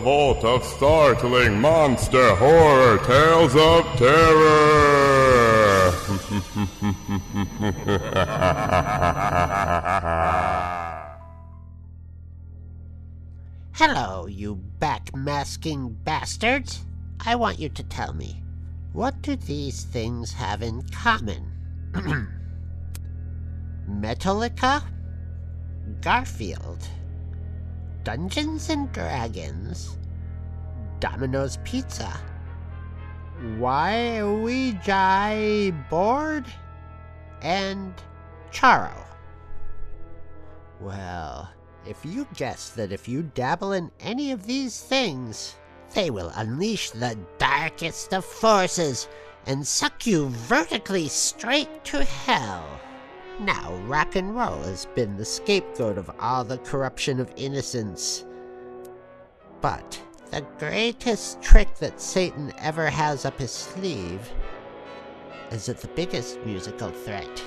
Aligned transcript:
Vault 0.00 0.44
of 0.44 0.64
Startling 0.64 1.60
Monster 1.60 2.34
Horror 2.36 2.98
Tales 2.98 3.54
of 3.56 3.84
Terror. 3.96 4.78
Hello, 13.74 14.26
you 14.26 14.60
backmasking 14.80 15.94
bastards. 16.02 16.84
I 17.24 17.36
want 17.36 17.58
you 17.58 17.68
to 17.68 17.82
tell 17.84 18.12
me, 18.12 18.42
what 18.92 19.22
do 19.22 19.36
these 19.36 19.84
things 19.84 20.32
have 20.32 20.62
in 20.62 20.82
common? 20.90 21.52
Metallica? 23.88 24.82
Garfield? 26.00 26.88
Dungeons 28.08 28.70
and 28.70 28.90
Dragons? 28.90 29.98
Domino's 30.98 31.58
Pizza? 31.62 32.18
Why 33.58 34.22
jai 34.82 35.74
board? 35.90 36.46
And 37.42 37.92
Charo. 38.50 39.04
Well, 40.80 41.50
if 41.86 42.02
you 42.02 42.26
guess 42.34 42.70
that 42.70 42.92
if 42.92 43.08
you 43.08 43.24
dabble 43.34 43.72
in 43.72 43.90
any 44.00 44.32
of 44.32 44.46
these 44.46 44.80
things, 44.80 45.56
they 45.92 46.08
will 46.08 46.32
unleash 46.34 46.88
the 46.88 47.18
darkest 47.36 48.14
of 48.14 48.24
forces 48.24 49.06
and 49.44 49.66
suck 49.66 50.06
you 50.06 50.30
vertically 50.30 51.08
straight 51.08 51.84
to 51.84 52.04
hell. 52.04 52.80
Now, 53.40 53.72
rock 53.86 54.16
and 54.16 54.34
roll 54.34 54.62
has 54.62 54.86
been 54.86 55.16
the 55.16 55.24
scapegoat 55.24 55.96
of 55.96 56.10
all 56.18 56.42
the 56.42 56.58
corruption 56.58 57.20
of 57.20 57.32
innocence. 57.36 58.24
But 59.60 60.02
the 60.32 60.44
greatest 60.58 61.40
trick 61.40 61.76
that 61.76 62.00
Satan 62.00 62.52
ever 62.58 62.90
has 62.90 63.24
up 63.24 63.38
his 63.38 63.52
sleeve 63.52 64.28
is 65.52 65.66
that 65.66 65.78
the 65.80 65.88
biggest 65.88 66.40
musical 66.44 66.90
threat 66.90 67.44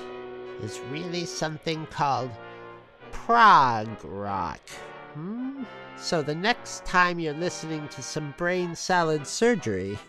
is 0.61 0.79
really 0.89 1.25
something 1.25 1.85
called 1.87 2.31
prog 3.11 3.89
rock. 4.05 4.61
Hmm? 5.13 5.63
So 5.97 6.21
the 6.21 6.35
next 6.35 6.85
time 6.85 7.19
you're 7.19 7.33
listening 7.33 7.87
to 7.89 8.01
some 8.01 8.33
brain 8.37 8.75
salad 8.75 9.27
surgery, 9.27 9.99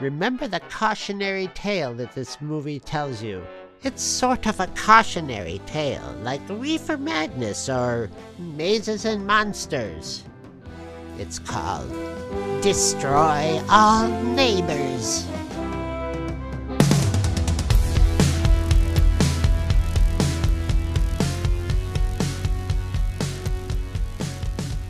remember 0.00 0.48
the 0.48 0.60
cautionary 0.68 1.46
tale 1.54 1.94
that 1.94 2.12
this 2.12 2.40
movie 2.40 2.80
tells 2.80 3.22
you. 3.22 3.42
It's 3.82 4.02
sort 4.02 4.46
of 4.46 4.60
a 4.60 4.66
cautionary 4.66 5.58
tale, 5.64 6.14
like 6.22 6.42
Reefer 6.50 6.98
Madness 6.98 7.66
or 7.70 8.10
Mazes 8.38 9.06
and 9.06 9.26
Monsters. 9.26 10.22
It's 11.18 11.38
called 11.38 11.88
Destroy 12.60 13.58
All 13.70 14.06
Neighbors. 14.34 15.24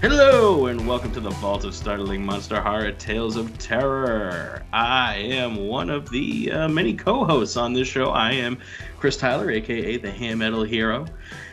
Hello, 0.01 0.67
and 0.69 0.89
welcome 0.89 1.13
to 1.13 1.21
the 1.21 1.29
Vault 1.29 1.65
of 1.65 1.75
Startling 1.75 2.25
Monster 2.25 2.59
Horror 2.59 2.91
Tales 2.93 3.37
of 3.37 3.59
Terror. 3.59 4.63
I 4.73 5.17
am 5.17 5.57
one 5.69 5.91
of 5.91 6.09
the 6.09 6.51
uh, 6.51 6.69
many 6.69 6.95
co 6.95 7.23
hosts 7.27 7.59
on 7.59 7.75
this 7.75 7.87
show. 7.87 8.07
I 8.07 8.33
am 8.33 8.57
Chris 8.99 9.19
Tyler, 9.19 9.51
aka 9.51 9.99
the 9.99 10.11
Ham 10.11 10.39
Metal 10.39 10.63
Hero. 10.65 11.05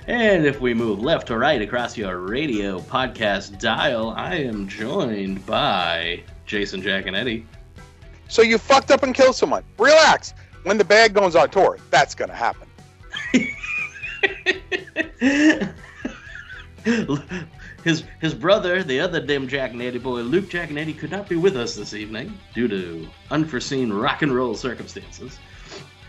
And 0.07 0.45
if 0.45 0.61
we 0.61 0.73
move 0.73 1.01
left 1.01 1.27
to 1.27 1.37
right 1.37 1.61
across 1.61 1.97
your 1.97 2.19
radio 2.19 2.79
podcast 2.79 3.59
dial, 3.59 4.11
I 4.11 4.35
am 4.35 4.65
joined 4.69 5.45
by 5.45 6.23
Jason 6.45 6.81
Jaconetti. 6.81 7.43
So 8.29 8.43
you 8.43 8.57
fucked 8.57 8.91
up 8.91 9.03
and 9.03 9.13
killed 9.13 9.35
someone. 9.35 9.65
Relax. 9.77 10.33
When 10.63 10.77
the 10.77 10.85
bag 10.85 11.13
goes 11.13 11.35
on 11.35 11.49
tour, 11.49 11.79
that's 11.91 12.15
gonna 12.15 12.33
happen. 12.33 12.69
his 17.87 18.03
his 18.19 18.33
brother, 18.33 18.83
the 18.83 18.99
other 18.99 19.21
dim 19.21 19.47
Jaconetti 19.47 20.01
boy, 20.01 20.19
Luke 20.19 20.49
Jaconetti, 20.49 20.97
could 20.97 21.09
not 21.09 21.29
be 21.29 21.37
with 21.37 21.55
us 21.55 21.73
this 21.75 21.93
evening 21.93 22.37
due 22.53 22.67
to 22.67 23.07
unforeseen 23.31 23.93
rock 23.93 24.21
and 24.21 24.35
roll 24.35 24.55
circumstances. 24.55 25.39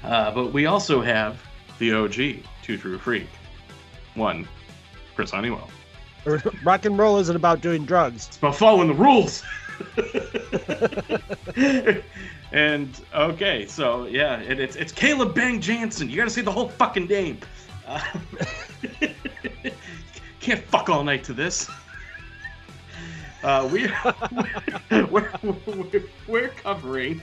Uh, 0.03 0.33
but 0.33 0.53
we 0.53 0.67
also 0.67 1.01
have 1.01 1.41
the 1.79 1.93
OG, 1.93 2.43
Two 2.63 2.77
True 2.79 2.99
Freak. 2.99 3.29
One, 4.15 4.49
Chris 5.15 5.31
Honeywell. 5.31 5.71
Rock 6.65 6.85
and 6.85 6.99
roll 6.99 7.19
isn't 7.19 7.37
about 7.37 7.61
doing 7.61 7.85
drugs. 7.85 8.27
It's 8.27 8.37
about 8.39 8.57
following 8.57 8.89
the 8.89 8.95
rules. 8.95 9.45
and 12.53 13.01
okay, 13.15 13.67
so 13.67 14.07
yeah, 14.07 14.41
it, 14.41 14.59
it's 14.59 14.75
it's 14.75 14.91
Caleb 14.91 15.35
Bang 15.35 15.61
Jansen. 15.61 16.11
You 16.11 16.17
got 16.17 16.25
to 16.25 16.31
say 16.31 16.41
the 16.41 16.51
whole 16.51 16.69
fucking 16.69 17.07
name. 17.07 17.39
Uh, 17.87 18.03
can't 20.49 20.65
fuck 20.65 20.89
all 20.89 21.05
night 21.05 21.23
to 21.25 21.35
this. 21.35 21.69
Uh, 23.43 23.69
we, 23.71 23.87
we're, 25.11 25.31
we're, 25.43 26.03
we're 26.27 26.49
covering 26.49 27.21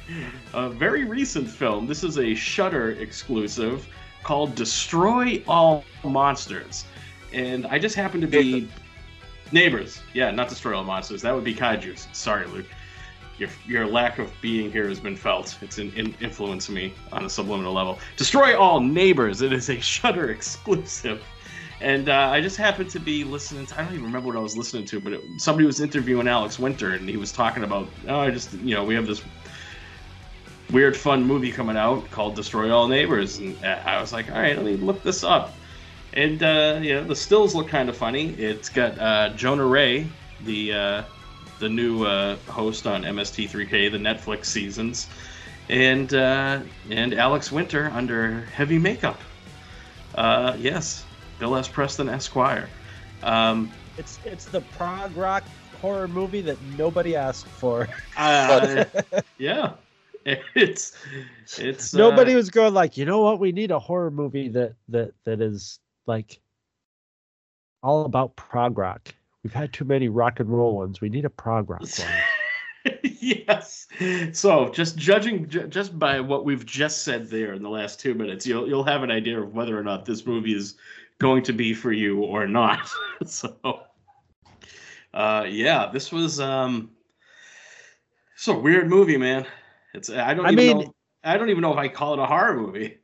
a 0.53 0.69
very 0.69 1.05
recent 1.05 1.49
film. 1.49 1.87
This 1.87 2.03
is 2.03 2.19
a 2.19 2.35
Shudder 2.35 2.91
exclusive 2.91 3.87
called 4.21 4.53
Destroy 4.53 5.43
All 5.47 5.83
Monsters. 6.03 6.85
And 7.33 7.65
I 7.65 7.79
just 7.79 7.95
happen 7.95 8.21
to 8.21 8.27
be. 8.27 8.69
Neighbors. 9.51 10.01
Yeah, 10.13 10.29
not 10.29 10.47
Destroy 10.47 10.77
All 10.77 10.83
Monsters. 10.83 11.23
That 11.23 11.33
would 11.33 11.43
be 11.43 11.55
Kaijus. 11.55 12.13
Sorry, 12.15 12.45
Luke. 12.45 12.67
Your, 13.39 13.49
your 13.65 13.87
lack 13.87 14.19
of 14.19 14.31
being 14.39 14.71
here 14.71 14.87
has 14.87 14.99
been 14.99 15.17
felt. 15.17 15.57
It's 15.63 15.79
in, 15.79 15.91
in 15.93 16.13
influencing 16.21 16.75
me 16.75 16.93
on 17.11 17.25
a 17.25 17.29
subliminal 17.29 17.73
level. 17.73 17.97
Destroy 18.17 18.55
All 18.55 18.79
Neighbors. 18.79 19.41
It 19.41 19.51
is 19.51 19.69
a 19.69 19.79
Shudder 19.79 20.29
exclusive. 20.37 21.23
And 21.81 22.07
uh, 22.07 22.29
I 22.31 22.39
just 22.41 22.57
happened 22.57 22.89
to 22.91 22.99
be 22.99 23.23
listening 23.23 23.65
to, 23.65 23.79
I 23.79 23.83
don't 23.83 23.93
even 23.93 24.05
remember 24.05 24.27
what 24.27 24.37
I 24.37 24.39
was 24.39 24.57
listening 24.57 24.85
to, 24.85 24.99
but 24.99 25.13
it, 25.13 25.21
somebody 25.37 25.65
was 25.65 25.81
interviewing 25.81 26.27
Alex 26.27 26.57
Winter 26.57 26.93
and 26.93 27.07
he 27.07 27.17
was 27.17 27.31
talking 27.31 27.63
about, 27.63 27.89
oh, 28.07 28.19
I 28.19 28.31
just, 28.31 28.53
you 28.53 28.75
know, 28.75 28.83
we 28.85 28.95
have 28.95 29.07
this 29.07 29.21
weird, 30.71 30.95
fun 30.95 31.25
movie 31.25 31.51
coming 31.51 31.75
out 31.75 32.09
called 32.11 32.35
Destroy 32.35 32.73
All 32.73 32.87
Neighbors. 32.87 33.39
And 33.39 33.61
uh, 33.63 33.81
I 33.85 33.99
was 33.99 34.13
like, 34.13 34.31
all 34.31 34.37
right, 34.37 34.55
let 34.55 34.65
me 34.65 34.77
look 34.77 35.03
this 35.03 35.23
up. 35.23 35.53
And, 36.13 36.41
uh, 36.41 36.79
you 36.81 36.93
know, 36.93 37.03
the 37.03 37.15
stills 37.15 37.53
look 37.53 37.67
kind 37.67 37.89
of 37.89 37.97
funny. 37.97 38.29
It's 38.29 38.69
got 38.69 38.97
uh, 38.97 39.29
Jonah 39.35 39.65
Ray, 39.65 40.07
the, 40.45 40.73
uh, 40.73 41.03
the 41.59 41.67
new 41.67 42.05
uh, 42.05 42.37
host 42.47 42.87
on 42.87 43.03
MST3K, 43.03 43.91
the 43.91 43.97
Netflix 43.97 44.45
seasons, 44.45 45.07
and, 45.67 46.13
and 46.13 47.13
Alex 47.13 47.51
Winter 47.51 47.91
under 47.93 48.41
heavy 48.45 48.79
makeup. 48.79 49.19
yes, 50.15 51.04
Bill 51.39 51.55
S. 51.55 51.67
Preston 51.67 52.09
Esquire. 52.09 52.69
Um, 53.23 53.71
it's 53.97 54.19
it's 54.25 54.45
the 54.45 54.61
prog 54.61 55.15
rock 55.15 55.43
horror 55.81 56.07
movie 56.07 56.41
that 56.41 56.61
nobody 56.77 57.15
asked 57.15 57.47
for. 57.47 57.87
Uh, 58.17 58.85
yeah, 59.37 59.73
it's 60.55 60.95
it's 61.57 61.93
nobody 61.93 62.33
uh, 62.33 62.37
was 62.37 62.49
going 62.49 62.73
like, 62.73 62.95
you 62.95 63.03
know 63.03 63.19
what? 63.19 63.39
We 63.39 63.51
need 63.51 63.71
a 63.71 63.79
horror 63.79 64.09
movie 64.09 64.47
that 64.49 64.75
that 64.87 65.11
that 65.25 65.41
is 65.41 65.79
like 66.07 66.39
all 67.83 68.05
about 68.05 68.37
prog 68.37 68.77
rock. 68.77 69.13
We've 69.43 69.51
had 69.51 69.73
too 69.73 69.83
many 69.83 70.07
rock 70.07 70.39
and 70.39 70.49
roll 70.49 70.77
ones. 70.77 71.01
We 71.01 71.09
need 71.09 71.25
a 71.25 71.29
prog 71.29 71.69
rock 71.69 71.81
one. 71.81 73.01
yes. 73.03 73.87
So, 74.31 74.69
just 74.69 74.97
judging 74.97 75.49
ju- 75.49 75.67
just 75.67 75.99
by 75.99 76.21
what 76.21 76.45
we've 76.45 76.65
just 76.65 77.03
said 77.03 77.29
there 77.29 77.53
in 77.53 77.61
the 77.61 77.69
last 77.69 77.99
two 77.99 78.13
minutes, 78.13 78.47
you'll 78.47 78.67
you'll 78.67 78.85
have 78.85 79.03
an 79.03 79.11
idea 79.11 79.41
of 79.41 79.53
whether 79.53 79.77
or 79.77 79.83
not 79.83 80.05
this 80.05 80.25
movie 80.25 80.55
is 80.55 80.77
going 81.19 81.43
to 81.43 81.53
be 81.53 81.73
for 81.73 81.91
you 81.91 82.19
or 82.23 82.47
not. 82.47 82.89
so, 83.25 83.55
uh, 85.13 85.45
yeah, 85.47 85.89
this 85.91 86.11
was 86.11 86.39
um, 86.39 86.91
it's 88.35 88.47
a 88.47 88.53
weird 88.53 88.89
movie, 88.89 89.17
man. 89.17 89.45
It's 89.93 90.09
I 90.09 90.33
don't 90.33 90.45
I 90.45 90.51
even 90.51 90.55
mean- 90.55 90.77
know 90.79 90.95
I 91.23 91.37
don't 91.37 91.49
even 91.49 91.61
know 91.61 91.71
if 91.71 91.77
I 91.79 91.87
call 91.87 92.13
it 92.13 92.19
a 92.19 92.25
horror 92.25 92.55
movie. 92.55 92.97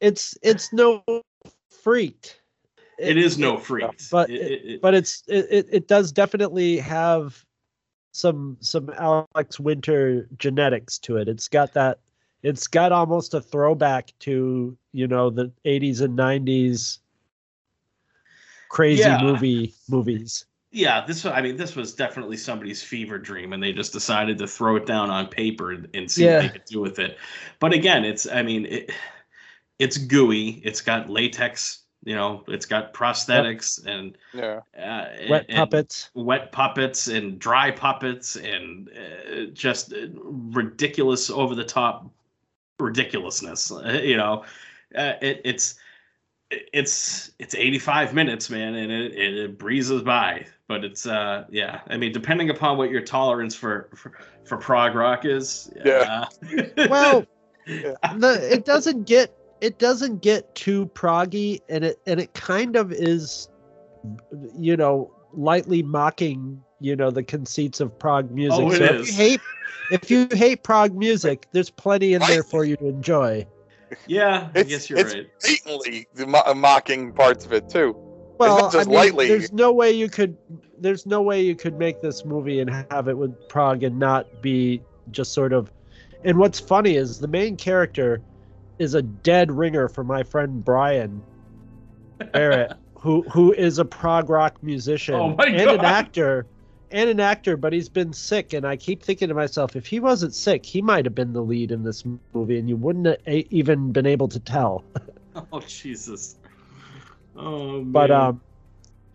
It's 0.00 0.36
it's 0.42 0.72
no 0.72 1.04
freak. 1.82 2.40
It 2.98 3.16
is 3.16 3.38
no 3.38 3.58
freaks, 3.58 4.08
but 4.10 4.28
It- 4.30 4.40
it- 4.40 4.64
it- 4.64 4.82
but 4.82 4.94
it's 4.94 5.22
it, 5.28 5.46
it, 5.50 5.66
it 5.70 5.88
does 5.88 6.10
definitely 6.10 6.78
have 6.78 7.44
some 8.12 8.56
some 8.60 8.90
Alex 8.98 9.60
Winter 9.60 10.26
genetics 10.38 10.98
to 11.00 11.16
it. 11.18 11.28
It's 11.28 11.46
got 11.48 11.72
that 11.74 12.00
it's 12.42 12.66
got 12.66 12.90
almost 12.90 13.34
a 13.34 13.40
throwback 13.40 14.12
to 14.20 14.76
you 14.92 15.06
know 15.06 15.30
the 15.30 15.52
80s 15.64 16.00
and 16.00 16.18
90s 16.18 16.98
crazy 18.68 19.02
Yeah. 19.02 19.22
movie 19.22 19.74
movies. 19.88 20.44
Yeah, 20.70 21.04
this 21.06 21.24
I 21.24 21.40
mean 21.40 21.56
this 21.56 21.74
was 21.76 21.94
definitely 21.94 22.36
somebody's 22.36 22.82
fever 22.82 23.16
dream 23.18 23.52
and 23.54 23.62
they 23.62 23.72
just 23.72 23.92
decided 23.92 24.36
to 24.38 24.46
throw 24.46 24.76
it 24.76 24.84
down 24.86 25.08
on 25.10 25.26
paper 25.28 25.72
and, 25.72 25.88
and 25.94 26.10
see 26.10 26.24
Yeah. 26.26 26.34
what 26.36 26.42
they 26.42 26.48
could 26.58 26.64
do 26.66 26.80
with 26.80 26.98
it. 26.98 27.16
But 27.58 27.72
again, 27.72 28.04
it's 28.04 28.26
I 28.28 28.42
mean 28.42 28.66
it, 28.66 28.90
it's 29.78 29.96
gooey. 29.96 30.60
It's 30.64 30.80
got 30.82 31.08
latex, 31.08 31.84
you 32.04 32.14
know, 32.14 32.44
it's 32.48 32.66
got 32.66 32.92
prosthetics 32.92 33.84
and 33.86 34.18
Yeah. 34.34 34.60
uh, 34.76 35.06
Wet 35.30 35.46
and- 35.48 35.56
puppets. 35.56 36.10
wet 36.14 36.52
puppets 36.52 37.08
and 37.08 37.38
dry 37.38 37.70
puppets 37.70 38.36
and 38.36 38.90
uh, 38.90 39.44
just 39.54 39.92
uh, 39.94 40.08
ridiculous 40.12 41.30
over 41.30 41.54
the 41.54 41.64
top 41.64 42.10
ridiculousness 42.80 43.72
you 44.02 44.16
know 44.16 44.44
uh, 44.96 45.14
it, 45.20 45.40
it's 45.44 45.74
it's 46.50 47.30
it's 47.38 47.54
85 47.54 48.14
minutes 48.14 48.48
man 48.48 48.74
and 48.74 48.90
it, 48.90 49.12
it, 49.12 49.36
it 49.36 49.58
breezes 49.58 50.02
by 50.02 50.46
but 50.66 50.82
it's 50.82 51.06
uh 51.06 51.44
yeah 51.50 51.80
i 51.88 51.96
mean 51.98 52.10
depending 52.10 52.48
upon 52.48 52.78
what 52.78 52.90
your 52.90 53.02
tolerance 53.02 53.54
for 53.54 53.90
for, 53.94 54.12
for 54.44 54.56
prog 54.56 54.94
rock 54.94 55.24
is 55.26 55.70
Yeah. 55.84 56.24
uh, 56.48 56.88
Well, 56.88 57.26
Yeah. 57.66 57.94
the 58.16 58.48
it 58.50 58.64
doesn't 58.64 59.06
get 59.06 59.34
it 59.60 59.78
doesn't 59.78 60.22
get 60.22 60.54
too 60.54 60.86
proggy 60.94 61.60
and 61.68 61.84
it 61.84 61.98
and 62.06 62.18
it 62.18 62.32
kind 62.32 62.76
of 62.76 62.92
is 62.92 63.48
you 64.58 64.76
know 64.76 65.10
lightly 65.34 65.82
mocking 65.82 66.62
you 66.80 66.96
know 66.96 67.10
the 67.10 67.22
conceits 67.22 67.80
of 67.80 67.98
prog 67.98 68.30
music. 68.30 68.64
Oh, 68.64 68.70
it 68.70 68.78
so 68.78 68.84
if 68.84 69.06
you 69.06 69.12
hate 69.12 69.40
if 69.90 70.10
you 70.10 70.28
hate 70.32 70.62
prog 70.62 70.94
music 70.94 71.46
there's 71.52 71.68
plenty 71.68 72.14
in 72.14 72.22
there 72.22 72.42
for 72.42 72.64
you 72.64 72.76
to 72.76 72.86
enjoy 72.86 73.46
yeah 74.06 74.48
i 74.54 74.58
It's- 74.60 74.66
guess 74.66 74.90
you're 74.90 74.98
it's- 74.98 75.14
right 75.14 75.26
Blatantly 75.40 76.06
the 76.14 76.26
uh, 76.48 76.54
mocking 76.54 77.12
parts 77.12 77.44
of 77.44 77.52
it 77.52 77.68
too. 77.68 77.96
well 78.38 78.58
not 78.58 78.72
just 78.72 78.86
I 78.88 78.90
mean, 78.90 78.96
lightly- 78.98 79.28
there's 79.28 79.52
no 79.52 79.72
way 79.72 79.90
you 79.90 80.08
could 80.08 80.36
there's 80.80 81.06
no 81.06 81.22
way 81.22 81.40
you 81.42 81.56
could 81.56 81.78
make 81.78 82.00
this 82.00 82.24
movie 82.24 82.60
and 82.60 82.70
have 82.90 83.08
it 83.08 83.16
with 83.18 83.48
prog 83.48 83.82
and 83.82 83.98
not 83.98 84.42
be 84.42 84.80
just 85.10 85.32
sort 85.32 85.52
of 85.52 85.72
and 86.24 86.36
what's 86.38 86.60
funny 86.60 86.96
is 86.96 87.18
the 87.18 87.28
main 87.28 87.56
character 87.56 88.20
is 88.78 88.94
a 88.94 89.02
dead 89.02 89.50
ringer 89.50 89.88
for 89.88 90.04
my 90.04 90.22
friend 90.22 90.64
brian 90.64 91.22
barrett 92.32 92.72
who 92.94 93.22
who 93.22 93.52
is 93.52 93.78
a 93.78 93.84
prog 93.84 94.28
rock 94.28 94.62
musician 94.62 95.14
Oh 95.14 95.28
and 95.38 95.56
God. 95.56 95.78
an 95.78 95.84
actor 95.84 96.46
and 96.90 97.10
an 97.10 97.20
actor 97.20 97.56
but 97.56 97.72
he's 97.72 97.88
been 97.88 98.12
sick 98.12 98.52
and 98.52 98.66
i 98.66 98.76
keep 98.76 99.02
thinking 99.02 99.28
to 99.28 99.34
myself 99.34 99.76
if 99.76 99.86
he 99.86 100.00
wasn't 100.00 100.34
sick 100.34 100.64
he 100.64 100.80
might 100.80 101.04
have 101.04 101.14
been 101.14 101.32
the 101.32 101.42
lead 101.42 101.70
in 101.70 101.82
this 101.82 102.04
movie 102.32 102.58
and 102.58 102.68
you 102.68 102.76
wouldn't 102.76 103.06
have 103.06 103.18
even 103.26 103.92
been 103.92 104.06
able 104.06 104.28
to 104.28 104.40
tell. 104.40 104.84
Oh 105.52 105.60
jesus. 105.60 106.36
Oh 107.36 107.80
man. 107.80 107.92
but 107.92 108.10
um 108.10 108.40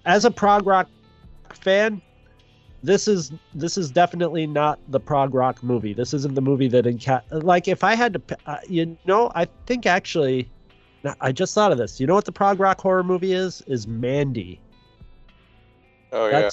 as 0.06 0.26
a 0.26 0.32
prog 0.32 0.66
rock 0.66 0.88
fan 1.54 2.02
this 2.84 3.08
is 3.08 3.32
this 3.56 3.78
is 3.78 3.92
definitely 3.92 4.46
not 4.46 4.78
the 4.90 5.00
prog 5.00 5.34
rock 5.34 5.64
movie. 5.64 5.94
This 5.94 6.14
isn't 6.14 6.36
the 6.36 6.42
movie 6.42 6.68
that 6.68 6.86
enca- 6.86 7.24
like 7.32 7.68
if 7.68 7.84
i 7.84 7.96
had 7.96 8.14
to 8.14 8.38
uh, 8.46 8.58
you 8.68 8.98
know 9.06 9.32
i 9.36 9.46
think 9.66 9.86
actually 9.86 10.50
i 11.22 11.32
just 11.32 11.54
thought 11.56 11.72
of 11.72 11.78
this. 11.78 12.00
You 12.00 12.08
know 12.08 12.16
what 12.16 12.26
the 12.26 12.32
prog 12.32 12.60
rock 12.60 12.80
horror 12.82 13.04
movie 13.04 13.34
is? 13.34 13.64
Is 13.68 13.88
mandy. 13.88 14.60
Oh 16.12 16.28
yeah. 16.28 16.50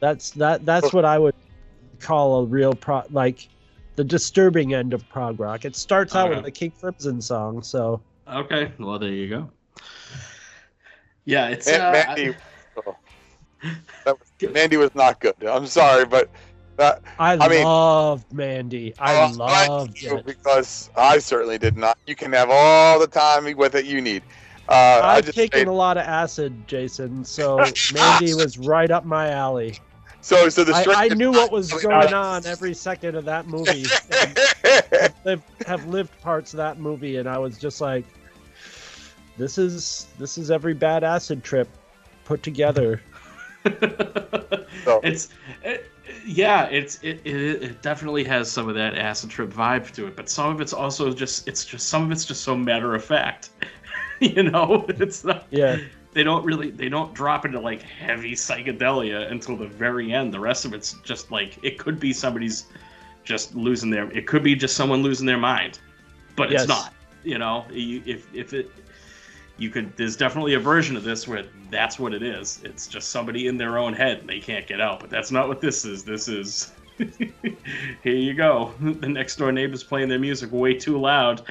That's 0.00 0.30
that's 0.30 0.30
that 0.30 0.64
that's 0.66 0.92
what 0.92 1.04
i 1.04 1.18
would 1.18 1.34
call 2.00 2.40
a 2.40 2.44
real 2.44 2.72
pro 2.74 3.02
like 3.10 3.48
the 3.96 4.04
disturbing 4.04 4.74
end 4.74 4.92
of 4.92 5.08
prog 5.08 5.40
rock 5.40 5.64
it 5.64 5.74
starts 5.74 6.14
out 6.14 6.28
Okay. 6.28 6.36
with 6.36 6.46
a 6.46 6.50
king 6.50 6.72
crimson 6.78 7.20
song 7.20 7.62
so 7.62 8.00
Okay, 8.28 8.72
well 8.80 8.98
there 8.98 9.10
you 9.10 9.28
go. 9.28 9.50
Yeah, 11.24 11.48
it's 11.48 11.66
Man- 11.66 11.80
uh, 11.80 11.92
Mandy, 11.92 12.34
oh. 12.86 12.96
that 14.04 14.16
was, 14.18 14.52
Mandy 14.52 14.76
was 14.76 14.94
not 14.94 15.20
good. 15.20 15.34
I'm 15.44 15.66
sorry, 15.66 16.04
but 16.06 16.30
that 16.76 17.02
i, 17.18 17.32
I 17.32 17.48
mean- 17.48 17.64
loved 17.64 18.32
mandy 18.32 18.94
i 18.98 19.14
Oh, 19.16 19.32
loved 19.36 20.00
you, 20.00 20.18
it 20.18 20.26
because 20.26 20.90
I 20.96 21.18
certainly 21.18 21.58
did 21.58 21.76
not. 21.76 21.98
You 22.06 22.14
can 22.14 22.32
have 22.32 22.48
all 22.50 22.98
the 23.00 23.06
time 23.06 23.44
with 23.56 23.74
it 23.74 23.86
you 23.86 24.00
need. 24.00 24.22
Uh, 24.68 24.72
I 25.02 25.16
I've 25.16 25.24
just 25.24 25.36
taken 25.36 25.60
made- 25.60 25.68
a 25.68 25.72
lot 25.72 25.96
of 25.96 26.04
acid, 26.04 26.66
Jason, 26.68 27.24
so 27.24 27.56
Mandy 27.94 28.34
was 28.34 28.58
right 28.58 28.90
up 28.90 29.04
my 29.04 29.30
alley. 29.30 29.78
So 30.26 30.48
so 30.48 30.64
the 30.64 30.74
I, 30.74 30.80
strength 30.82 30.98
I 31.00 31.04
is 31.06 31.16
knew 31.16 31.30
what 31.30 31.52
was 31.52 31.70
going 31.72 32.10
not- 32.10 32.12
on 32.12 32.46
every 32.46 32.74
second 32.74 33.14
of 33.14 33.24
that 33.26 33.46
movie. 33.46 33.86
and 35.00 35.12
I've 35.24 35.42
have 35.66 35.86
lived 35.86 36.20
parts 36.20 36.52
of 36.52 36.58
that 36.58 36.78
movie, 36.78 37.16
and 37.18 37.28
I 37.28 37.38
was 37.38 37.58
just 37.58 37.80
like, 37.80 38.04
"This 39.38 39.56
is 39.56 40.06
this 40.18 40.36
is 40.36 40.50
every 40.50 40.74
bad 40.74 41.04
acid 41.04 41.44
trip 41.44 41.68
put 42.24 42.42
together." 42.42 43.00
So- 44.84 45.00
it's 45.02 45.30
it, 45.64 45.90
yeah, 46.24 46.66
it's 46.66 47.02
it, 47.02 47.20
it 47.24 47.62
it 47.62 47.82
definitely 47.82 48.22
has 48.24 48.48
some 48.50 48.68
of 48.68 48.74
that 48.76 48.96
acid 48.96 49.30
trip 49.30 49.50
vibe 49.50 49.90
to 49.92 50.06
it, 50.06 50.14
but 50.16 50.28
some 50.28 50.50
of 50.54 50.60
it's 50.60 50.72
also 50.72 51.12
just 51.12 51.48
it's 51.48 51.64
just 51.64 51.88
some 51.88 52.04
of 52.04 52.12
it's 52.12 52.24
just 52.24 52.42
so 52.42 52.56
matter 52.56 52.94
of 52.94 53.04
fact. 53.04 53.50
you 54.20 54.44
know, 54.44 54.84
it's 54.88 55.24
not 55.24 55.46
Yeah, 55.50 55.78
they 56.16 56.24
don't 56.24 56.46
really 56.46 56.70
they 56.70 56.88
don't 56.88 57.12
drop 57.12 57.44
into 57.44 57.60
like 57.60 57.82
heavy 57.82 58.32
psychedelia 58.32 59.30
until 59.30 59.54
the 59.54 59.66
very 59.66 60.14
end. 60.14 60.32
The 60.32 60.40
rest 60.40 60.64
of 60.64 60.72
it's 60.72 60.94
just 61.04 61.30
like 61.30 61.58
it 61.62 61.78
could 61.78 62.00
be 62.00 62.14
somebody's 62.14 62.64
just 63.22 63.54
losing 63.54 63.90
their 63.90 64.10
it 64.10 64.26
could 64.26 64.42
be 64.42 64.54
just 64.54 64.76
someone 64.76 65.02
losing 65.02 65.26
their 65.26 65.36
mind. 65.36 65.78
But 66.34 66.50
Yes. 66.50 66.62
it's 66.62 66.68
not. 66.70 66.94
You 67.22 67.36
know, 67.36 67.66
you, 67.70 68.02
if 68.06 68.34
if 68.34 68.54
it 68.54 68.70
you 69.58 69.68
could 69.68 69.94
there's 69.98 70.16
definitely 70.16 70.54
a 70.54 70.58
version 70.58 70.96
of 70.96 71.04
this 71.04 71.28
where 71.28 71.44
that's 71.70 71.98
what 71.98 72.14
it 72.14 72.22
is. 72.22 72.62
It's 72.64 72.86
just 72.86 73.10
somebody 73.10 73.46
in 73.46 73.58
their 73.58 73.76
own 73.76 73.92
head 73.92 74.20
and 74.20 74.28
they 74.28 74.40
can't 74.40 74.66
get 74.66 74.80
out. 74.80 75.00
But 75.00 75.10
that's 75.10 75.30
not 75.30 75.48
what 75.48 75.60
this 75.60 75.84
is. 75.84 76.02
This 76.02 76.28
is 76.28 76.72
here 78.02 78.14
you 78.14 78.32
go. 78.32 78.72
The 78.80 79.08
next 79.08 79.36
door 79.36 79.52
neighbor's 79.52 79.84
playing 79.84 80.08
their 80.08 80.18
music 80.18 80.50
way 80.50 80.72
too 80.72 80.98
loud. 80.98 81.42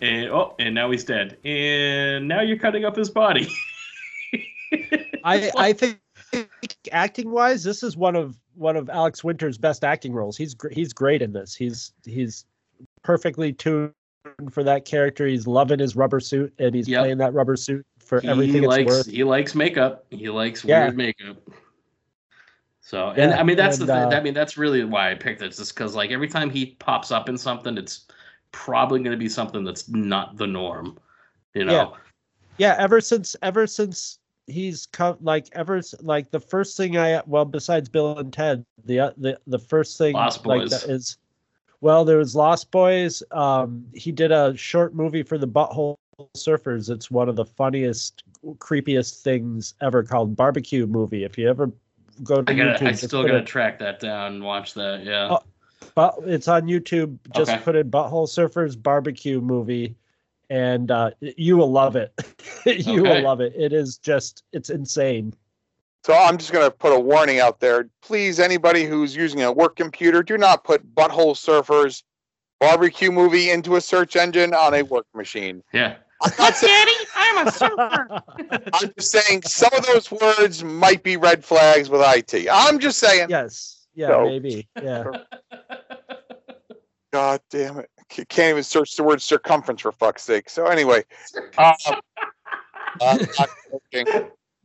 And 0.00 0.30
oh, 0.30 0.54
and 0.58 0.74
now 0.74 0.90
he's 0.90 1.04
dead. 1.04 1.36
And 1.44 2.26
now 2.26 2.40
you're 2.40 2.58
cutting 2.58 2.86
up 2.86 2.96
his 2.96 3.10
body. 3.10 3.48
I 5.24 5.50
I 5.56 5.72
think 5.72 5.98
acting 6.92 7.30
wise, 7.30 7.64
this 7.64 7.82
is 7.82 7.96
one 7.96 8.14
of 8.14 8.38
one 8.54 8.76
of 8.76 8.88
Alex 8.90 9.24
Winter's 9.24 9.58
best 9.58 9.82
acting 9.84 10.12
roles. 10.12 10.36
He's 10.36 10.54
gr- 10.54 10.68
he's 10.70 10.92
great 10.92 11.22
in 11.22 11.32
this. 11.32 11.54
He's 11.54 11.92
he's 12.04 12.44
perfectly 13.02 13.52
tuned 13.52 13.92
for 14.50 14.62
that 14.62 14.84
character. 14.84 15.26
He's 15.26 15.46
loving 15.46 15.78
his 15.78 15.96
rubber 15.96 16.20
suit, 16.20 16.52
and 16.58 16.74
he's 16.74 16.88
Yep. 16.88 17.00
playing 17.02 17.18
that 17.18 17.34
rubber 17.34 17.56
suit 17.56 17.84
for 17.98 18.20
he 18.20 18.28
everything 18.28 18.64
it's 18.64 18.66
likes 18.68 18.88
worth. 18.90 19.06
he 19.06 19.24
likes 19.24 19.54
makeup. 19.54 20.04
He 20.10 20.28
likes 20.28 20.64
Yeah. 20.64 20.84
weird 20.84 20.96
makeup. 20.96 21.36
So 22.80 23.08
and 23.10 23.30
Yeah, 23.32 23.40
I 23.40 23.42
mean 23.42 23.56
that's 23.56 23.78
and, 23.78 23.88
the 23.88 23.94
thing. 23.94 24.12
uh, 24.12 24.16
I 24.16 24.20
mean 24.20 24.34
that's 24.34 24.58
really 24.58 24.84
why 24.84 25.10
I 25.10 25.14
picked 25.14 25.40
it, 25.42 25.48
just 25.52 25.74
because 25.74 25.94
like 25.94 26.10
every 26.10 26.28
time 26.28 26.50
he 26.50 26.66
pops 26.78 27.10
up 27.10 27.28
in 27.28 27.36
something, 27.38 27.78
it's 27.78 28.06
probably 28.52 29.00
going 29.00 29.12
to 29.12 29.16
be 29.18 29.28
something 29.28 29.64
that's 29.64 29.88
not 29.88 30.36
the 30.36 30.46
norm. 30.46 30.98
You 31.54 31.64
know. 31.64 31.72
Yeah. 31.72 32.74
yeah 32.74 32.76
ever 32.78 33.00
since 33.00 33.34
ever 33.42 33.66
since 33.66 34.18
he's 34.46 34.86
come 34.86 35.16
like 35.20 35.46
ever 35.52 35.80
like 36.00 36.30
the 36.30 36.40
first 36.40 36.76
thing 36.76 36.98
i 36.98 37.20
well 37.26 37.44
besides 37.44 37.88
bill 37.88 38.18
and 38.18 38.32
ted 38.32 38.64
the 38.84 39.00
uh, 39.00 39.10
the, 39.16 39.38
the 39.46 39.58
first 39.58 39.96
thing 39.96 40.12
Lost 40.14 40.44
like 40.44 40.60
Boys. 40.60 40.72
is 40.84 41.16
well 41.80 42.04
there 42.04 42.18
was 42.18 42.34
lost 42.36 42.70
boys 42.70 43.22
um 43.30 43.86
he 43.94 44.12
did 44.12 44.32
a 44.32 44.54
short 44.56 44.94
movie 44.94 45.22
for 45.22 45.38
the 45.38 45.48
butthole 45.48 45.96
surfers 46.36 46.90
it's 46.90 47.10
one 47.10 47.28
of 47.28 47.36
the 47.36 47.44
funniest 47.44 48.22
creepiest 48.58 49.22
things 49.22 49.74
ever 49.80 50.02
called 50.02 50.36
barbecue 50.36 50.86
movie 50.86 51.24
if 51.24 51.38
you 51.38 51.48
ever 51.48 51.70
go 52.22 52.42
to 52.42 52.52
I 52.52 52.54
got. 52.56 52.80
youtube 52.80 52.86
I 52.88 52.92
still 52.92 53.22
put 53.22 53.28
got 53.28 53.32
to 53.32 53.38
in- 53.38 53.44
track 53.46 53.78
that 53.80 53.98
down 53.98 54.34
and 54.34 54.44
watch 54.44 54.74
that. 54.74 55.02
Yeah. 55.04 55.28
Oh, 55.32 55.40
but 55.96 56.14
it's 56.24 56.46
on 56.48 56.62
youtube 56.68 57.18
just 57.34 57.50
Okay. 57.50 57.60
put 57.62 57.74
in 57.76 57.90
butthole 57.90 58.28
surfers 58.28 58.80
barbecue 58.80 59.40
movie 59.40 59.96
and 60.50 60.90
uh 60.90 61.10
you 61.20 61.56
will 61.56 61.70
love 61.70 61.96
it 61.96 62.12
you 62.66 63.02
will 63.02 63.22
love 63.22 63.40
it 63.40 63.52
it 63.56 63.72
is 63.72 63.98
just 63.98 64.42
it's 64.52 64.70
insane 64.70 65.32
So 66.04 66.12
I'm 66.14 66.36
just 66.36 66.52
going 66.52 66.66
to 66.66 66.70
put 66.70 66.92
a 66.92 67.00
warning 67.00 67.40
out 67.40 67.60
there. 67.60 67.88
Please, 68.02 68.38
anybody 68.38 68.84
who's 68.84 69.16
using 69.16 69.40
a 69.42 69.50
work 69.50 69.74
computer, 69.76 70.22
do 70.22 70.36
not 70.36 70.62
put 70.62 70.94
Butthole 70.94 71.34
Surfers 71.34 72.02
barbecue 72.60 73.10
movie 73.10 73.50
into 73.50 73.76
a 73.76 73.80
search 73.80 74.14
engine 74.14 74.52
on 74.52 74.74
a 74.74 74.82
work 74.82 75.06
machine. 75.14 75.62
yeah. 75.72 75.96
I'm 76.22 76.32
not 76.38 76.54
saying, 76.56 76.86
I'm 77.16 77.46
a 77.46 77.50
surfer. 77.50 78.22
I'm 78.74 78.92
just 78.98 79.10
saying 79.12 79.42
some 79.42 79.72
of 79.72 79.84
those 79.86 80.10
words 80.10 80.62
might 80.62 81.02
be 81.02 81.16
red 81.16 81.42
flags 81.42 81.88
with 81.88 82.02
IT. 82.04 82.48
I'm 82.52 82.78
just 82.78 82.98
saying. 82.98 83.28
yes 83.30 83.86
yeah 83.94 84.08
No. 84.08 84.24
maybe 84.28 84.68
yeah 84.82 85.04
God 87.12 87.40
damn 87.50 87.78
it. 87.78 87.90
C- 88.10 88.24
Can't 88.26 88.50
even 88.50 88.62
search 88.62 88.96
the 88.96 89.02
word 89.02 89.20
circumference 89.22 89.80
for 89.80 89.92
fuck's 89.92 90.22
sake. 90.22 90.48
So 90.50 90.66
anyway, 90.66 91.04
um, 91.58 91.74
uh, 93.00 93.18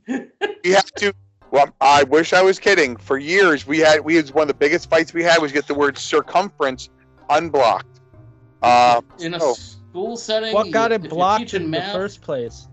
we 0.08 0.72
have 0.72 0.92
to. 0.96 1.14
Well, 1.52 1.74
I 1.82 2.04
wish 2.04 2.34
I 2.34 2.42
was 2.44 2.60
kidding. 2.60 2.96
For 2.96 3.18
years, 3.18 3.66
we 3.66 3.80
had 3.80 4.02
we 4.02 4.16
was 4.18 4.32
one 4.34 4.44
of 4.44 4.48
the 4.50 4.54
biggest 4.54 4.90
fights 4.90 5.14
we 5.14 5.24
had 5.24 5.42
was 5.42 5.52
get 5.52 5.68
the 5.68 5.74
word 5.74 5.98
circumference 5.98 6.90
unblocked. 7.30 8.02
Uh, 8.62 9.02
In 9.20 9.34
a 9.34 9.40
so, 9.40 9.54
school 9.54 10.16
setting, 10.18 10.54
What 10.54 10.70
got 10.72 10.92
it 10.92 11.10
blocked 11.10 11.42
teaching 11.42 11.64
in 11.64 11.72
the 11.72 11.82
first 11.82 12.22
place? 12.22 12.68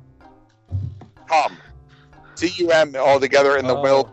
cum. 1.28 1.56
C-U-M 2.37 2.94
all 2.99 3.18
together 3.18 3.56
in 3.56 3.66
the 3.66 3.76
Oh. 3.76 3.82
middle. 3.82 4.11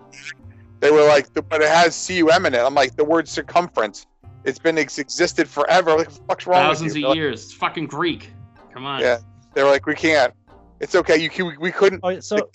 They 0.79 0.91
were 0.91 1.03
like, 1.07 1.27
but 1.49 1.61
it 1.61 1.67
has 1.69 1.93
C-U-M 1.95 2.45
in 2.45 2.53
it. 2.53 2.59
I'm 2.59 2.73
like, 2.73 2.95
the 2.95 3.03
word 3.03 3.27
circumference. 3.27 4.07
It's 4.45 4.59
been 4.59 4.77
it's 4.77 4.97
existed 4.99 5.47
forever. 5.47 5.91
Like, 5.91 6.07
what 6.07 6.15
the 6.15 6.23
fuck's 6.27 6.47
wrong 6.47 6.61
Thousands 6.63 6.89
with 6.93 6.97
you? 6.97 7.05
of 7.05 7.09
like- 7.09 7.15
years. 7.17 7.43
It's 7.45 7.53
fucking 7.53 7.87
Greek. 7.87 8.31
Come 8.73 8.85
on. 8.85 9.01
Yeah. 9.01 9.19
They're 9.53 9.65
like, 9.67 9.85
we 9.85 9.95
can't. 9.95 10.33
It's 10.79 10.95
okay. 10.95 11.17
You 11.17 11.29
can, 11.29 11.55
we 11.59 11.71
couldn't. 11.71 12.01
Oh, 12.03 12.19
so 12.19 12.49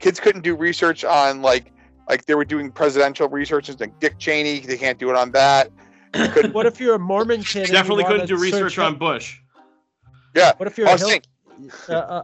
Kids 0.00 0.20
couldn't 0.20 0.42
do 0.42 0.54
research 0.54 1.04
on 1.04 1.42
like 1.42 1.72
like 2.08 2.24
they 2.26 2.34
were 2.34 2.44
doing 2.44 2.70
presidential 2.70 3.28
research 3.28 3.68
into 3.68 3.86
Dick 4.00 4.18
Cheney. 4.18 4.60
They 4.60 4.76
can't 4.76 4.98
do 4.98 5.10
it 5.10 5.16
on 5.16 5.30
that. 5.32 5.70
What 6.52 6.66
if 6.66 6.80
you're 6.80 6.94
a 6.94 6.98
Mormon 6.98 7.42
kid? 7.42 7.60
and 7.60 7.68
you 7.68 7.74
Definitely 7.74 8.04
couldn't 8.04 8.26
do 8.26 8.36
research 8.36 8.78
on 8.78 8.94
up- 8.94 8.98
Bush. 8.98 9.38
What 10.34 10.66
if 10.66 10.78
you're 10.78 10.86
I 10.86 10.90
a 10.90 10.94
was 10.94 11.00
Hill, 11.02 11.08
saying, 11.10 11.22
uh, 11.88 11.92
uh, 11.92 12.22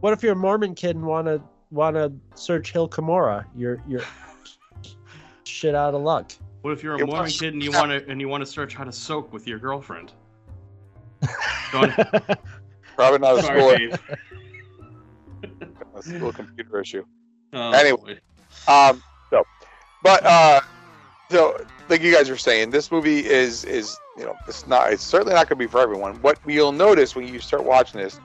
What 0.00 0.12
if 0.12 0.22
you're 0.22 0.32
a 0.32 0.36
Mormon 0.36 0.74
kid 0.74 0.96
and 0.96 1.04
wanna 1.04 1.40
wanna 1.70 2.10
search 2.34 2.72
Hill 2.72 2.88
Cumorah? 2.88 3.44
You're 3.54 3.82
you're 3.86 4.02
shit 5.44 5.74
out 5.74 5.94
of 5.94 6.02
luck. 6.02 6.32
What 6.66 6.72
if 6.72 6.82
you're 6.82 6.96
a 6.96 6.98
It 6.98 7.06
Mormon 7.06 7.22
was- 7.26 7.38
kid 7.38 7.54
and 7.54 7.62
you 7.62 7.70
want 7.70 7.92
to 7.92 8.04
and 8.10 8.20
you 8.20 8.28
want 8.28 8.40
to 8.44 8.46
search 8.46 8.74
how 8.74 8.82
to 8.82 8.90
soak 8.90 9.32
with 9.32 9.46
your 9.46 9.60
girlfriend? 9.60 10.12
Probably 11.70 13.18
not 13.20 13.38
a 13.38 13.42
school, 13.42 13.42
sorry, 13.42 13.78
Dave. 13.78 14.00
a 15.96 16.02
school 16.02 16.32
computer 16.32 16.80
issue. 16.80 17.04
Oh, 17.52 17.70
Anyway. 17.70 18.18
boy. 18.66 18.72
Um, 18.72 19.00
so, 19.30 19.44
but 20.02 20.26
uh, 20.26 20.60
so 21.30 21.56
like 21.88 22.02
you 22.02 22.12
guys 22.12 22.28
are 22.28 22.36
saying, 22.36 22.70
this 22.70 22.90
movie 22.90 23.24
is 23.24 23.62
is 23.62 23.96
you 24.18 24.24
know 24.24 24.34
it's 24.48 24.66
not 24.66 24.92
it's 24.92 25.04
certainly 25.04 25.34
not 25.34 25.48
going 25.48 25.60
to 25.60 25.64
be 25.64 25.70
for 25.70 25.78
everyone. 25.80 26.16
What 26.16 26.36
you'll 26.48 26.72
notice 26.72 27.14
when 27.14 27.28
you 27.28 27.38
start 27.38 27.62
watching 27.62 28.00
this 28.00 28.18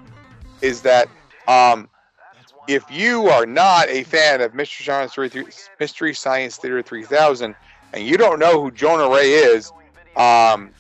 is 0.64 0.82
that 0.82 1.08
um, 1.48 1.88
if 2.68 2.90
you 2.90 3.28
are 3.28 3.46
not 3.46 3.88
a 3.90 4.02
fan 4.02 4.42
of 4.42 4.56
Mystery 4.56 4.84
Science 4.86 5.14
Theater, 5.14 5.44
Mystery 5.80 6.16
Science 6.16 6.58
Theater 6.58 6.82
3000 6.82 7.54
and 7.94 8.06
you 8.06 8.18
don't 8.18 8.40
know 8.40 8.62
who 8.62 8.72
Jonah 8.72 9.10
Ray 9.14 9.32
is, 9.32 9.72
um, 10.16 10.72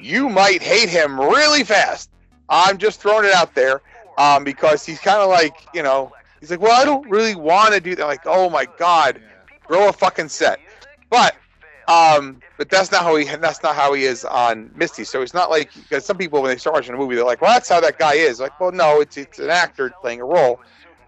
you 0.00 0.28
might 0.28 0.62
hate 0.62 0.88
him 0.88 1.18
really 1.18 1.64
fast. 1.64 2.10
I'm 2.48 2.78
just 2.78 3.00
throwing 3.00 3.24
it 3.24 3.32
out 3.32 3.54
there 3.54 3.80
um, 4.18 4.44
because 4.44 4.84
he's 4.84 5.00
kind 5.00 5.20
of 5.20 5.28
like 5.28 5.66
you 5.74 5.82
know 5.82 6.12
He's 6.44 6.50
like, 6.50 6.60
well, 6.60 6.78
I 6.78 6.84
don't 6.84 7.08
really 7.08 7.34
want 7.34 7.72
to 7.72 7.80
do 7.80 7.94
that. 7.94 8.04
Like, 8.04 8.20
oh 8.26 8.50
my 8.50 8.66
god, 8.76 9.18
grow 9.66 9.88
a 9.88 9.92
fucking 9.94 10.28
set. 10.28 10.60
But, 11.08 11.34
um, 11.88 12.42
but 12.58 12.68
that's 12.68 12.92
not 12.92 13.02
how 13.02 13.16
he. 13.16 13.24
That's 13.24 13.62
not 13.62 13.74
how 13.74 13.94
he 13.94 14.04
is 14.04 14.26
on 14.26 14.70
Misty. 14.74 15.04
So 15.04 15.22
it's 15.22 15.32
not 15.32 15.48
like 15.48 15.72
because 15.72 16.04
some 16.04 16.18
people 16.18 16.42
when 16.42 16.50
they 16.50 16.58
start 16.58 16.74
watching 16.74 16.92
a 16.92 16.98
movie, 16.98 17.14
they're 17.14 17.24
like, 17.24 17.40
well, 17.40 17.50
that's 17.50 17.70
how 17.70 17.80
that 17.80 17.98
guy 17.98 18.12
is. 18.12 18.40
Like, 18.40 18.60
well, 18.60 18.72
no, 18.72 19.00
it's 19.00 19.16
it's 19.16 19.38
an 19.38 19.48
actor 19.48 19.90
playing 20.02 20.20
a 20.20 20.26
role. 20.26 20.60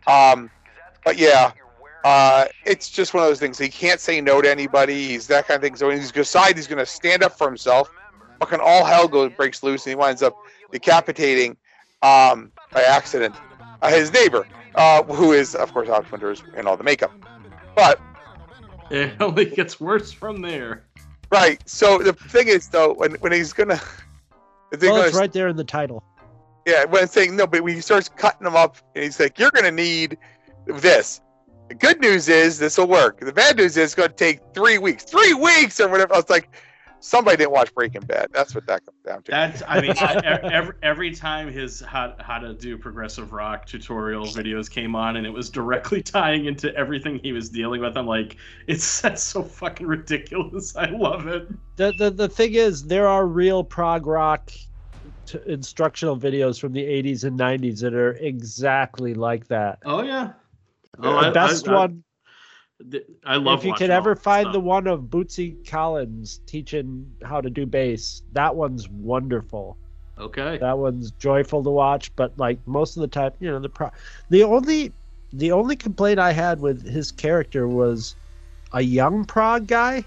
Um, 0.06 0.48
but 1.04 1.18
yeah, 1.18 1.52
uh, 2.06 2.46
it's 2.64 2.88
just 2.88 3.14
one 3.14 3.24
of 3.24 3.28
those 3.28 3.40
things. 3.40 3.58
He 3.58 3.68
can't 3.68 3.98
say 3.98 4.20
no 4.20 4.40
to 4.40 4.48
anybody. 4.48 5.08
He's 5.08 5.26
that 5.26 5.48
kind 5.48 5.56
of 5.56 5.62
thing. 5.62 5.74
So 5.74 5.88
when 5.88 5.98
he's 5.98 6.12
decided 6.12 6.56
he's 6.56 6.68
going 6.68 6.78
to 6.78 6.86
stand 6.86 7.24
up 7.24 7.36
for 7.36 7.48
himself, 7.48 7.90
fucking 8.38 8.60
all 8.62 8.84
hell 8.84 9.08
goes 9.08 9.32
breaks 9.32 9.64
loose, 9.64 9.84
and 9.86 9.90
he 9.90 9.96
winds 9.96 10.22
up 10.22 10.36
decapitating 10.70 11.56
um, 12.02 12.52
by 12.72 12.82
accident 12.82 13.34
uh, 13.82 13.90
his 13.90 14.12
neighbor, 14.12 14.46
uh, 14.76 15.02
who 15.02 15.32
is 15.32 15.56
of 15.56 15.72
course 15.72 15.88
Alex 15.88 16.12
Winters 16.12 16.44
in 16.56 16.68
all 16.68 16.76
the 16.76 16.84
makeup. 16.84 17.10
But 17.74 18.00
It 18.88 19.20
only 19.20 19.46
gets 19.46 19.80
worse 19.80 20.12
from 20.12 20.42
there. 20.42 20.84
right, 21.32 21.60
so 21.68 21.98
the 21.98 22.12
thing 22.12 22.46
is 22.46 22.68
though, 22.68 22.94
when 22.94 23.14
when 23.16 23.32
he's 23.32 23.52
gonna, 23.52 23.80
the 24.70 24.76
thing 24.76 24.92
Well, 24.92 25.02
is, 25.02 25.08
it's 25.08 25.16
right 25.18 25.32
there 25.32 25.48
in 25.48 25.56
the 25.56 25.64
title. 25.64 26.04
yeah, 26.66 26.84
when 26.84 27.02
it's 27.02 27.12
saying 27.12 27.34
no, 27.34 27.48
but 27.48 27.62
when 27.62 27.74
he 27.74 27.80
starts 27.80 28.08
cutting 28.08 28.44
them 28.44 28.54
up, 28.54 28.76
and 28.94 29.02
he's 29.02 29.18
like, 29.18 29.40
"You're 29.40 29.50
gonna 29.50 29.72
need 29.72 30.18
this." 30.66 31.20
The 31.68 31.74
good 31.74 32.00
news 32.00 32.28
is 32.28 32.58
this 32.58 32.78
will 32.78 32.86
work. 32.86 33.20
The 33.20 33.32
bad 33.32 33.56
news 33.56 33.76
is 33.76 33.84
it's 33.84 33.94
gonna 33.94 34.08
take 34.10 34.40
three 34.54 34.78
weeks, 34.78 35.04
three 35.04 35.34
weeks 35.34 35.80
or 35.80 35.88
whatever. 35.88 36.14
I 36.14 36.18
was 36.18 36.30
like, 36.30 36.48
somebody 37.00 37.36
didn't 37.36 37.52
watch 37.52 37.74
Breaking 37.74 38.02
Bad. 38.02 38.28
That's 38.32 38.54
what 38.54 38.66
that 38.66 38.84
comes 38.84 38.98
down 39.04 39.22
to. 39.24 39.30
That's 39.30 39.62
I 39.66 39.80
mean 39.80 39.94
every, 40.52 40.74
every 40.82 41.14
time 41.14 41.50
his 41.50 41.80
how, 41.80 42.14
how 42.20 42.38
to 42.38 42.54
do 42.54 42.78
progressive 42.78 43.32
rock 43.32 43.66
tutorial 43.66 44.26
videos 44.26 44.70
came 44.70 44.94
on 44.94 45.16
and 45.16 45.26
it 45.26 45.30
was 45.32 45.50
directly 45.50 46.02
tying 46.02 46.46
into 46.46 46.74
everything 46.76 47.18
he 47.18 47.32
was 47.32 47.48
dealing 47.48 47.80
with. 47.80 47.96
I'm 47.96 48.06
like, 48.06 48.36
it's 48.66 49.00
that's 49.06 49.22
so 49.22 49.42
fucking 49.42 49.86
ridiculous. 49.86 50.76
I 50.76 50.86
love 50.90 51.26
it. 51.26 51.48
The, 51.76 51.92
the 51.98 52.10
the 52.10 52.28
thing 52.28 52.54
is, 52.54 52.84
there 52.84 53.08
are 53.08 53.26
real 53.26 53.64
prog 53.64 54.06
rock 54.06 54.50
t- 55.26 55.38
instructional 55.46 56.16
videos 56.16 56.60
from 56.60 56.72
the 56.72 56.82
80s 56.82 57.24
and 57.24 57.38
90s 57.38 57.80
that 57.80 57.94
are 57.94 58.12
exactly 58.12 59.14
like 59.14 59.46
that. 59.48 59.78
Oh 59.84 60.02
yeah. 60.02 60.32
The 60.98 61.08
I- 61.10 61.30
best 61.30 61.68
I- 61.68 61.72
I- 61.72 61.76
one, 61.76 62.04
th- 62.90 63.04
I 63.24 63.36
love. 63.36 63.58
if 63.60 63.64
you 63.64 63.70
watching 63.70 63.86
could 63.86 63.90
ever 63.90 64.14
find 64.16 64.44
stuff. 64.44 64.52
the 64.52 64.60
one 64.60 64.86
of 64.86 65.02
Bootsy 65.02 65.66
Collins 65.68 66.40
teaching 66.46 67.10
how 67.24 67.40
to 67.40 67.50
do 67.50 67.66
bass, 67.66 68.22
that 68.32 68.54
one's 68.56 68.88
wonderful. 68.88 69.76
Okay. 70.18 70.56
That 70.58 70.78
one's 70.78 71.10
joyful 71.12 71.62
to 71.62 71.70
watch, 71.70 72.14
but 72.16 72.36
like 72.38 72.58
most 72.66 72.96
of 72.96 73.02
the 73.02 73.08
time, 73.08 73.32
you 73.40 73.50
know, 73.50 73.58
the 73.58 73.68
pro- 73.68 73.90
the 74.30 74.42
only 74.44 74.92
the 75.32 75.52
only 75.52 75.76
complaint 75.76 76.18
I 76.18 76.32
had 76.32 76.60
with 76.60 76.86
his 76.86 77.10
character 77.12 77.68
was 77.68 78.14
a 78.72 78.80
young 78.80 79.24
prog 79.26 79.66
guy. 79.66 80.04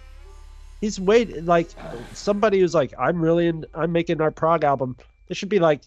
He's 0.81 0.99
wait 0.99 1.43
like 1.45 1.69
somebody 2.13 2.59
who's 2.61 2.73
like, 2.73 2.93
I'm 2.97 3.21
really 3.21 3.47
in, 3.47 3.65
I'm 3.75 3.91
making 3.91 4.21
our 4.21 4.31
prog 4.31 4.63
album. 4.63 4.95
This 5.27 5.37
should 5.37 5.49
be 5.49 5.59
like 5.59 5.81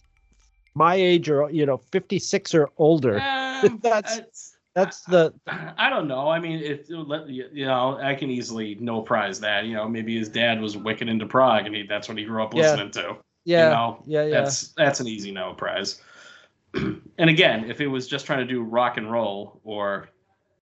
my 0.74 0.94
age 0.94 1.28
or 1.28 1.50
you 1.50 1.66
know, 1.66 1.78
56 1.78 2.54
or 2.54 2.70
older. 2.78 3.18
Um, 3.20 3.78
That's- 3.82 4.18
it's- 4.18 4.51
That's 4.74 5.02
the 5.02 5.34
I 5.46 5.90
don't 5.90 6.08
know. 6.08 6.28
I 6.28 6.38
mean, 6.40 6.60
it, 6.60 6.86
it 6.88 6.96
let 6.96 7.28
you 7.28 7.66
know, 7.66 7.98
I 8.02 8.14
can 8.14 8.30
easily 8.30 8.76
no 8.80 9.02
prize 9.02 9.38
that. 9.40 9.66
You 9.66 9.74
know, 9.74 9.88
maybe 9.88 10.18
his 10.18 10.28
dad 10.28 10.60
was 10.60 10.76
wicked 10.76 11.08
into 11.08 11.26
prog, 11.26 11.66
and 11.66 11.74
he, 11.74 11.82
that's 11.86 12.08
what 12.08 12.16
he 12.16 12.24
grew 12.24 12.42
up 12.42 12.54
Yeah. 12.54 12.62
listening 12.62 12.90
to. 12.92 13.16
yeah 13.44 13.64
you 13.66 13.74
know, 13.74 14.02
yeah 14.06 14.24
yeah. 14.24 14.40
that's 14.40 14.68
that's 14.68 15.00
an 15.00 15.08
easy 15.08 15.30
no 15.30 15.52
prize. 15.52 16.00
and 16.74 17.00
again, 17.18 17.68
if 17.70 17.80
it 17.82 17.86
was 17.88 18.08
just 18.08 18.24
trying 18.24 18.38
to 18.38 18.46
do 18.46 18.62
rock 18.62 18.96
and 18.96 19.10
roll 19.10 19.60
or 19.64 20.08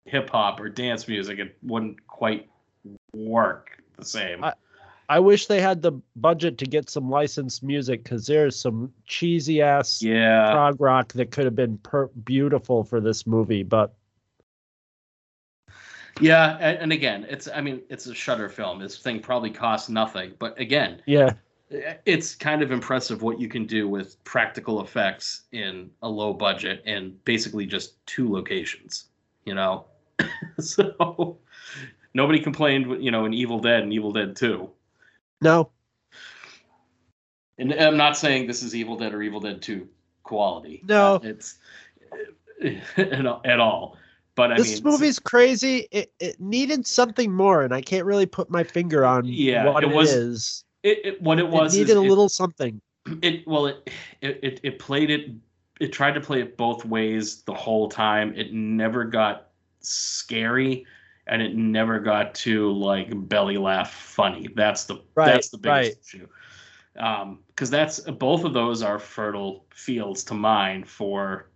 hip 0.06 0.28
hop 0.30 0.58
or 0.58 0.68
dance 0.68 1.06
music, 1.06 1.38
it 1.38 1.56
wouldn't 1.62 2.04
quite 2.08 2.48
work 3.14 3.70
the 3.96 4.04
same. 4.04 4.42
I- 4.42 4.54
I 5.08 5.18
wish 5.18 5.46
they 5.46 5.60
had 5.60 5.82
the 5.82 5.90
budget 6.14 6.56
to 6.58 6.66
get 6.66 6.88
some 6.88 7.10
licensed 7.10 7.64
music 7.64 8.04
because 8.04 8.28
there's 8.28 8.54
some 8.54 8.92
cheesy 9.06 9.60
ass 9.60 10.00
yeah, 10.00 10.52
prog 10.52 10.80
rock 10.80 11.12
that 11.14 11.32
could 11.32 11.46
have 11.46 11.56
been 11.56 11.78
per- 11.78 12.06
beautiful 12.24 12.84
for 12.84 13.00
this 13.00 13.26
movie, 13.26 13.64
but 13.64 13.92
yeah, 16.20 16.56
and, 16.60 16.78
and 16.78 16.92
again, 16.92 17.26
it's 17.28 17.48
I 17.48 17.60
mean, 17.60 17.82
it's 17.88 18.06
a 18.06 18.14
Shudder 18.14 18.48
film. 18.48 18.78
This 18.78 18.98
thing 18.98 19.20
probably 19.20 19.50
costs 19.50 19.88
nothing, 19.88 20.34
but 20.38 20.58
again, 20.58 21.02
yeah, 21.06 21.34
it's 22.06 22.34
kind 22.34 22.62
of 22.62 22.72
impressive 22.72 23.22
what 23.22 23.38
you 23.40 23.48
can 23.48 23.66
do 23.66 23.88
with 23.88 24.22
practical 24.24 24.80
effects 24.80 25.42
in 25.52 25.90
a 26.02 26.08
low 26.08 26.32
budget 26.32 26.82
and 26.86 27.22
basically 27.24 27.66
just 27.66 28.04
two 28.06 28.30
locations 28.32 29.10
you 29.44 29.54
know? 29.54 29.86
So 30.58 31.38
nobody 32.12 32.40
complained 32.40 33.02
you 33.02 33.10
know 33.10 33.24
in 33.24 33.32
evil 33.32 33.58
dead 33.58 33.82
and 33.82 33.92
evil 33.92 34.12
dead 34.12 34.36
2 34.36 34.68
no, 35.40 35.70
and 37.56 37.72
i'm 37.74 37.96
not 37.96 38.16
saying 38.16 38.46
this 38.46 38.62
is 38.62 38.74
evil 38.74 38.96
dead 38.96 39.14
or 39.14 39.22
evil 39.22 39.40
dead 39.40 39.62
2 39.62 39.88
quality. 40.22 40.82
No. 40.86 41.14
Uh, 41.14 41.20
it's 41.22 41.58
at 43.44 43.60
all 43.60 43.96
but 44.40 44.52
i 44.52 44.56
this 44.56 44.82
mean 44.82 44.92
movie's 44.92 45.18
crazy. 45.18 45.86
It 45.90 46.12
it 46.18 46.40
needed 46.40 46.86
something 46.86 47.30
more, 47.30 47.62
and 47.62 47.74
I 47.74 47.82
can't 47.82 48.06
really 48.06 48.24
put 48.24 48.48
my 48.50 48.64
finger 48.64 49.04
on 49.04 49.24
Yeah, 49.26 49.66
what 49.70 49.84
it 49.84 49.90
it 49.90 49.94
was- 49.94 50.10
is. 50.12 50.64
it, 50.82 50.98
it 51.04 51.22
what 51.22 51.38
it 51.38 51.44
It 51.44 51.50
was 51.50 51.74
is 51.74 51.80
needed 51.80 51.96
a 51.98 52.00
it- 52.00 52.08
little 52.08 52.28
something. 52.30 52.80
it 53.22 53.46
well 53.46 53.66
it, 53.66 53.90
it 54.22 54.40
it 54.42 54.60
it 54.62 54.78
played 54.78 55.10
it 55.10 55.30
it 55.78 55.92
tried 55.92 56.12
to 56.14 56.20
play 56.22 56.40
it 56.40 56.56
both 56.56 56.84
ways 56.86 57.42
the 57.42 57.52
whole 57.54 57.88
time 57.88 58.32
it 58.34 58.52
never 58.54 59.04
got 59.04 59.48
scary 59.80 60.86
and 61.26 61.42
it 61.42 61.54
never 61.54 61.98
got 61.98 62.34
to 62.34 62.72
like 62.72 63.08
belly 63.28 63.58
laugh 63.58 63.92
funny 63.92 64.48
that's 64.56 64.84
the 64.84 64.94
Right, 65.14 65.26
that's 65.32 65.50
the 65.50 65.58
biggest 65.58 65.98
right. 66.14 66.22
issue 66.22 66.28
um 66.98 67.38
because 67.48 67.68
that's 67.70 68.00
both 68.00 68.44
of 68.44 68.52
those 68.54 68.82
are 68.82 68.98
fertile 68.98 69.64
fields 69.74 70.24
to 70.24 70.34
mine 70.34 70.82
for 70.84 71.49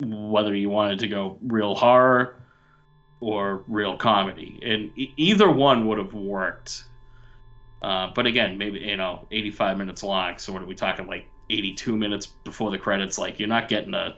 whether 0.00 0.54
you 0.54 0.70
wanted 0.70 0.98
to 1.00 1.08
go 1.08 1.38
real 1.42 1.74
horror 1.74 2.36
or 3.20 3.64
real 3.68 3.96
comedy 3.96 4.60
and 4.62 4.92
e- 4.96 5.14
either 5.16 5.50
one 5.50 5.86
would 5.88 5.98
have 5.98 6.14
worked 6.14 6.84
uh, 7.82 8.08
but 8.14 8.26
again, 8.26 8.58
maybe 8.58 8.80
you 8.80 8.96
know, 8.96 9.26
85 9.30 9.78
minutes 9.78 10.02
long. 10.02 10.38
So 10.38 10.52
what 10.52 10.62
are 10.62 10.66
we 10.66 10.74
talking? 10.74 11.06
Like 11.06 11.32
82 11.48 11.96
minutes 11.96 12.26
before 12.26 12.70
the 12.70 12.78
credits? 12.78 13.16
Like 13.18 13.38
you're 13.38 13.48
not 13.48 13.68
getting 13.68 13.94
a 13.94 14.16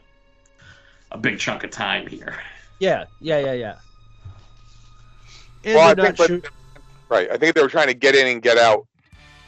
a 1.11 1.19
big 1.19 1.39
chunk 1.39 1.63
of 1.65 1.71
time 1.71 2.07
here. 2.07 2.41
Yeah, 2.79 3.05
yeah, 3.21 3.39
yeah, 3.39 3.53
yeah. 3.53 3.75
And 5.65 5.75
Well, 5.77 5.89
I 5.89 5.95
think, 5.95 6.17
not 6.17 6.17
but, 6.17 6.53
right. 7.09 7.31
I 7.31 7.37
think 7.37 7.55
they 7.55 7.63
were 7.63 7.69
trying 7.69 7.87
to 7.89 7.95
get 7.95 8.17
in 8.17 8.27
and 8.27 8.43
get 8.43 8.59
out 8.59 8.87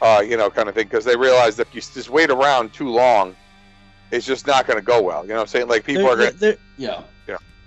uh, 0.01 0.21
you 0.21 0.37
know, 0.37 0.49
kind 0.49 0.69
of 0.69 0.75
thing, 0.75 0.85
because 0.85 1.05
they 1.05 1.15
realized 1.15 1.59
if 1.59 1.73
you 1.73 1.81
just 1.81 2.09
wait 2.09 2.29
around 2.29 2.73
too 2.73 2.89
long, 2.89 3.35
it's 4.11 4.25
just 4.25 4.47
not 4.47 4.67
going 4.67 4.77
to 4.79 4.85
go 4.85 5.01
well. 5.01 5.23
You 5.23 5.29
know 5.29 5.35
what 5.35 5.41
I'm 5.41 5.47
saying? 5.47 5.67
Like 5.67 5.83
people 5.85 6.03
They're- 6.03 6.11
are 6.13 6.17
going. 6.17 6.31
to 6.33 6.37
they're- 6.37 6.57
Yeah. 6.77 7.01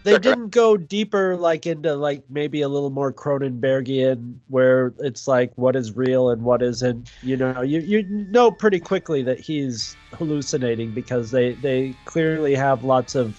they 0.05 0.13
They're 0.13 0.21
gonna- 0.21 0.37
didn't 0.37 0.51
go 0.53 0.77
deeper 0.77 1.37
like 1.37 1.67
into 1.67 1.95
like 1.95 2.23
maybe 2.31 2.63
a 2.63 2.69
little 2.69 2.89
more 2.91 3.13
Cronenbergian 3.13 4.37
where 4.49 4.93
it's 5.01 5.27
like 5.29 5.53
what 5.57 5.75
is 5.77 5.97
real 5.97 6.31
and 6.31 6.43
what 6.43 6.63
isn't. 6.63 7.11
You 7.23 7.37
know, 7.37 7.63
you 7.63 7.81
you 7.81 8.03
know 8.05 8.51
pretty 8.51 8.79
quickly 8.81 9.23
that 9.25 9.41
he's 9.41 9.97
hallucinating 10.15 10.93
because 10.93 11.31
they 11.33 11.53
they 11.55 11.95
clearly 12.05 12.55
have 12.55 12.85
lots 12.85 13.15
of 13.17 13.39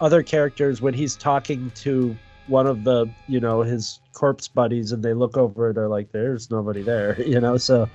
other 0.00 0.22
characters 0.22 0.80
when 0.80 0.94
he's 0.94 1.16
talking 1.16 1.70
to 1.74 2.16
one 2.46 2.66
of 2.66 2.84
the 2.84 3.06
you 3.28 3.40
know 3.40 3.60
his 3.62 4.00
corpse 4.12 4.48
buddies 4.48 4.92
and 4.92 5.02
they 5.02 5.12
look 5.12 5.36
over 5.36 5.72
they're 5.72 5.88
like 5.88 6.10
there's 6.12 6.50
nobody 6.50 6.82
there 6.82 7.20
you 7.26 7.38
know 7.40 7.56
so 7.56 7.88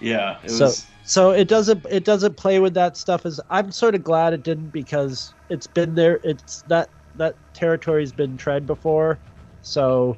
Yeah. 0.00 0.38
It 0.44 0.50
So- 0.50 0.66
was. 0.66 0.86
so 1.04 1.30
it 1.30 1.48
doesn't 1.48 1.84
it 1.90 2.04
doesn't 2.04 2.36
play 2.36 2.58
with 2.60 2.74
that 2.74 2.94
stuff 2.96 3.24
as 3.24 3.40
i'm 3.48 3.72
sort 3.72 3.94
of 3.94 4.04
glad 4.04 4.34
it 4.34 4.42
didn't 4.42 4.68
because 4.68 5.32
it's 5.48 5.66
been 5.66 5.94
there 5.94 6.20
it's 6.22 6.60
that 6.68 6.90
that 7.14 7.34
territory's 7.54 8.12
been 8.12 8.36
tread 8.36 8.66
before 8.66 9.18
so 9.62 10.14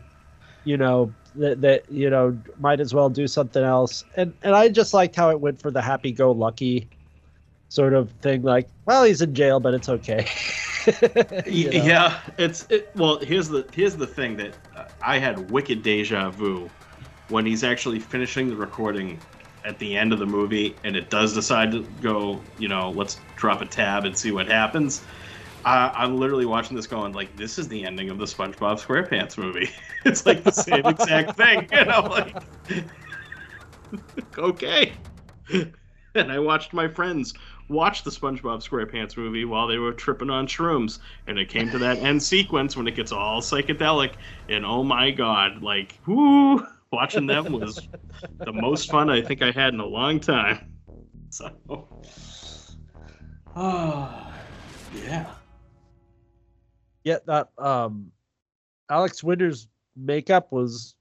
you 0.64 0.76
know 0.76 1.12
that, 1.36 1.60
that 1.60 1.88
you 1.92 2.10
know 2.10 2.36
might 2.58 2.80
as 2.80 2.92
well 2.92 3.08
do 3.08 3.28
something 3.28 3.62
else 3.62 4.02
and 4.16 4.34
and 4.42 4.56
i 4.56 4.68
just 4.68 4.92
liked 4.92 5.14
how 5.14 5.30
it 5.30 5.38
went 5.40 5.60
for 5.62 5.70
the 5.70 5.80
happy-go-lucky 5.80 6.88
sort 7.68 7.94
of 7.94 8.10
thing 8.20 8.42
like 8.42 8.68
well 8.86 9.04
he's 9.04 9.22
in 9.22 9.32
jail 9.32 9.60
but 9.60 9.72
it's 9.74 9.88
okay 9.88 10.26
You 11.46 11.70
know? 11.70 11.84
Yeah, 11.84 12.20
it's 12.38 12.66
it, 12.70 12.90
well. 12.96 13.18
Here's 13.18 13.48
the 13.48 13.66
here's 13.70 13.96
the 13.96 14.06
thing 14.06 14.34
that 14.38 14.56
uh, 14.74 14.84
I 15.02 15.18
had 15.18 15.50
wicked 15.50 15.82
deja 15.82 16.30
vu 16.30 16.70
when 17.28 17.44
he's 17.44 17.62
actually 17.62 17.98
finishing 18.00 18.48
the 18.48 18.56
recording 18.56 19.18
at 19.64 19.78
the 19.78 19.96
end 19.96 20.12
of 20.12 20.18
the 20.18 20.26
movie, 20.26 20.76
and 20.84 20.96
it 20.96 21.10
does 21.10 21.34
decide 21.34 21.72
to 21.72 21.82
go. 22.00 22.40
You 22.58 22.68
know, 22.68 22.90
let's 22.90 23.18
drop 23.36 23.60
a 23.60 23.66
tab 23.66 24.04
and 24.04 24.16
see 24.16 24.32
what 24.32 24.46
happens. 24.46 25.02
I'm 25.64 26.18
literally 26.18 26.46
watching 26.46 26.74
this, 26.76 26.86
going 26.86 27.12
like, 27.12 27.36
"This 27.36 27.58
is 27.58 27.68
the 27.68 27.84
ending 27.84 28.08
of 28.08 28.18
the 28.18 28.24
SpongeBob 28.24 28.84
SquarePants 28.84 29.36
movie." 29.36 29.68
it's 30.04 30.24
like 30.24 30.42
the 30.42 30.52
same 30.52 30.86
exact 30.86 31.36
thing, 31.36 31.68
you 31.72 31.84
know, 31.84 32.00
like 32.00 32.36
okay. 34.38 34.92
And 36.14 36.32
I 36.32 36.38
watched 36.38 36.72
my 36.72 36.88
friends 36.88 37.34
watch 37.68 38.02
the 38.02 38.10
SpongeBob 38.10 38.66
SquarePants 38.66 39.16
movie 39.16 39.44
while 39.44 39.68
they 39.68 39.78
were 39.78 39.92
tripping 39.92 40.30
on 40.30 40.46
shrooms, 40.46 40.98
and 41.26 41.38
it 41.38 41.48
came 41.48 41.70
to 41.70 41.78
that 41.78 41.98
end 41.98 42.22
sequence 42.22 42.76
when 42.76 42.88
it 42.88 42.96
gets 42.96 43.12
all 43.12 43.40
psychedelic, 43.40 44.14
and 44.48 44.64
oh 44.64 44.82
my 44.82 45.10
god, 45.10 45.62
like, 45.62 46.00
whoo, 46.06 46.66
watching 46.92 47.26
them 47.26 47.52
was 47.52 47.88
the 48.38 48.52
most 48.52 48.90
fun 48.90 49.10
I 49.10 49.22
think 49.22 49.42
I 49.42 49.50
had 49.50 49.74
in 49.74 49.80
a 49.80 49.86
long 49.86 50.20
time. 50.20 50.58
So, 51.30 51.50
oh, 51.68 51.86
yeah. 55.06 55.26
yeah 57.04 57.18
that 57.26 57.50
um 57.58 58.10
alex 58.88 59.22
winter's 59.22 59.68
makeup 59.96 60.50
was 60.52 60.94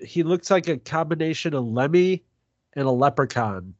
he 0.00 0.22
looks 0.22 0.50
like 0.50 0.68
a 0.68 0.76
combination 0.78 1.54
of 1.54 1.64
lemmy 1.64 2.22
and 2.74 2.86
a 2.86 2.90
leprechaun 2.90 3.74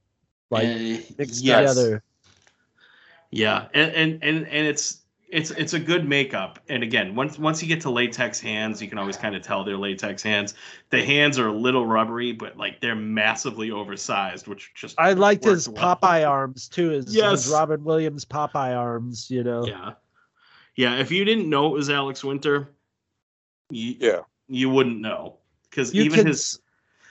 like 0.50 0.64
Uh, 0.68 0.98
mixed 1.18 1.42
yes. 1.42 1.74
together 1.74 2.02
Yeah, 3.30 3.66
and, 3.74 3.92
and 3.92 4.12
and 4.22 4.46
and 4.46 4.66
it's 4.66 5.02
it's 5.28 5.50
it's 5.50 5.72
a 5.72 5.80
good 5.80 6.08
makeup. 6.08 6.60
And 6.68 6.82
again, 6.82 7.14
once 7.14 7.38
once 7.38 7.60
you 7.62 7.68
get 7.68 7.80
to 7.82 7.90
latex 7.90 8.38
hands, 8.38 8.80
you 8.80 8.88
can 8.88 8.98
always 8.98 9.16
kind 9.16 9.34
of 9.34 9.42
tell 9.42 9.64
they're 9.64 9.76
latex 9.76 10.22
hands. 10.22 10.54
The 10.90 11.04
hands 11.04 11.38
are 11.38 11.48
a 11.48 11.52
little 11.52 11.84
rubbery, 11.86 12.32
but 12.32 12.56
like 12.56 12.80
they're 12.80 12.94
massively 12.94 13.70
oversized, 13.70 14.46
which 14.46 14.72
just 14.74 14.98
I 14.98 15.14
liked 15.14 15.44
his 15.44 15.68
well. 15.68 15.96
Popeye 15.96 16.28
arms 16.28 16.68
too. 16.68 16.90
His, 16.90 17.06
his 17.06 17.16
Yes. 17.16 17.50
Robin 17.50 17.82
Williams 17.82 18.24
Popeye 18.24 18.76
arms. 18.76 19.30
You 19.30 19.42
know. 19.42 19.66
Yeah, 19.66 19.92
yeah. 20.76 20.96
If 21.00 21.10
you 21.10 21.24
didn't 21.24 21.50
know 21.50 21.66
it 21.66 21.72
was 21.72 21.90
Alex 21.90 22.22
Winter, 22.22 22.68
you 23.70 23.96
Yeah. 23.98 24.20
you 24.48 24.70
wouldn't 24.70 25.00
know 25.00 25.38
because 25.70 25.92
even 25.94 26.18
can. 26.18 26.26
his 26.28 26.60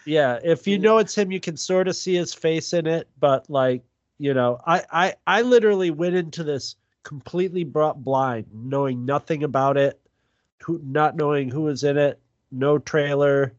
Yeah, 0.05 0.39
if 0.43 0.67
you 0.67 0.79
know 0.79 0.99
it's 0.99 1.17
him, 1.17 1.31
you 1.31 1.41
can 1.41 1.57
sort 1.57 1.89
of 1.89 1.95
see 1.97 2.15
his 2.15 2.33
face 2.33 2.71
in 2.73 2.87
it. 2.87 3.09
But 3.19 3.49
like, 3.49 3.83
you 4.19 4.33
know, 4.33 4.59
I 4.65 4.83
I 4.89 5.13
I 5.27 5.41
literally 5.41 5.91
went 5.91 6.15
into 6.15 6.45
this 6.45 6.77
completely 7.05 7.63
brought 7.63 8.03
blind, 8.03 8.47
knowing 8.51 9.05
nothing 9.05 9.43
about 9.43 9.77
it, 9.77 9.97
who 10.61 10.81
not 10.83 11.15
knowing 11.15 11.49
who 11.49 11.61
was 11.61 11.85
in 11.85 11.97
it, 11.97 12.19
no 12.51 12.77
trailer, 12.77 13.53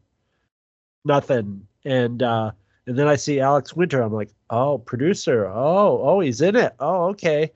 nothing, 1.03 1.65
and 1.83 2.21
uh 2.21 2.51
and 2.85 2.97
then 2.97 3.07
I 3.07 3.15
see 3.15 3.39
Alex 3.39 3.75
Winter. 3.75 4.01
I'm 4.01 4.13
like, 4.13 4.29
oh, 4.49 4.77
producer. 4.77 5.45
Oh, 5.47 5.99
oh, 6.01 6.19
he's 6.21 6.39
in 6.39 6.55
it. 6.55 6.73
Oh, 6.79 7.07
okay. 7.07 7.51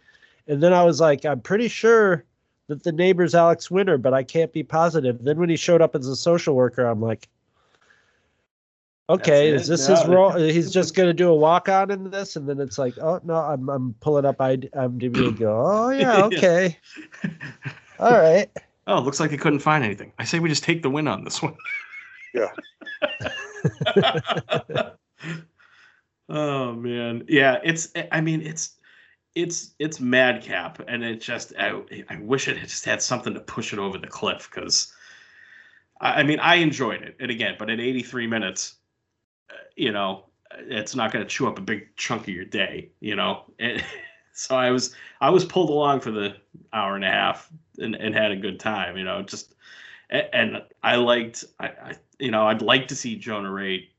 And 0.48 0.62
then 0.62 0.74
I 0.74 0.84
was 0.84 1.00
like, 1.00 1.26
I'm 1.26 1.40
pretty 1.40 1.70
sure 1.70 2.26
that 2.68 2.84
the 2.84 2.92
neighbor's 2.92 3.34
Alex 3.34 3.72
Winter, 3.72 3.98
but 3.98 4.14
I 4.14 4.24
can't 4.24 4.52
be 4.52 4.64
positive. 4.64 5.24
Then 5.24 5.40
when 5.40 5.50
he 5.50 5.56
showed 5.56 5.82
up 5.82 5.96
as 5.96 6.08
a 6.08 6.18
social 6.18 6.54
worker, 6.54 6.86
I'm 6.86 7.00
like, 7.02 7.30
okay, 9.14 9.50
is 9.50 9.68
it? 9.68 9.74
this 9.74 9.88
his 9.88 10.06
role? 10.06 10.32
He's 10.32 10.72
just 10.80 10.96
gonna 10.96 11.14
do 11.14 11.30
a 11.30 11.36
walk 11.36 11.70
on 11.70 11.92
in 11.92 12.10
this, 12.10 12.36
and 12.36 12.48
then 12.48 12.60
it's 12.60 12.78
like, 12.78 12.98
oh 13.00 13.20
no, 13.24 13.36
I'm 13.36 13.70
I'm 13.70 13.94
pulling 14.00 14.26
up 14.26 14.42
I 14.42 14.58
IMDb 14.58 15.28
and 15.28 15.38
go, 15.38 15.64
oh 15.66 15.90
yeah, 15.92 16.18
Yeah. 16.18 16.26
okay, 16.26 16.78
all 18.00 18.12
right. 18.12 18.50
oh, 18.88 19.00
looks 19.02 19.20
like 19.20 19.32
they 19.32 19.38
couldn't 19.38 19.60
find 19.60 19.84
anything. 19.84 20.12
I 20.20 20.26
say 20.26 20.40
we 20.40 20.50
just 20.50 20.64
take 20.64 20.82
the 20.82 20.90
win 20.90 21.08
on 21.08 21.24
this 21.24 21.42
one. 21.42 21.56
Yeah. 22.34 22.50
oh 26.30 26.74
man, 26.74 27.24
yeah. 27.28 27.60
It's. 27.64 27.90
I 28.12 28.22
mean, 28.22 28.42
it's. 28.42 28.78
It's 29.34 29.74
it's 29.80 30.02
madcap, 30.02 30.82
and 30.90 31.06
it 31.06 31.22
just 31.22 31.54
I, 31.58 31.82
I 32.10 32.18
wish 32.20 32.50
it 32.50 32.58
had 32.58 32.68
just 32.68 32.84
had 32.84 33.02
something 33.02 33.34
to 33.34 33.40
push 33.40 33.72
it 33.72 33.80
over 33.80 33.98
the 33.98 34.08
cliff 34.08 34.50
because, 34.54 34.94
I, 36.02 36.20
I 36.20 36.24
mean 36.24 36.38
I 36.42 36.56
enjoyed 36.56 37.02
it, 37.02 37.16
and 37.18 37.32
again, 37.32 37.56
but 37.58 37.70
at 37.70 37.80
83 37.80 38.28
minutes, 38.28 38.74
uh, 38.74 38.81
you 39.76 39.92
know, 39.92 40.26
it's 40.58 40.96
not 40.96 41.12
going 41.12 41.24
to 41.24 41.30
chew 41.30 41.48
up 41.48 41.58
a 41.58 41.62
big 41.62 41.96
chunk 41.96 42.24
of 42.24 42.30
your 42.30 42.46
day, 42.46 42.90
you 43.00 43.16
know. 43.16 43.44
And 43.60 43.84
so 44.34 44.56
I 44.56 44.72
was 44.72 44.96
I 45.20 45.30
was 45.30 45.46
pulled 45.46 45.70
along 45.70 46.02
for 46.02 46.12
the 46.12 46.36
hour 46.74 46.96
and 46.96 47.06
a 47.06 47.10
half 47.10 47.50
and, 47.78 47.96
and 47.96 48.14
had 48.16 48.32
a 48.32 48.36
good 48.36 48.60
time, 48.60 48.98
you 48.98 49.04
know. 49.04 49.22
Just 49.22 49.56
and 50.10 50.62
I 50.84 50.96
liked 50.96 51.46
I, 51.60 51.68
I 51.68 51.96
you 52.20 52.32
know 52.32 52.48
I'd 52.48 52.62
like 52.62 52.88
to 52.90 52.96
see 52.96 53.16
Jonah 53.16 53.52
Ray 53.52 53.90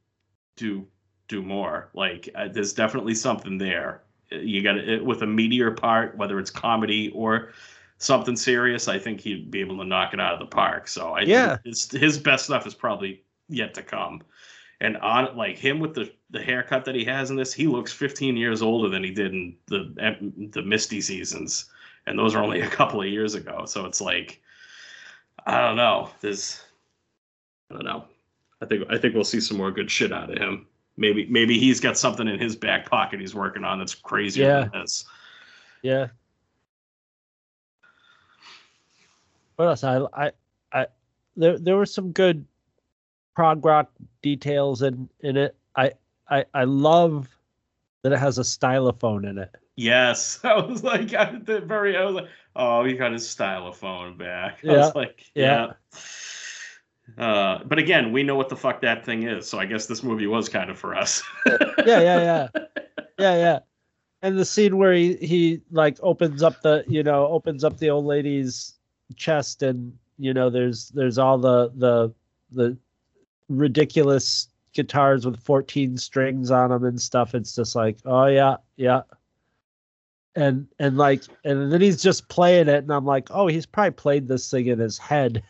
do 0.56 0.86
do 1.28 1.42
more. 1.42 1.90
Like 1.94 2.28
uh, 2.34 2.48
there's 2.48 2.72
definitely 2.72 3.14
something 3.14 3.58
there. 3.58 4.02
You 4.30 4.62
got 4.62 4.78
it 4.78 5.04
with 5.04 5.22
a 5.22 5.26
meteor 5.26 5.70
part, 5.70 6.16
whether 6.16 6.38
it's 6.38 6.50
comedy 6.50 7.10
or 7.14 7.52
something 7.98 8.36
serious. 8.36 8.88
I 8.88 8.98
think 8.98 9.20
he'd 9.20 9.50
be 9.50 9.60
able 9.60 9.78
to 9.78 9.84
knock 9.84 10.14
it 10.14 10.20
out 10.20 10.34
of 10.34 10.40
the 10.40 10.46
park. 10.46 10.88
So 10.88 11.12
I 11.12 11.22
Yeah. 11.22 11.58
his 11.64 11.90
his 11.90 12.18
best 12.18 12.46
stuff 12.46 12.66
is 12.66 12.74
probably 12.74 13.24
yet 13.48 13.74
to 13.74 13.82
come. 13.82 14.22
And 14.82 14.96
on 14.96 15.36
like 15.36 15.56
him 15.56 15.78
with 15.78 15.94
the 15.94 16.12
the 16.30 16.42
haircut 16.42 16.84
that 16.86 16.96
he 16.96 17.04
has 17.04 17.30
in 17.30 17.36
this, 17.36 17.54
he 17.54 17.68
looks 17.68 17.92
15 17.92 18.36
years 18.36 18.62
older 18.62 18.88
than 18.88 19.04
he 19.04 19.12
did 19.12 19.32
in 19.32 19.56
the 19.66 20.50
the 20.52 20.62
Misty 20.62 21.00
seasons, 21.00 21.66
and 22.06 22.18
those 22.18 22.34
are 22.34 22.42
only 22.42 22.62
a 22.62 22.68
couple 22.68 23.00
of 23.00 23.06
years 23.06 23.34
ago. 23.36 23.64
So 23.64 23.86
it's 23.86 24.00
like, 24.00 24.42
I 25.46 25.60
don't 25.60 25.76
know. 25.76 26.10
There's, 26.20 26.60
I 27.70 27.74
don't 27.74 27.84
know. 27.84 28.06
I 28.60 28.66
think 28.66 28.82
I 28.90 28.98
think 28.98 29.14
we'll 29.14 29.22
see 29.22 29.40
some 29.40 29.56
more 29.56 29.70
good 29.70 29.88
shit 29.88 30.12
out 30.12 30.30
of 30.32 30.36
him. 30.38 30.66
Maybe 30.96 31.26
maybe 31.30 31.60
he's 31.60 31.78
got 31.78 31.96
something 31.96 32.26
in 32.26 32.40
his 32.40 32.56
back 32.56 32.90
pocket 32.90 33.20
he's 33.20 33.36
working 33.36 33.62
on 33.62 33.78
that's 33.78 33.94
crazier 33.94 34.46
Yeah. 34.46 34.60
than 34.72 34.80
this. 34.82 35.04
Yeah. 35.82 36.08
What 39.54 39.68
else? 39.68 39.84
I 39.84 40.00
I 40.12 40.32
I 40.72 40.86
there 41.36 41.56
there 41.56 41.76
were 41.76 41.86
some 41.86 42.10
good 42.10 42.44
prog 43.34 43.64
rock 43.64 43.90
details 44.22 44.82
in 44.82 45.08
in 45.20 45.36
it. 45.36 45.56
I 45.76 45.92
I 46.28 46.44
I 46.54 46.64
love 46.64 47.28
that 48.02 48.12
it 48.12 48.18
has 48.18 48.38
a 48.38 48.42
stylophone 48.42 49.28
in 49.28 49.38
it. 49.38 49.54
Yes, 49.76 50.40
I 50.44 50.54
was 50.60 50.82
like 50.84 51.12
at 51.14 51.46
the 51.46 51.60
very. 51.60 51.96
I 51.96 52.04
was 52.04 52.14
like, 52.16 52.28
oh, 52.56 52.84
he 52.84 52.94
got 52.94 53.12
his 53.12 53.26
stylophone 53.26 54.18
back. 54.18 54.58
I 54.68 54.72
Yeah, 54.72 54.78
was 54.78 54.94
like, 54.94 55.24
yeah. 55.34 55.72
yeah. 57.16 57.24
Uh, 57.24 57.62
but 57.64 57.78
again, 57.78 58.12
we 58.12 58.22
know 58.22 58.36
what 58.36 58.48
the 58.48 58.56
fuck 58.56 58.80
that 58.80 59.04
thing 59.04 59.24
is, 59.24 59.48
so 59.48 59.58
I 59.58 59.66
guess 59.66 59.86
this 59.86 60.02
movie 60.02 60.26
was 60.26 60.48
kind 60.48 60.70
of 60.70 60.78
for 60.78 60.94
us. 60.94 61.22
Yeah, 61.84 62.00
yeah, 62.00 62.18
yeah. 62.20 62.48
Yeah, 63.18 63.36
yeah. 63.36 63.58
And 64.22 64.38
the 64.38 64.44
scene 64.44 64.78
where 64.78 64.92
he 64.94 65.16
he 65.16 65.60
like 65.70 65.98
opens 66.02 66.42
up 66.42 66.62
the, 66.62 66.84
you 66.86 67.02
know, 67.02 67.26
opens 67.26 67.64
up 67.64 67.78
the 67.78 67.90
old 67.90 68.04
lady's 68.06 68.78
chest 69.16 69.62
and, 69.62 69.98
you 70.18 70.32
know, 70.32 70.48
there's 70.48 70.90
there's 70.90 71.18
all 71.18 71.38
the 71.38 71.70
the 71.76 72.14
the 72.52 72.76
ridiculous 73.58 74.48
guitars 74.72 75.26
with 75.26 75.40
14 75.40 75.96
strings 75.96 76.50
on 76.50 76.70
them 76.70 76.84
and 76.84 77.00
stuff. 77.00 77.34
It's 77.34 77.54
just 77.54 77.76
like, 77.76 77.98
oh 78.04 78.26
yeah, 78.26 78.56
yeah. 78.76 79.02
And 80.34 80.66
and 80.78 80.96
like 80.96 81.24
and 81.44 81.70
then 81.70 81.82
he's 81.82 82.02
just 82.02 82.28
playing 82.28 82.68
it 82.68 82.82
and 82.82 82.90
I'm 82.90 83.04
like, 83.04 83.28
oh, 83.30 83.48
he's 83.48 83.66
probably 83.66 83.90
played 83.90 84.28
this 84.28 84.50
thing 84.50 84.66
in 84.66 84.78
his 84.78 84.96
head. 84.96 85.42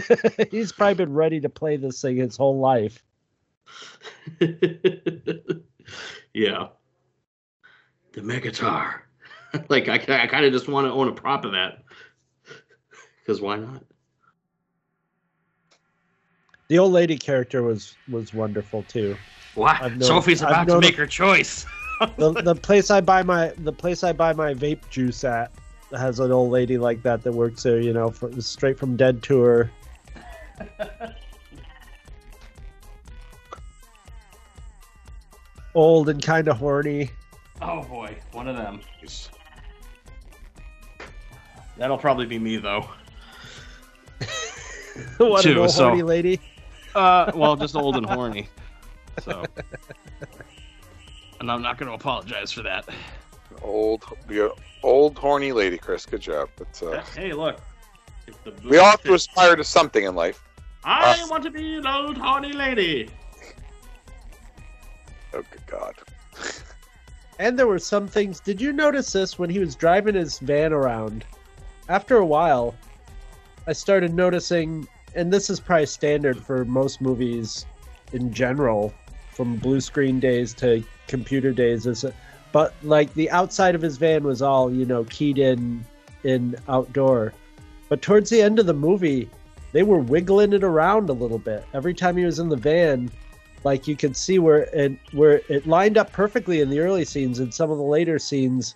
he's 0.50 0.72
probably 0.72 0.94
been 0.94 1.12
ready 1.12 1.40
to 1.40 1.50
play 1.50 1.76
this 1.76 2.00
thing 2.00 2.16
his 2.16 2.38
whole 2.38 2.58
life. 2.58 3.02
yeah. 6.32 6.68
The 8.12 8.22
Megatar. 8.22 9.00
like 9.68 9.88
I, 9.88 9.94
I 9.94 10.26
kind 10.26 10.44
of 10.44 10.52
just 10.52 10.68
want 10.68 10.86
to 10.86 10.92
own 10.92 11.08
a 11.08 11.12
prop 11.12 11.44
of 11.44 11.52
that. 11.52 11.82
Because 13.20 13.40
why 13.40 13.56
not? 13.56 13.84
The 16.70 16.78
old 16.78 16.92
lady 16.92 17.18
character 17.18 17.64
was 17.64 17.96
was 18.08 18.32
wonderful 18.32 18.84
too. 18.84 19.16
Why? 19.56 19.76
Known- 19.80 20.02
Sophie's 20.02 20.40
about 20.40 20.68
to 20.68 20.80
make 20.80 20.94
her 20.96 21.06
choice. 21.06 21.66
The 22.16 22.32
the 22.32 22.54
place 22.54 22.90
I 22.90 23.02
buy 23.02 23.22
my 23.22 23.48
the 23.58 23.72
place 23.74 24.02
I 24.04 24.14
buy 24.14 24.32
my 24.32 24.54
vape 24.54 24.88
juice 24.88 25.22
at 25.22 25.52
has 25.90 26.18
an 26.18 26.32
old 26.32 26.50
lady 26.50 26.78
like 26.78 27.02
that 27.02 27.22
that 27.24 27.32
works 27.32 27.62
there. 27.62 27.78
You 27.78 27.92
know, 27.92 28.08
for, 28.08 28.32
straight 28.40 28.78
from 28.78 28.96
Dead 28.96 29.22
Tour. 29.22 29.70
Old 35.74 36.08
and 36.08 36.22
kind 36.22 36.48
of 36.48 36.56
horny. 36.56 37.10
Oh 37.60 37.82
boy, 37.82 38.16
one 38.32 38.48
of 38.48 38.56
them. 38.56 38.80
That'll 41.76 41.98
probably 41.98 42.24
be 42.24 42.38
me 42.38 42.56
though. 42.56 42.88
what 45.18 45.44
an 45.44 45.52
Two, 45.54 45.60
old 45.60 45.70
so- 45.70 45.88
horny 45.88 46.02
lady. 46.02 46.40
Uh, 46.94 47.30
well, 47.34 47.56
just 47.56 47.76
old 47.76 47.96
and 47.96 48.06
horny. 48.06 48.48
So, 49.22 49.44
and 51.40 51.50
I'm 51.50 51.62
not 51.62 51.78
going 51.78 51.88
to 51.88 51.94
apologize 51.94 52.52
for 52.52 52.62
that. 52.62 52.88
Old, 53.62 54.04
the 54.26 54.52
old 54.82 55.18
horny 55.18 55.52
lady, 55.52 55.76
Chris. 55.78 56.06
Good 56.06 56.20
job. 56.20 56.48
But 56.56 56.82
uh, 56.82 57.02
Hey, 57.14 57.32
look. 57.32 57.60
We 58.64 58.78
all 58.78 58.90
have 58.90 59.02
to 59.02 59.14
aspire 59.14 59.56
to 59.56 59.64
something 59.64 60.04
in 60.04 60.14
life. 60.14 60.42
I 60.84 61.26
want 61.28 61.42
to 61.44 61.50
be 61.50 61.76
an 61.76 61.86
old 61.86 62.16
horny 62.16 62.52
lady. 62.52 63.10
Oh, 65.32 65.44
good 65.48 65.64
God. 65.68 65.94
And 67.38 67.56
there 67.56 67.68
were 67.68 67.78
some 67.78 68.08
things. 68.08 68.40
Did 68.40 68.60
you 68.60 68.72
notice 68.72 69.12
this 69.12 69.38
when 69.38 69.48
he 69.48 69.60
was 69.60 69.76
driving 69.76 70.16
his 70.16 70.40
van 70.40 70.72
around? 70.72 71.24
After 71.88 72.16
a 72.16 72.26
while, 72.26 72.74
I 73.68 73.72
started 73.72 74.12
noticing, 74.12 74.88
and 75.14 75.32
this 75.32 75.50
is 75.50 75.60
probably 75.60 75.86
standard 75.86 76.38
for 76.38 76.64
most 76.64 77.00
movies 77.00 77.66
in 78.12 78.32
general, 78.32 78.92
from 79.32 79.56
blue 79.56 79.80
screen 79.80 80.20
days 80.20 80.54
to 80.54 80.82
computer 81.06 81.52
days. 81.52 81.86
Is 81.86 82.04
but 82.52 82.74
like 82.82 83.12
the 83.14 83.30
outside 83.30 83.74
of 83.74 83.82
his 83.82 83.96
van 83.96 84.24
was 84.24 84.42
all 84.42 84.72
you 84.72 84.84
know 84.84 85.04
keyed 85.04 85.38
in 85.38 85.84
in 86.24 86.56
outdoor, 86.68 87.32
but 87.88 88.02
towards 88.02 88.30
the 88.30 88.42
end 88.42 88.58
of 88.58 88.66
the 88.66 88.74
movie, 88.74 89.28
they 89.72 89.82
were 89.82 89.98
wiggling 89.98 90.52
it 90.52 90.64
around 90.64 91.08
a 91.08 91.14
little 91.14 91.38
bit 91.38 91.64
every 91.74 91.94
time 91.94 92.16
he 92.16 92.24
was 92.24 92.38
in 92.38 92.48
the 92.48 92.56
van 92.56 93.10
like 93.64 93.86
you 93.86 93.96
could 93.96 94.16
see 94.16 94.38
where 94.38 94.62
it 94.72 94.96
where 95.12 95.40
it 95.48 95.66
lined 95.66 95.98
up 95.98 96.12
perfectly 96.12 96.60
in 96.60 96.70
the 96.70 96.80
early 96.80 97.04
scenes 97.04 97.38
and 97.38 97.52
some 97.52 97.70
of 97.70 97.78
the 97.78 97.84
later 97.84 98.18
scenes 98.18 98.74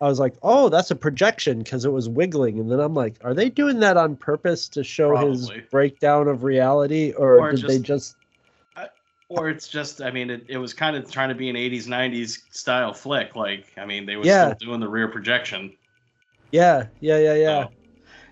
i 0.00 0.06
was 0.08 0.18
like 0.18 0.34
oh 0.42 0.68
that's 0.68 0.90
a 0.90 0.96
projection 0.96 1.58
because 1.58 1.84
it 1.84 1.92
was 1.92 2.08
wiggling 2.08 2.58
and 2.58 2.70
then 2.70 2.80
i'm 2.80 2.94
like 2.94 3.14
are 3.22 3.34
they 3.34 3.48
doing 3.50 3.80
that 3.80 3.96
on 3.96 4.16
purpose 4.16 4.68
to 4.68 4.82
show 4.84 5.16
his 5.16 5.50
breakdown 5.70 6.28
of 6.28 6.42
reality 6.44 7.12
or, 7.12 7.38
Or 7.38 7.52
did 7.52 7.62
they 7.66 7.78
just- 7.78 7.86
just 7.86 8.16
Or 9.28 9.48
it's 9.48 9.68
just, 9.68 10.02
I 10.02 10.10
mean, 10.10 10.28
it, 10.28 10.44
it 10.48 10.56
was 10.58 10.74
kind 10.74 10.96
of 10.96 11.08
trying 11.08 11.28
to 11.28 11.36
be 11.36 11.48
an 11.48 11.54
80s, 11.54 11.86
90s 11.86 12.40
style 12.50 12.92
flick. 12.92 13.36
Like, 13.36 13.66
I 13.78 13.86
mean, 13.86 14.04
they 14.04 14.16
were 14.16 14.24
Yeah. 14.24 14.54
still 14.56 14.66
doing 14.70 14.80
the 14.80 14.88
rear 14.88 15.06
projection. 15.06 15.72
yeah 16.50 16.86
yeah 16.98 17.16
yeah 17.18 17.34
yeah 17.34 17.62
So- 17.64 17.70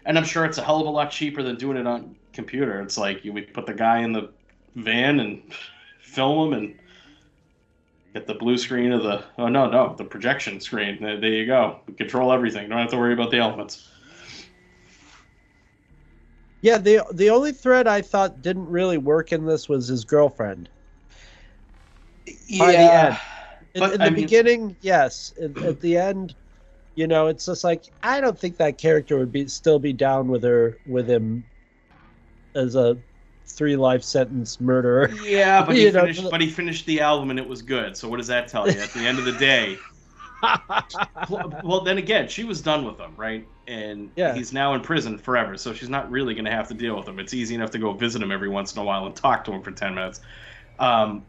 and 0.06 0.18
I'm 0.18 0.24
sure 0.24 0.44
it's 0.44 0.58
a 0.58 0.62
hell 0.64 0.80
of 0.80 0.88
a 0.88 0.90
lot 0.90 1.12
cheaper 1.12 1.40
than 1.44 1.54
doing 1.54 1.76
it 1.76 1.86
on 1.86 2.16
computer. 2.32 2.80
It's 2.80 2.98
like 2.98 3.24
you 3.24 3.32
would 3.32 3.54
put 3.54 3.64
the 3.66 3.74
guy 3.74 3.98
in 4.00 4.12
the 4.12 4.30
van 4.74 5.20
and 5.20 5.40
film 6.02 6.52
him 6.52 6.58
and 6.58 6.74
get 8.18 8.26
the 8.26 8.34
blue 8.34 8.58
screen 8.58 8.92
of 8.92 9.02
the 9.02 9.24
oh 9.38 9.48
no 9.48 9.70
no 9.70 9.94
the 9.96 10.04
projection 10.04 10.60
screen. 10.60 10.98
There, 11.00 11.20
there 11.20 11.30
you 11.30 11.46
go. 11.46 11.80
We 11.86 11.94
control 11.94 12.32
everything. 12.32 12.68
Don't 12.68 12.78
have 12.78 12.90
to 12.90 12.96
worry 12.96 13.12
about 13.12 13.30
the 13.30 13.38
elements. 13.38 13.88
yeah 16.60 16.76
the 16.78 17.00
the 17.14 17.30
only 17.30 17.52
thread 17.52 17.86
i 17.86 18.02
thought 18.02 18.42
didn't 18.42 18.66
really 18.66 18.98
work 18.98 19.30
in 19.32 19.46
this 19.46 19.68
was 19.68 19.86
his 19.86 20.04
girlfriend 20.04 20.68
By 22.58 22.72
the 22.72 22.78
end. 22.78 23.18
in, 23.74 23.80
But, 23.80 23.92
in 23.92 23.98
the 24.00 24.04
I 24.06 24.10
mean- 24.10 24.20
beginning 24.24 24.76
yes 24.80 25.32
at, 25.40 25.56
at 25.62 25.80
the 25.80 25.96
end 25.96 26.34
you 26.96 27.06
know 27.06 27.28
it's 27.28 27.46
just 27.46 27.62
like 27.62 27.84
i 28.02 28.20
don't 28.20 28.36
think 28.36 28.56
that 28.56 28.76
character 28.76 29.18
would 29.18 29.30
be 29.30 29.46
still 29.46 29.78
be 29.78 29.92
down 29.92 30.26
with 30.26 30.42
her 30.42 30.76
with 30.84 31.08
him 31.08 31.44
as 32.56 32.74
a 32.74 32.98
three 33.48 33.76
life 33.76 34.02
sentence 34.02 34.60
murderer 34.60 35.10
Yeah, 35.10 35.64
but 35.64 35.76
he 35.76 35.86
know, 35.92 36.06
finished. 36.06 36.30
But 36.30 36.40
he 36.40 36.48
finished 36.50 36.86
the 36.86 37.00
album 37.00 37.30
and 37.30 37.38
it 37.38 37.46
was 37.48 37.62
good. 37.62 37.96
So 37.96 38.08
what 38.08 38.18
does 38.18 38.26
that 38.28 38.48
tell 38.48 38.70
you? 38.70 38.80
At 38.80 38.92
the 38.92 39.06
end 39.06 39.18
of 39.18 39.24
the 39.24 39.32
day, 39.32 39.84
well, 41.28 41.82
then 41.84 41.98
again, 41.98 42.28
she 42.28 42.44
was 42.44 42.62
done 42.62 42.84
with 42.84 42.98
him, 42.98 43.14
right? 43.16 43.48
And 43.66 44.12
Yeah. 44.16 44.32
he's 44.32 44.52
now 44.52 44.74
in 44.74 44.80
prison 44.80 45.18
forever, 45.18 45.56
so 45.56 45.72
she's 45.74 45.88
not 45.88 46.10
really 46.10 46.34
going 46.34 46.44
to 46.46 46.50
have 46.50 46.68
to 46.68 46.74
deal 46.74 46.96
with 46.96 47.06
him. 47.06 47.18
It's 47.18 47.34
easy 47.34 47.54
enough 47.54 47.70
to 47.72 47.78
go 47.78 47.92
visit 47.92 48.22
him 48.22 48.32
every 48.32 48.48
once 48.48 48.74
in 48.74 48.80
a 48.80 48.84
while 48.84 49.06
and 49.06 49.14
talk 49.14 49.44
to 49.44 49.52
him 49.52 49.62
for 49.62 49.72
ten 49.72 49.94
minutes. 49.94 50.20
Um, 50.78 51.26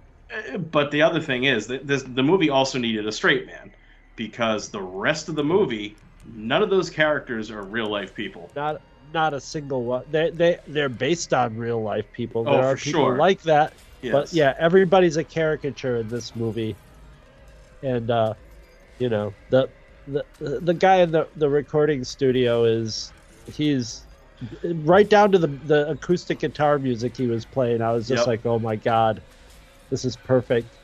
but 0.60 0.92
the 0.92 1.02
other 1.02 1.22
thing 1.22 1.46
is 1.46 1.68
that 1.68 1.88
this, 1.88 2.04
the 2.04 2.24
movie 2.24 2.50
also 2.50 2.80
needed 2.80 3.08
a 3.08 3.12
straight 3.12 3.48
man 3.48 3.76
because 4.16 4.70
the 4.70 4.82
rest 4.82 5.30
of 5.30 5.36
the 5.36 5.44
movie, 5.44 6.00
none 6.26 6.64
of 6.64 6.70
those 6.70 6.90
characters 6.90 7.52
are 7.52 7.64
real 7.64 7.88
life 7.90 8.16
people. 8.16 8.54
not 8.56 8.82
not 9.14 9.34
a 9.34 9.42
single 9.42 9.86
one. 9.86 10.04
They 10.08 10.32
they 10.32 10.58
they're 10.68 10.90
based 10.90 11.34
on 11.34 11.56
real 11.56 11.82
life 11.82 12.12
people. 12.12 12.46
Oh, 12.46 12.52
there 12.52 12.66
are 12.66 12.78
people 12.78 13.02
sure. 13.02 13.16
like 13.16 13.42
that 13.44 13.74
Yes. 14.02 14.14
but 14.14 14.34
yeah 14.34 14.54
everybody's 14.60 15.18
a 15.18 15.24
caricature 15.24 15.98
in 15.98 16.10
this 16.10 16.36
movie. 16.36 16.80
And 17.82 18.10
uh 18.12 18.36
you 19.00 19.10
know 19.10 19.36
the 19.50 19.74
the 20.08 20.26
the 20.38 20.74
guy 20.74 20.98
in 20.98 21.12
the 21.12 21.30
the 21.36 21.50
recording 21.50 22.04
studio 22.04 22.66
is 22.66 23.14
he's 23.46 24.08
right 24.64 25.10
down 25.10 25.32
to 25.32 25.40
the 25.40 25.48
the 25.48 25.90
acoustic 25.90 26.40
guitar 26.40 26.80
music 26.80 27.16
he 27.18 27.28
was 27.28 27.46
playing. 27.46 27.82
I 27.82 27.92
was 27.94 28.08
just 28.08 28.26
Yep. 28.26 28.28
like 28.28 28.46
oh 28.46 28.60
my 28.60 28.76
god 28.76 29.24
this 29.92 30.06
is 30.06 30.18
perfect. 30.18 30.80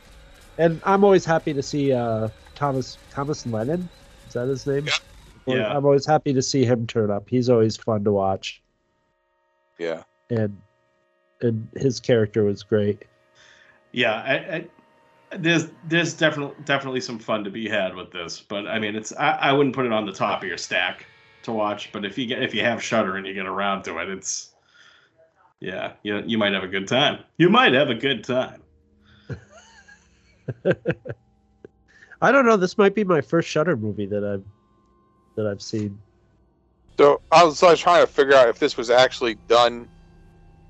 And 0.57 0.81
i'm 0.85 1.03
always 1.03 1.25
happy 1.25 1.53
to 1.53 1.63
see 1.63 1.93
uh 1.93 2.29
thomas 2.55 2.99
thomas 3.09 3.45
lennon. 3.45 3.89
Is 4.27 4.33
that 4.33 4.47
his 4.49 4.65
name 4.67 4.93
Yeah. 5.47 5.75
i'm 5.75 5.86
always 5.86 6.05
happy 6.05 6.34
to 6.34 6.41
see 6.41 6.65
him 6.65 6.88
turn 6.88 7.12
up 7.12 7.29
he's 7.29 7.49
always 7.49 7.77
fun 7.77 8.03
to 8.03 8.12
watch 8.12 8.62
Yeah. 9.77 10.03
and 10.29 10.60
and 11.41 11.67
his 11.75 11.99
character 11.99 12.43
was 12.43 12.63
great 12.63 13.03
yeah 13.91 14.15
I, 14.25 14.55
I, 14.55 15.38
there's 15.38 15.67
there's 15.88 16.13
definitely 16.13 16.55
definitely 16.65 17.01
some 17.01 17.19
fun 17.19 17.43
to 17.43 17.49
be 17.49 17.67
had 17.69 17.95
with 17.95 18.12
this 18.12 18.41
but 18.41 18.67
i 18.67 18.79
mean 18.79 18.95
it's 18.95 19.13
I, 19.17 19.31
I 19.31 19.51
wouldn't 19.53 19.75
put 19.75 19.86
it 19.86 19.91
on 19.91 20.05
the 20.05 20.13
top 20.13 20.41
of 20.41 20.47
your 20.47 20.58
stack 20.58 21.05
to 21.43 21.51
watch 21.51 21.91
but 21.91 22.05
if 22.05 22.17
you 22.17 22.25
get 22.25 22.41
if 22.41 22.55
you 22.55 22.62
have 22.63 22.81
shudder 22.81 23.17
and 23.17 23.27
you 23.27 23.34
get 23.34 23.45
around 23.45 23.84
to 23.84 23.97
it 23.99 24.10
it's 24.10 24.53
yeah 25.60 25.93
you, 26.03 26.23
you 26.25 26.38
might 26.38 26.53
have 26.53 26.63
a 26.63 26.67
good 26.67 26.88
time 26.88 27.23
you 27.38 27.49
might 27.49 27.73
have 27.73 27.89
a 27.89 27.95
good 27.95 28.23
time 28.23 28.62
I 32.21 32.31
don't 32.31 32.45
know. 32.45 32.55
This 32.58 32.77
might 32.77 32.95
be 32.95 33.03
my 33.03 33.21
first 33.21 33.49
Shudder 33.49 33.75
movie 33.75 34.05
that 34.05 34.23
I've 34.23 34.43
that 35.36 35.48
I've 35.48 35.62
seen. 35.62 36.00
So 37.00 37.21
I 37.32 37.43
was, 37.43 37.62
I 37.62 37.71
was 37.71 37.80
trying 37.80 38.06
to 38.06 38.12
figure 38.12 38.36
out 38.36 38.50
if 38.50 38.60
this 38.60 38.78
was 38.78 38.89
actually 38.89 39.36
done. 39.48 39.89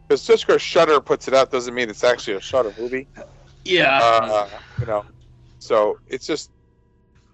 Because 0.08 0.26
just 0.26 0.46
because 0.46 0.62
Shudder 0.62 1.02
puts 1.02 1.28
it 1.28 1.34
out 1.34 1.52
doesn't 1.52 1.74
mean 1.74 1.90
it's 1.90 2.04
actually 2.04 2.36
a 2.38 2.42
Shudder 2.42 2.74
movie. 2.78 3.08
yeah 3.64 4.00
Uh, 4.02 4.50
you 4.80 4.86
know, 4.86 5.06
so 5.60 5.98
it's 6.08 6.28
just 6.28 6.52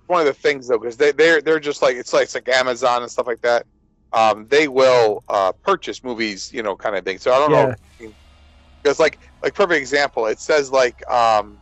one 0.07 0.21
of 0.21 0.25
the 0.25 0.33
things 0.33 0.67
though, 0.67 0.77
because 0.77 0.97
they 0.97 1.11
they're 1.11 1.41
they're 1.41 1.59
just 1.59 1.81
like 1.81 1.95
it's 1.95 2.13
like 2.13 2.23
it's 2.23 2.35
like 2.35 2.47
Amazon 2.49 3.01
and 3.01 3.11
stuff 3.11 3.27
like 3.27 3.41
that. 3.41 3.65
Um, 4.13 4.47
they 4.47 4.67
will 4.67 5.23
uh, 5.29 5.53
purchase 5.63 6.03
movies, 6.03 6.51
you 6.53 6.63
know, 6.63 6.75
kind 6.75 6.95
of 6.95 7.05
thing. 7.05 7.17
So 7.17 7.33
I 7.33 7.39
don't 7.39 7.51
know 7.51 7.73
because 8.83 8.99
like 8.99 9.19
like 9.43 9.53
perfect 9.53 9.79
example, 9.79 10.25
it 10.27 10.39
says 10.39 10.71
like 10.71 11.07
um, 11.09 11.60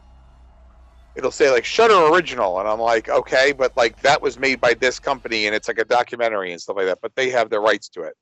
it'll 1.19 1.31
say 1.31 1.51
like 1.51 1.65
Shudder 1.65 2.13
Original, 2.13 2.59
and 2.59 2.67
I'm 2.67 2.79
like, 2.79 3.09
okay, 3.09 3.51
but 3.51 3.75
like 3.77 4.01
that 4.01 4.21
was 4.21 4.39
made 4.39 4.59
by 4.59 4.73
this 4.73 4.99
company, 4.99 5.45
and 5.45 5.55
it's 5.55 5.67
like 5.67 5.77
a 5.77 5.85
documentary 5.85 6.51
and 6.51 6.61
stuff 6.61 6.77
like 6.77 6.85
that, 6.85 6.99
but 7.01 7.13
they 7.15 7.29
have 7.29 7.49
the 7.49 7.59
rights 7.59 7.89
to 7.89 8.03
it, 8.03 8.15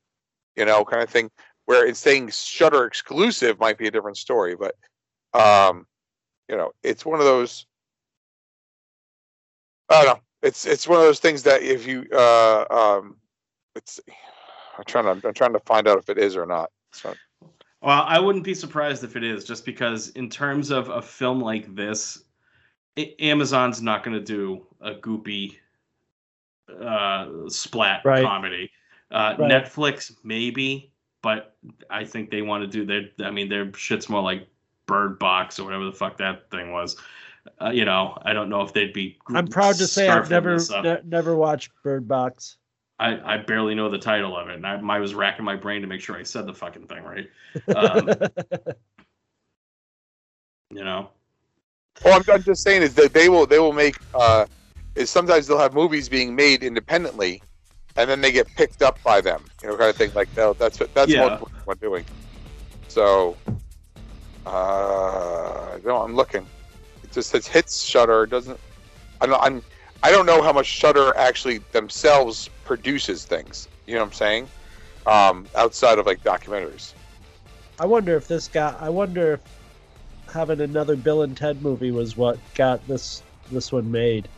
you 0.56 0.64
know, 0.64 0.84
kind 0.84 1.02
of 1.02 1.08
thing. 1.08 1.30
Where 1.66 1.86
it's 1.86 2.00
saying 2.00 2.30
Shudder 2.30 2.84
exclusive 2.86 3.60
might 3.60 3.78
be 3.78 3.86
a 3.86 3.90
different 3.90 4.16
story, 4.16 4.56
but 4.56 4.74
um, 5.32 5.86
you 6.48 6.56
know, 6.56 6.72
it's 6.82 7.06
one 7.06 7.20
of 7.20 7.24
those. 7.24 7.66
I 9.88 10.02
don't 10.02 10.16
know. 10.16 10.22
It's 10.42 10.66
it's 10.66 10.88
one 10.88 10.98
of 10.98 11.04
those 11.04 11.20
things 11.20 11.42
that 11.44 11.62
if 11.62 11.86
you 11.86 12.04
uh 12.12 12.64
um, 12.70 13.16
it's 13.76 14.00
I'm 14.76 14.84
trying 14.86 15.04
to 15.04 15.28
I'm 15.28 15.34
trying 15.34 15.52
to 15.52 15.60
find 15.60 15.86
out 15.86 15.98
if 15.98 16.08
it 16.08 16.18
is 16.18 16.36
or 16.36 16.46
not. 16.46 16.70
So 16.92 17.14
Well, 17.80 18.02
I 18.06 18.18
wouldn't 18.18 18.44
be 18.44 18.54
surprised 18.54 19.04
if 19.04 19.14
it 19.14 19.22
is, 19.22 19.44
just 19.44 19.64
because 19.64 20.08
in 20.10 20.28
terms 20.28 20.70
of 20.70 20.88
a 20.88 21.00
film 21.00 21.40
like 21.40 21.72
this, 21.76 22.24
Amazon's 23.20 23.80
not 23.82 24.04
going 24.04 24.16
to 24.16 24.24
do 24.24 24.66
a 24.80 24.94
goopy 24.94 25.56
uh, 26.80 27.48
splat 27.48 28.02
Right. 28.04 28.24
comedy. 28.24 28.70
Uh, 29.10 29.34
Right. 29.38 29.50
Netflix 29.50 30.12
maybe, 30.22 30.92
but 31.22 31.56
I 31.90 32.04
think 32.04 32.30
they 32.30 32.42
want 32.42 32.62
to 32.62 32.66
do 32.66 32.84
their. 32.84 33.26
I 33.26 33.30
mean, 33.30 33.48
their 33.48 33.72
shit's 33.72 34.08
more 34.08 34.22
like 34.22 34.46
Bird 34.86 35.18
Box 35.18 35.58
or 35.58 35.64
whatever 35.64 35.84
the 35.86 35.92
fuck 35.92 36.18
that 36.18 36.50
thing 36.50 36.72
was. 36.72 36.96
Uh, 37.62 37.70
you 37.70 37.84
know, 37.86 38.18
I 38.22 38.34
don't 38.34 38.50
know 38.50 38.60
if 38.60 38.72
they'd 38.74 38.92
be. 38.92 39.16
I'm 39.34 39.46
proud 39.46 39.76
to 39.76 39.86
say 39.86 40.08
I've 40.08 40.28
never 40.30 40.58
ne- 40.82 41.00
never 41.04 41.34
watched 41.36 41.70
Bird 41.82 42.06
Box. 42.06 42.58
I, 43.00 43.34
I 43.34 43.36
barely 43.38 43.74
know 43.74 43.88
the 43.88 43.98
title 43.98 44.36
of 44.36 44.48
it, 44.48 44.56
and 44.56 44.66
I, 44.66 44.78
I 44.96 44.98
was 44.98 45.14
racking 45.14 45.44
my 45.44 45.54
brain 45.56 45.80
to 45.82 45.86
make 45.86 46.00
sure 46.00 46.16
I 46.16 46.24
said 46.24 46.46
the 46.46 46.52
fucking 46.54 46.88
thing 46.88 47.04
right. 47.04 47.28
Um, 47.74 48.08
you 50.70 50.84
know, 50.84 51.10
Well, 52.04 52.16
I'm, 52.16 52.24
I'm 52.34 52.44
just 52.44 52.62
saying 52.62 52.82
is 52.82 52.94
that 52.96 53.12
they 53.14 53.28
will 53.28 53.46
they 53.46 53.58
will 53.58 53.72
make 53.72 53.96
uh, 54.14 54.46
is 54.94 55.10
sometimes 55.10 55.46
they'll 55.46 55.58
have 55.58 55.74
movies 55.74 56.08
being 56.08 56.34
made 56.36 56.62
independently, 56.62 57.42
and 57.96 58.08
then 58.10 58.20
they 58.20 58.32
get 58.32 58.54
picked 58.56 58.82
up 58.82 59.02
by 59.04 59.20
them, 59.20 59.50
you 59.62 59.68
know, 59.68 59.76
kind 59.76 59.90
of 59.90 59.96
thing. 59.96 60.12
Like 60.14 60.30
no, 60.36 60.54
that's 60.58 60.80
what 60.80 60.90
that's 60.94 61.14
Yeah. 61.14 61.18
what 61.18 61.34
we're 61.66 61.74
doing. 61.76 62.06
So, 62.88 63.38
uh, 64.46 65.78
no, 65.84 66.02
I'm 66.02 66.14
looking. 66.14 66.50
It 67.04 67.12
just 67.12 67.30
says 67.30 67.46
hits 67.46 67.84
Shudder. 67.84 68.26
Doesn't 68.26 68.60
I'm 69.20 69.30
not, 69.30 69.40
I'm 69.44 69.62
I 70.02 70.10
don't 70.12 70.26
know 70.26 70.42
how 70.42 70.52
much 70.52 70.66
Shudder 70.66 71.16
actually 71.16 71.60
themselves 71.72 72.48
produces 72.64 73.24
things. 73.24 73.68
You 73.86 73.94
know 73.94 74.00
what 74.00 74.06
I'm 74.06 74.12
saying? 74.12 74.50
Um, 75.06 75.48
outside 75.56 75.98
of 75.98 76.06
like 76.06 76.22
documentaries. 76.22 76.94
I 77.78 77.86
wonder 77.86 78.16
if 78.16 78.28
this 78.28 78.48
guy. 78.48 78.76
I 78.80 78.90
wonder 78.90 79.34
if 79.34 79.57
having 80.32 80.60
another 80.60 80.96
Bill 80.96 81.22
and 81.22 81.36
Ted 81.36 81.62
movie 81.62 81.90
was 81.90 82.16
what 82.16 82.38
got 82.54 82.86
this 82.88 83.22
this 83.50 83.72
one 83.72 83.90
made. 83.90 84.28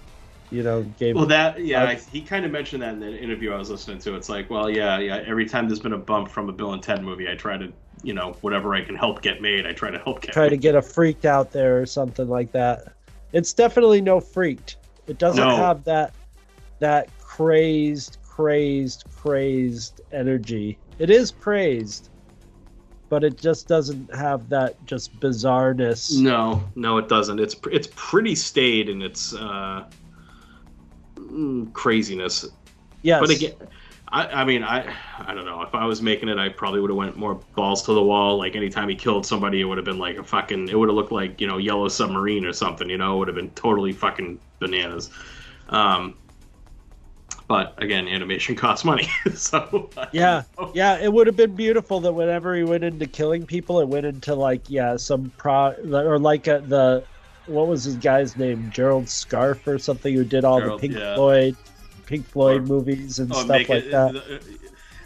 You 0.50 0.64
know, 0.64 0.82
gave 0.98 1.14
well 1.14 1.26
that 1.26 1.64
yeah, 1.64 1.84
I- 1.84 1.94
he 1.94 2.22
kind 2.22 2.44
of 2.44 2.50
mentioned 2.50 2.82
that 2.82 2.94
in 2.94 3.00
the 3.00 3.16
interview 3.16 3.52
I 3.52 3.58
was 3.58 3.70
listening 3.70 3.98
to. 4.00 4.16
It's 4.16 4.28
like, 4.28 4.50
well, 4.50 4.68
yeah, 4.68 4.98
yeah. 4.98 5.22
Every 5.26 5.46
time 5.46 5.68
there's 5.68 5.78
been 5.80 5.92
a 5.92 5.98
bump 5.98 6.28
from 6.28 6.48
a 6.48 6.52
Bill 6.52 6.72
and 6.72 6.82
Ted 6.82 7.04
movie, 7.04 7.28
I 7.30 7.36
try 7.36 7.56
to, 7.56 7.72
you 8.02 8.14
know, 8.14 8.36
whatever 8.40 8.74
I 8.74 8.82
can 8.82 8.96
help 8.96 9.22
get 9.22 9.40
made, 9.40 9.64
I 9.64 9.72
try 9.72 9.90
to 9.92 9.98
help 9.98 10.22
get. 10.22 10.32
try 10.32 10.48
to 10.48 10.56
get 10.56 10.74
a 10.74 10.82
freaked 10.82 11.24
out 11.24 11.52
there 11.52 11.80
or 11.80 11.86
something 11.86 12.28
like 12.28 12.50
that. 12.52 12.94
It's 13.32 13.52
definitely 13.52 14.00
no 14.00 14.18
freaked. 14.18 14.76
It 15.06 15.18
doesn't 15.18 15.42
No. 15.46 15.54
have 15.56 15.84
that 15.84 16.14
that 16.80 17.08
crazed, 17.20 18.18
crazed, 18.26 19.04
crazed 19.16 20.00
energy. 20.12 20.78
It 20.98 21.10
is 21.10 21.30
crazed, 21.30 22.09
but 23.10 23.24
it 23.24 23.36
just 23.36 23.68
doesn't 23.68 24.14
have 24.14 24.48
that 24.48 24.86
just 24.86 25.18
bizarreness. 25.20 26.16
No, 26.18 26.64
no, 26.76 26.96
it 26.96 27.08
doesn't. 27.08 27.40
It's 27.40 27.56
it's 27.70 27.88
pretty 27.94 28.34
staid 28.34 28.88
in 28.88 29.02
its 29.02 29.34
uh, 29.34 29.84
mm, 31.16 31.70
craziness. 31.74 32.48
Yes, 33.02 33.20
But 33.20 33.30
again, 33.30 33.54
I, 34.08 34.26
I 34.26 34.44
mean, 34.44 34.62
I 34.62 34.94
I 35.18 35.34
don't 35.34 35.44
know. 35.44 35.60
If 35.62 35.74
I 35.74 35.84
was 35.84 36.00
making 36.00 36.28
it, 36.28 36.38
I 36.38 36.50
probably 36.50 36.80
would 36.80 36.90
have 36.90 36.96
went 36.96 37.16
more 37.16 37.34
balls 37.56 37.82
to 37.86 37.92
the 37.92 38.02
wall. 38.02 38.38
Like 38.38 38.54
anytime 38.54 38.88
he 38.88 38.94
killed 38.94 39.26
somebody, 39.26 39.60
it 39.60 39.64
would 39.64 39.76
have 39.76 39.84
been 39.84 39.98
like 39.98 40.16
a 40.16 40.24
fucking. 40.24 40.68
It 40.68 40.78
would 40.78 40.88
have 40.88 40.96
looked 40.96 41.12
like 41.12 41.40
you 41.40 41.48
know 41.48 41.58
Yellow 41.58 41.88
Submarine 41.88 42.46
or 42.46 42.52
something. 42.52 42.88
You 42.88 42.98
know, 42.98 43.16
it 43.16 43.18
would 43.18 43.28
have 43.28 43.36
been 43.36 43.50
totally 43.50 43.92
fucking 43.92 44.38
bananas. 44.60 45.10
Um, 45.68 46.14
but 47.50 47.74
again, 47.82 48.06
animation 48.06 48.54
costs 48.64 48.84
money, 48.84 49.08
so 49.34 49.90
uh, 49.96 50.06
Yeah, 50.12 50.44
yeah, 50.72 50.98
it 50.98 51.12
would 51.12 51.26
have 51.26 51.34
been 51.34 51.56
beautiful 51.56 51.98
that 52.02 52.12
whenever 52.12 52.54
he 52.54 52.62
went 52.62 52.84
into 52.84 53.06
killing 53.08 53.44
people, 53.44 53.80
it 53.80 53.88
went 53.88 54.06
into 54.06 54.36
like 54.36 54.62
yeah, 54.70 54.96
some 54.96 55.32
pro 55.36 55.72
or 55.92 56.16
like 56.20 56.46
a, 56.46 56.60
the 56.60 57.02
what 57.46 57.66
was 57.66 57.82
his 57.82 57.96
guy's 57.96 58.36
name, 58.36 58.70
Gerald 58.72 59.06
Scarfe 59.06 59.66
or 59.66 59.80
something, 59.80 60.14
who 60.14 60.22
did 60.22 60.44
all 60.44 60.60
Gerald, 60.60 60.80
the 60.80 60.88
Pink 60.88 61.00
yeah. 61.00 61.16
Floyd, 61.16 61.56
Pink 62.06 62.24
Floyd 62.28 62.62
Or- 62.62 62.66
movies 62.66 63.18
and 63.18 63.32
Oh, 63.32 63.40
stuff 63.40 63.48
like 63.48 63.68
it- 63.68 63.90
that. 63.90 64.14
Uh, 64.16 64.38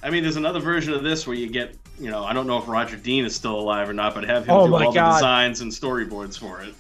I 0.03 0.11
mean, 0.11 0.23
there's 0.23 0.37
another 0.37 0.61
version 0.61 0.93
of 0.93 1.03
this 1.03 1.27
where 1.27 1.35
you 1.35 1.49
get, 1.49 1.75
you 1.99 2.11
know, 2.11 2.25
I 2.25 2.35
don't 2.35 2.47
know 2.47 2.59
if 2.59 2.69
Roger 2.69 2.97
Dean 2.99 3.25
is 3.25 3.35
still 3.35 3.59
alive 3.59 3.89
or 3.89 3.95
not, 3.95 4.15
but 4.15 4.25
have 4.25 4.45
him 4.45 4.51
Oh 4.55 4.67
do 4.67 4.75
all 4.75 4.93
the 4.93 5.01
designs 5.15 5.63
and 5.63 5.73
storyboards 5.73 6.39
for 6.39 6.61
it. 6.61 6.75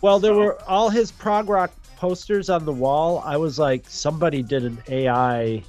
Well, 0.00 0.20
there 0.20 0.32
So- 0.32 0.38
were 0.38 0.62
all 0.70 0.88
his 0.88 1.10
prog 1.10 1.48
rock 1.48 1.72
posters 2.02 2.48
on 2.48 2.64
the 2.64 2.72
wall. 2.72 3.22
I 3.26 3.36
was 3.36 3.58
like, 3.58 3.84
somebody 3.88 4.40
did 4.42 4.64
an 4.64 4.78
AI 4.88 5.62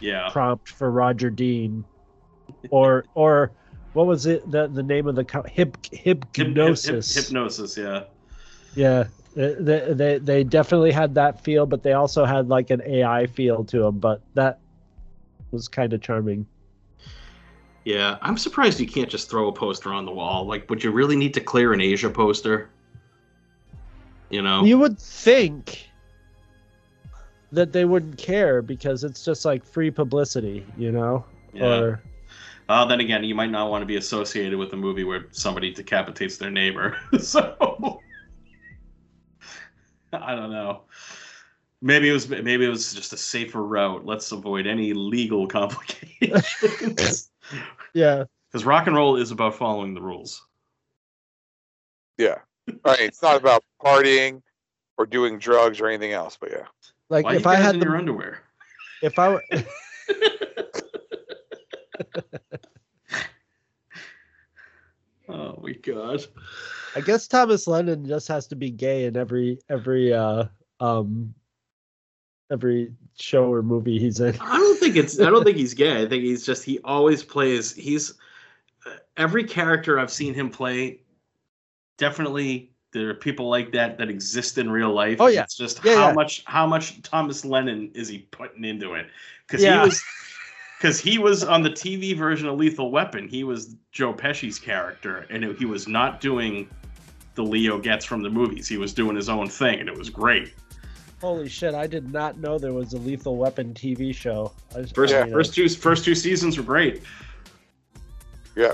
Yeah. 0.00 0.28
prompt 0.30 0.68
for 0.68 0.90
Roger 0.90 1.30
Dean, 1.30 1.82
or 2.70 3.06
or 3.14 3.50
what 3.94 4.06
was 4.06 4.26
it? 4.26 4.48
The 4.50 4.68
the 4.68 4.82
name 4.82 5.06
of 5.06 5.14
the 5.14 5.24
co- 5.24 5.42
hip 5.44 5.78
Hyp- 5.82 6.18
hyp- 6.30 6.32
Hipgnosis. 6.32 7.16
hyp- 7.16 7.32
Hipgnosis, 7.32 7.76
yeah. 7.82 8.04
Yeah, 8.76 9.04
they, 9.34 9.94
they 9.94 10.18
they 10.18 10.44
definitely 10.44 10.92
had 10.92 11.14
that 11.14 11.42
feel, 11.42 11.64
but 11.64 11.82
they 11.82 11.92
also 11.94 12.24
had 12.26 12.48
like 12.48 12.68
an 12.70 12.82
AI 12.84 13.26
feel 13.26 13.64
to 13.64 13.78
them. 13.78 13.98
But 13.98 14.20
that 14.34 14.58
was 15.52 15.68
kind 15.68 15.92
of 15.94 16.02
charming. 16.02 16.46
Yeah, 17.84 18.18
I'm 18.22 18.36
surprised 18.36 18.80
you 18.80 18.86
can't 18.86 19.10
just 19.10 19.30
throw 19.30 19.48
a 19.48 19.52
poster 19.52 19.92
on 19.92 20.04
the 20.06 20.10
wall. 20.12 20.46
Like, 20.46 20.68
would 20.70 20.82
you 20.82 20.90
really 20.90 21.16
need 21.16 21.32
to 21.34 21.40
clear 21.40 21.72
an 21.72 21.80
Asia 21.80 22.10
poster? 22.10 22.70
You 24.34 24.42
know? 24.42 24.64
You 24.64 24.78
would 24.78 24.98
think 24.98 25.88
that 27.52 27.72
they 27.72 27.84
wouldn't 27.84 28.18
care 28.18 28.62
because 28.62 29.04
it's 29.04 29.24
just 29.24 29.44
like 29.44 29.64
free 29.64 29.92
publicity, 29.92 30.66
you 30.76 30.90
know? 30.90 31.24
yeah. 31.52 31.62
Or 31.62 32.02
Uh, 32.68 32.84
then 32.84 32.98
again, 32.98 33.22
you 33.22 33.36
might 33.36 33.52
not 33.52 33.70
want 33.70 33.82
to 33.82 33.86
be 33.86 33.94
associated 33.94 34.58
with 34.58 34.72
a 34.72 34.76
movie 34.76 35.04
where 35.04 35.26
somebody 35.30 35.72
decapitates 35.72 36.36
their 36.36 36.50
neighbor. 36.50 36.98
so 37.20 38.02
I 40.12 40.34
don't 40.34 40.50
know. 40.50 40.82
Maybe 41.80 42.08
it 42.08 42.12
was 42.12 42.28
maybe 42.28 42.64
it 42.64 42.70
was 42.70 42.92
just 42.92 43.12
a 43.12 43.16
safer 43.16 43.62
route. 43.62 44.04
Let's 44.04 44.32
avoid 44.32 44.66
any 44.66 44.94
legal 44.94 45.46
complications. 45.58 47.30
yeah, 47.94 48.24
Because 48.50 48.64
rock 48.64 48.88
and 48.88 48.96
roll 48.96 49.14
is 49.14 49.30
about 49.30 49.54
following 49.54 49.94
the 49.94 50.02
rules. 50.02 50.44
Yeah. 52.18 52.38
Right. 52.84 53.00
It's 53.00 53.22
not 53.22 53.36
about 53.36 53.64
partying 53.82 54.42
or 54.96 55.06
doing 55.06 55.38
drugs 55.38 55.80
or 55.80 55.88
anything 55.88 56.12
else, 56.12 56.36
but 56.40 56.50
yeah. 56.50 56.66
like 57.08 57.24
Why 57.24 57.36
if 57.36 57.44
you 57.44 57.50
I 57.50 57.56
had 57.56 57.74
in 57.74 57.80
the, 57.80 57.86
your 57.86 57.96
underwear? 57.96 58.42
if 59.02 59.18
I 59.18 59.28
were 59.30 59.42
oh 65.28 65.58
my 65.62 65.72
god. 65.82 66.24
I 66.96 67.00
guess 67.00 67.26
Thomas 67.26 67.66
Lennon 67.66 68.06
just 68.06 68.28
has 68.28 68.46
to 68.48 68.56
be 68.56 68.70
gay 68.70 69.04
in 69.04 69.16
every 69.16 69.58
every 69.68 70.12
uh 70.12 70.44
um 70.80 71.34
every 72.50 72.92
show 73.16 73.52
or 73.52 73.62
movie 73.62 73.98
he's 73.98 74.20
in. 74.20 74.36
I 74.40 74.56
don't 74.56 74.78
think 74.78 74.96
it's. 74.96 75.20
I 75.20 75.30
don't 75.30 75.44
think 75.44 75.56
he's 75.56 75.74
gay. 75.74 76.02
I 76.02 76.08
think 76.08 76.22
he's 76.22 76.44
just. 76.44 76.64
He 76.64 76.78
always 76.80 77.22
plays. 77.22 77.74
He's 77.74 78.14
every 79.16 79.44
character 79.44 79.98
I've 79.98 80.12
seen 80.12 80.34
him 80.34 80.50
play. 80.50 81.00
Definitely, 81.96 82.70
there 82.92 83.08
are 83.10 83.14
people 83.14 83.48
like 83.48 83.72
that 83.72 83.98
that 83.98 84.08
exist 84.08 84.58
in 84.58 84.70
real 84.70 84.92
life. 84.92 85.20
Oh, 85.20 85.26
yeah. 85.26 85.42
It's 85.42 85.56
just 85.56 85.84
Yeah, 85.84 85.94
how 85.96 86.08
yeah. 86.08 86.12
much 86.14 86.42
how 86.46 86.66
much 86.66 87.02
Thomas 87.02 87.44
Lennon 87.44 87.90
is 87.94 88.08
he 88.08 88.18
putting 88.30 88.64
into 88.64 88.94
it? 88.94 89.06
Because 89.46 89.62
Yeah. 89.62 89.80
he 89.82 89.88
was. 89.88 90.02
Because 90.80 91.00
he 91.00 91.16
was 91.16 91.42
on 91.44 91.62
the 91.62 91.70
TV 91.70 92.14
version 92.14 92.46
of 92.46 92.58
Lethal 92.58 92.90
Weapon, 92.90 93.26
he 93.26 93.42
was 93.42 93.74
Joe 93.92 94.12
Pesci's 94.12 94.58
character, 94.58 95.24
and 95.30 95.42
it- 95.42 95.56
he 95.56 95.64
was 95.64 95.88
not 95.88 96.20
doing 96.20 96.68
the 97.36 97.42
Leo 97.42 97.78
Getz 97.78 98.04
from 98.04 98.22
the 98.22 98.28
movies. 98.28 98.68
He 98.68 98.76
was 98.76 98.92
doing 98.92 99.16
his 99.16 99.30
own 99.30 99.48
thing, 99.48 99.80
and 99.80 99.88
it 99.88 99.96
was 99.96 100.10
great. 100.10 100.52
Holy 101.22 101.48
shit! 101.48 101.74
I 101.74 101.86
did 101.86 102.12
not 102.12 102.36
know 102.38 102.58
there 102.58 102.74
was 102.74 102.92
a 102.92 102.98
Lethal 102.98 103.36
Weapon 103.36 103.72
TV 103.72 104.14
show. 104.14 104.52
I, 104.76 104.82
just- 104.82 104.94
First, 104.94 105.14
I 105.14 105.24
mean, 105.24 105.32
first 105.32 105.52
uh, 105.52 105.54
two, 105.54 105.68
first 105.70 106.04
two 106.04 106.14
seasons 106.14 106.58
were 106.58 106.64
great. 106.64 107.02
Yeah. 108.54 108.72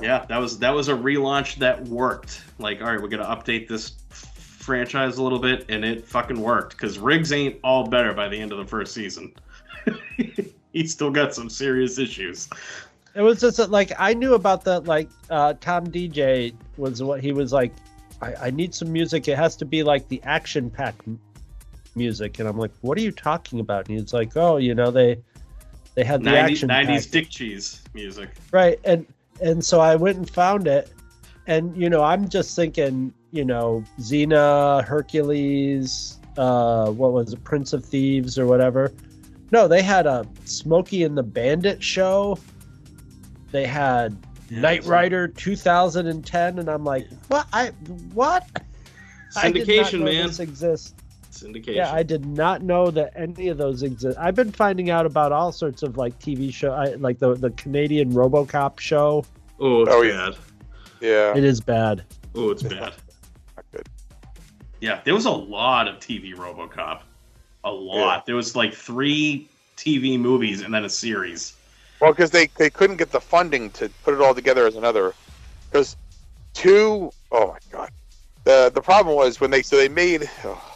Yeah, 0.00 0.24
that 0.28 0.38
was 0.38 0.58
that 0.58 0.74
was 0.74 0.88
a 0.88 0.92
relaunch 0.92 1.56
that 1.56 1.82
worked. 1.88 2.42
Like, 2.58 2.80
all 2.80 2.88
right, 2.88 3.00
we're 3.00 3.08
gonna 3.08 3.24
update 3.24 3.68
this 3.68 3.92
franchise 4.10 5.18
a 5.18 5.22
little 5.22 5.38
bit, 5.38 5.66
and 5.68 5.84
it 5.84 6.06
fucking 6.06 6.40
worked. 6.40 6.72
Because 6.72 6.98
Riggs 6.98 7.32
ain't 7.32 7.58
all 7.62 7.86
better 7.86 8.12
by 8.12 8.28
the 8.28 8.38
end 8.38 8.52
of 8.52 8.58
the 8.58 8.66
first 8.66 8.94
season. 8.94 9.32
He's 10.72 10.92
still 10.92 11.10
got 11.10 11.34
some 11.34 11.48
serious 11.48 11.98
issues. 11.98 12.48
It 13.14 13.22
was 13.22 13.40
just 13.40 13.58
that, 13.58 13.70
like 13.70 13.92
I 13.98 14.14
knew 14.14 14.34
about 14.34 14.64
that. 14.64 14.84
Like 14.84 15.08
uh, 15.30 15.54
Tom 15.60 15.86
DJ 15.86 16.54
was 16.76 17.02
what 17.02 17.20
he 17.20 17.32
was 17.32 17.52
like. 17.52 17.72
I, 18.22 18.34
I 18.46 18.50
need 18.50 18.74
some 18.74 18.92
music. 18.92 19.28
It 19.28 19.36
has 19.36 19.56
to 19.56 19.64
be 19.64 19.82
like 19.82 20.08
the 20.08 20.22
action 20.22 20.70
pack 20.70 20.94
music, 21.94 22.38
and 22.38 22.48
I'm 22.48 22.58
like, 22.58 22.72
what 22.80 22.98
are 22.98 23.02
you 23.02 23.12
talking 23.12 23.60
about? 23.60 23.88
And 23.88 23.98
he's 23.98 24.12
like, 24.12 24.36
oh, 24.36 24.56
you 24.56 24.74
know 24.74 24.90
they 24.90 25.22
they 25.94 26.04
had 26.04 26.20
the 26.20 26.30
90, 26.30 26.52
action 26.52 26.68
90s 26.68 26.86
pack. 26.86 27.10
dick 27.10 27.30
cheese 27.30 27.82
music. 27.94 28.30
right 28.50 28.80
and 28.84 29.06
and 29.40 29.64
so 29.64 29.80
i 29.80 29.94
went 29.94 30.16
and 30.16 30.28
found 30.30 30.66
it. 30.66 30.90
And 31.46 31.76
you 31.76 31.90
know 31.90 32.02
i'm 32.02 32.28
just 32.28 32.56
thinking 32.56 33.12
you 33.30 33.44
know 33.44 33.84
xena 34.00 34.82
hercules 34.84 36.18
uh 36.38 36.90
what 36.90 37.12
was 37.12 37.32
it 37.34 37.44
prince 37.44 37.72
of 37.72 37.84
thieves 37.84 38.38
or 38.38 38.46
whatever. 38.46 38.92
No 39.50 39.68
they 39.68 39.82
had 39.82 40.06
a 40.06 40.26
smokey 40.44 41.04
and 41.04 41.16
the 41.18 41.22
bandit 41.22 41.82
show. 41.82 42.38
They 43.52 43.66
had 43.66 44.16
Yeah, 44.50 44.60
knight 44.62 44.84
rider 44.86 45.28
2010 45.28 46.58
and 46.58 46.68
i'm 46.68 46.84
like 46.84 47.08
what? 47.28 47.46
I 47.52 47.68
what? 48.14 48.48
I 49.36 49.50
Syndication, 49.50 49.98
know 50.00 50.04
man. 50.06 50.26
this 50.28 50.40
exists 50.40 50.94
Syndication. 51.34 51.74
yeah, 51.74 51.92
I 51.92 52.02
did 52.02 52.24
not 52.26 52.62
know 52.62 52.90
that 52.90 53.12
any 53.16 53.48
of 53.48 53.58
those 53.58 53.82
exist. 53.82 54.16
I've 54.18 54.34
been 54.34 54.52
finding 54.52 54.90
out 54.90 55.04
about 55.06 55.32
all 55.32 55.52
sorts 55.52 55.82
of 55.82 55.96
like 55.96 56.18
TV 56.18 56.52
show, 56.52 56.72
I, 56.72 56.94
like 56.94 57.18
the 57.18 57.34
the 57.34 57.50
Canadian 57.50 58.12
RoboCop 58.12 58.78
show. 58.80 59.24
oh, 59.60 59.82
it's 59.82 59.90
Oh, 59.92 60.02
yeah. 60.02 60.30
bad. 60.30 60.36
Yeah, 61.00 61.36
It 61.36 61.44
is 61.44 61.60
bad. 61.60 62.04
Oh, 62.34 62.50
it's 62.50 62.62
bad. 62.62 62.92
not 63.56 63.64
good. 63.72 63.88
Yeah, 64.80 65.00
there 65.04 65.14
was 65.14 65.26
a 65.26 65.30
lot 65.30 65.88
of 65.88 65.96
TV 65.96 66.34
RoboCop. 66.34 67.00
A 67.64 67.70
lot. 67.70 68.26
There 68.26 68.36
was 68.36 68.54
like 68.54 68.74
three 68.74 69.48
TV 69.76 70.18
movies 70.18 70.60
and 70.62 70.72
then 70.72 70.84
a 70.84 70.88
series. 70.88 71.54
Well, 72.00 72.12
because 72.12 72.30
they, 72.30 72.48
they 72.58 72.70
couldn't 72.70 72.96
get 72.96 73.10
the 73.10 73.20
funding 73.20 73.70
to 73.70 73.88
put 74.02 74.14
it 74.14 74.20
all 74.20 74.34
together 74.34 74.66
as 74.66 74.76
another. 74.76 75.14
Because 75.70 75.96
two, 76.52 77.10
oh 77.32 77.48
my 77.48 77.58
god, 77.70 77.90
the 78.44 78.70
the 78.74 78.80
problem 78.82 79.16
was 79.16 79.40
when 79.40 79.50
they 79.50 79.62
so 79.62 79.76
they 79.76 79.88
made 79.88 80.28
oh, 80.44 80.73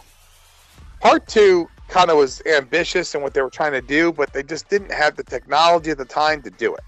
part 1.00 1.26
two 1.26 1.68
kind 1.88 2.10
of 2.10 2.18
was 2.18 2.42
ambitious 2.46 3.14
in 3.14 3.22
what 3.22 3.34
they 3.34 3.40
were 3.42 3.50
trying 3.50 3.72
to 3.72 3.80
do, 3.80 4.12
but 4.12 4.32
they 4.32 4.42
just 4.42 4.68
didn't 4.68 4.92
have 4.92 5.16
the 5.16 5.24
technology 5.24 5.90
at 5.90 5.98
the 5.98 6.04
time 6.04 6.42
to 6.42 6.50
do 6.50 6.74
it. 6.74 6.82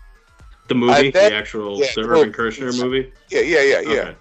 The 0.68 0.75
movie, 0.75 1.11
that- 1.11 1.31
the 1.31 1.35
actual 1.35 1.79
yeah, 1.79 1.87
well, 1.96 2.20
Irvin 2.20 2.33
Kershner 2.33 2.79
movie. 2.81 3.12
Yeah, 3.31 3.40
yeah, 3.40 3.62
yeah, 3.62 3.81
yeah. 3.81 3.90
Okay. 3.90 4.16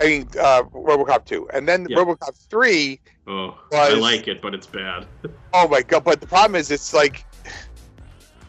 I 0.00 0.04
mean, 0.06 0.28
uh, 0.40 0.64
RoboCop 0.64 1.24
two, 1.24 1.48
and 1.54 1.68
then 1.68 1.86
Yeah. 1.88 1.98
RoboCop 1.98 2.36
three. 2.50 3.00
Oh, 3.26 3.56
I 3.72 3.94
like 3.94 4.28
it, 4.28 4.42
but 4.42 4.54
it's 4.54 4.66
bad. 4.66 5.06
Oh 5.56 5.68
my 5.68 5.82
god! 5.82 6.02
But 6.02 6.20
the 6.20 6.26
problem 6.26 6.56
is, 6.56 6.72
it's 6.72 6.92
like 6.92 7.24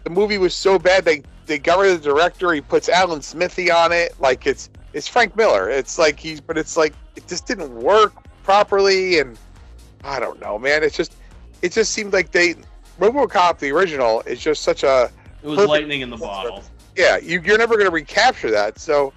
the 0.03 0.09
movie 0.09 0.39
was 0.39 0.55
so 0.55 0.79
bad 0.79 1.05
they 1.05 1.21
they 1.45 1.59
got 1.59 1.77
rid 1.77 1.91
of 1.91 2.01
the 2.01 2.09
director. 2.09 2.51
He 2.51 2.61
puts 2.61 2.89
Alan 2.89 3.21
Smithee 3.21 3.69
on 3.69 3.91
it. 3.91 4.15
Like 4.19 4.47
it's 4.47 4.71
it's 4.93 5.07
Frank 5.07 5.35
Miller. 5.35 5.69
It's 5.69 5.99
like 5.99 6.19
he's, 6.19 6.41
but 6.41 6.57
it's 6.57 6.75
like 6.75 6.95
it 7.15 7.27
just 7.27 7.45
didn't 7.45 7.73
work 7.75 8.11
properly, 8.41 9.19
and 9.19 9.37
I 10.05 10.19
don't 10.19 10.39
know, 10.39 10.57
man. 10.59 10.83
It's 10.83 10.95
just 10.95 11.15
it 11.61 11.71
just 11.71 11.91
seemed 11.91 12.13
like 12.13 12.31
they 12.31 12.55
RoboCop 12.99 13.59
the 13.59 13.71
original 13.71 14.21
is 14.21 14.39
just 14.39 14.61
such 14.61 14.83
a 14.83 15.09
It 15.43 15.47
was 15.47 15.65
lightning 15.67 16.01
in 16.01 16.09
the 16.09 16.17
bottle. 16.17 16.63
yeah. 16.95 17.17
You, 17.17 17.41
you're 17.41 17.57
never 17.57 17.73
going 17.75 17.87
to 17.87 17.91
recapture 17.91 18.51
that. 18.51 18.79
So 18.79 19.11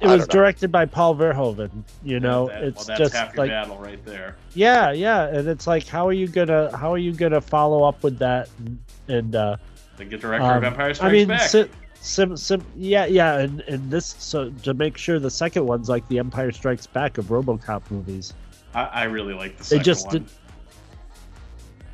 It 0.00 0.08
I 0.08 0.16
was 0.16 0.26
directed 0.26 0.72
by 0.72 0.86
Paul 0.86 1.14
Verhoeven. 1.14 1.84
You 2.02 2.18
know, 2.18 2.48
That- 2.48 2.64
it's 2.64 2.76
well, 2.78 2.86
that's 2.86 2.98
just 2.98 3.14
half 3.14 3.34
your 3.34 3.44
like 3.44 3.50
battle 3.50 3.78
right 3.78 4.04
there. 4.04 4.36
yeah, 4.54 4.90
yeah, 4.92 5.26
and 5.28 5.46
it's 5.48 5.66
like 5.66 5.86
how 5.86 6.08
are 6.08 6.12
you 6.12 6.26
gonna 6.28 6.74
how 6.76 6.92
are 6.92 6.98
you 6.98 7.12
gonna 7.12 7.40
follow 7.40 7.84
up 7.84 8.02
with 8.02 8.18
that 8.18 8.48
and, 8.58 8.78
and 9.08 9.36
uh 9.36 9.56
The 9.98 10.04
good 10.06 10.20
director 10.20 10.44
of 10.46 10.56
Um, 10.56 10.64
Empire 10.64 10.94
Strikes 10.94 11.08
I 11.10 11.12
mean, 11.12 11.28
Back. 11.28 11.42
sim, 11.42 11.68
sim, 12.00 12.36
sim, 12.36 12.64
yeah, 12.76 13.04
yeah, 13.06 13.38
and, 13.38 13.60
and 13.68 13.90
this 13.90 14.16
so 14.18 14.50
to 14.64 14.74
make 14.74 14.96
sure 14.96 15.18
the 15.20 15.30
second 15.30 15.66
one's 15.66 15.88
like 15.88 16.06
the 16.08 16.18
Empire 16.18 16.50
Strikes 16.50 16.86
Back 16.88 17.18
of 17.18 17.26
RoboCop 17.26 17.82
movies. 17.90 18.32
I, 18.74 18.82
I 18.84 19.02
really 19.04 19.34
like 19.34 19.56
the 19.58 19.62
They 19.64 19.68
second 19.78 19.84
just 19.84 20.06
one. 20.06 20.12
did. 20.14 20.24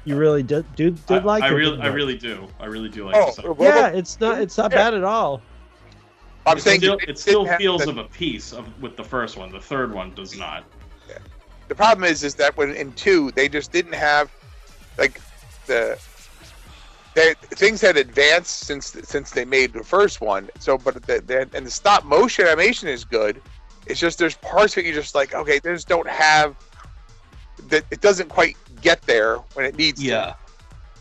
You 0.04 0.16
really 0.16 0.42
did 0.42 0.64
do 0.74 0.90
did 0.90 1.10
I, 1.10 1.18
like 1.24 1.42
I 1.42 1.48
it? 1.48 1.52
really, 1.52 1.80
I 1.80 1.88
really 1.88 2.16
do. 2.16 2.48
I 2.58 2.66
really 2.66 2.88
do 2.88 3.06
like 3.06 3.16
oh, 3.16 3.26
the 3.26 3.32
second. 3.32 3.48
Robo- 3.50 3.64
Yeah, 3.64 3.88
it's 3.88 4.18
not 4.20 4.40
it's 4.40 4.56
not 4.56 4.70
Yeah. 4.72 4.76
bad 4.78 4.94
at 4.94 5.04
all. 5.04 5.42
I'm 6.46 6.56
It 6.56 6.62
saying 6.62 6.80
still, 6.80 6.94
it 6.98 7.08
it 7.10 7.18
still 7.18 7.46
feels 7.58 7.84
the- 7.84 7.90
of 7.90 7.98
a 7.98 8.04
piece 8.04 8.52
of 8.52 8.66
with 8.80 8.96
the 8.96 9.04
first 9.04 9.36
one. 9.36 9.50
The 9.52 9.60
third 9.60 9.92
one 9.92 10.14
does 10.14 10.36
not. 10.38 10.64
the 11.68 11.74
problem 11.74 12.04
is 12.04 12.24
is 12.24 12.34
that 12.36 12.56
when 12.56 12.74
in 12.74 12.92
two 12.94 13.30
they 13.32 13.48
just 13.48 13.70
didn't 13.70 13.92
have 13.94 14.30
like 14.96 15.20
the 15.66 15.98
they, 17.14 17.34
things 17.50 17.80
had 17.82 17.98
advanced 17.98 18.60
since 18.60 18.96
since 19.02 19.32
they 19.32 19.44
made 19.44 19.74
the 19.74 19.84
first 19.84 20.22
one 20.22 20.48
so 20.58 20.78
but 20.78 20.94
the, 21.06 21.20
the 21.26 21.46
and 21.52 21.66
the 21.66 21.70
stop 21.70 22.04
motion 22.06 22.46
animation 22.46 22.88
is 22.88 23.04
good 23.04 23.42
it's 23.86 24.00
just 24.00 24.18
there's 24.18 24.36
parts 24.38 24.74
that 24.76 24.84
you 24.86 24.94
just 24.94 25.14
like 25.14 25.34
okay 25.34 25.58
they 25.58 25.74
just 25.74 25.88
don't 25.88 26.08
have 26.08 26.56
that 27.68 27.84
it 27.90 28.00
doesn't 28.00 28.28
quite 28.28 28.56
get 28.80 29.00
there 29.02 29.36
when 29.54 29.64
it 29.66 29.76
needs 29.76 30.00
to 30.00 30.06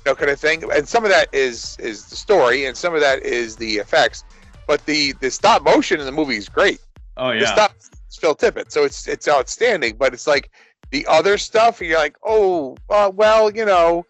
you 0.05 0.11
know, 0.11 0.15
kind 0.15 0.31
of 0.31 0.39
thing 0.39 0.63
and 0.71 0.87
some 0.87 1.03
of 1.03 1.11
that 1.11 1.27
is 1.33 1.77
is 1.79 2.05
the 2.05 2.15
story 2.15 2.65
and 2.65 2.75
some 2.75 2.95
of 2.95 3.01
that 3.01 3.21
is 3.23 3.55
the 3.55 3.75
effects 3.75 4.23
but 4.65 4.85
the 4.85 5.13
the 5.19 5.29
stop 5.29 5.63
motion 5.63 5.99
in 5.99 6.05
the 6.05 6.11
movie 6.11 6.37
is 6.37 6.49
great 6.49 6.79
Oh 7.17 7.29
the 7.29 7.39
yeah. 7.39 7.53
stuff 7.53 7.73
it's 8.07 8.17
Phil 8.17 8.35
Tippett, 8.35 8.71
so 8.71 8.83
it's 8.83 9.07
it's 9.07 9.27
outstanding. 9.27 9.95
But 9.97 10.13
it's 10.13 10.27
like 10.27 10.49
the 10.91 11.05
other 11.07 11.37
stuff, 11.37 11.81
you're 11.81 11.97
like, 11.97 12.17
oh, 12.23 12.77
uh, 12.89 13.11
well, 13.13 13.53
you 13.53 13.65
know, 13.65 14.05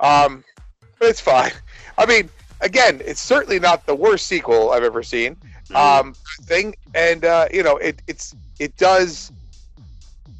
um, 0.00 0.44
but 0.98 1.08
it's 1.08 1.20
fine. 1.20 1.52
I 1.98 2.06
mean, 2.06 2.28
again, 2.60 3.00
it's 3.04 3.20
certainly 3.20 3.60
not 3.60 3.86
the 3.86 3.94
worst 3.94 4.26
sequel 4.26 4.72
I've 4.72 4.82
ever 4.82 5.02
seen. 5.02 5.36
Um, 5.74 6.14
thing, 6.42 6.76
and 6.94 7.24
uh, 7.24 7.48
you 7.52 7.62
know, 7.62 7.76
it 7.76 8.02
it's 8.06 8.34
it 8.58 8.76
does 8.76 9.32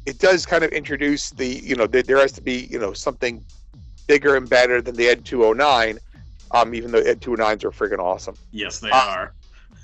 it 0.07 0.19
does 0.19 0.45
kind 0.45 0.63
of 0.63 0.71
introduce 0.71 1.31
the 1.31 1.45
you 1.45 1.75
know 1.75 1.85
there, 1.85 2.01
there 2.01 2.17
has 2.17 2.31
to 2.31 2.41
be 2.41 2.67
you 2.71 2.79
know 2.79 2.93
something 2.93 3.43
bigger 4.07 4.37
and 4.37 4.49
better 4.49 4.81
than 4.81 4.95
the 4.95 5.07
Ed 5.07 5.25
209. 5.25 5.99
Um, 6.51 6.73
even 6.73 6.91
though 6.91 6.99
Ed 6.99 7.19
209s 7.19 7.65
are 7.65 7.71
freaking 7.71 7.99
awesome 7.99 8.35
yes, 8.51 8.79
they 8.79 8.89
uh, 8.89 8.95
are. 8.95 9.33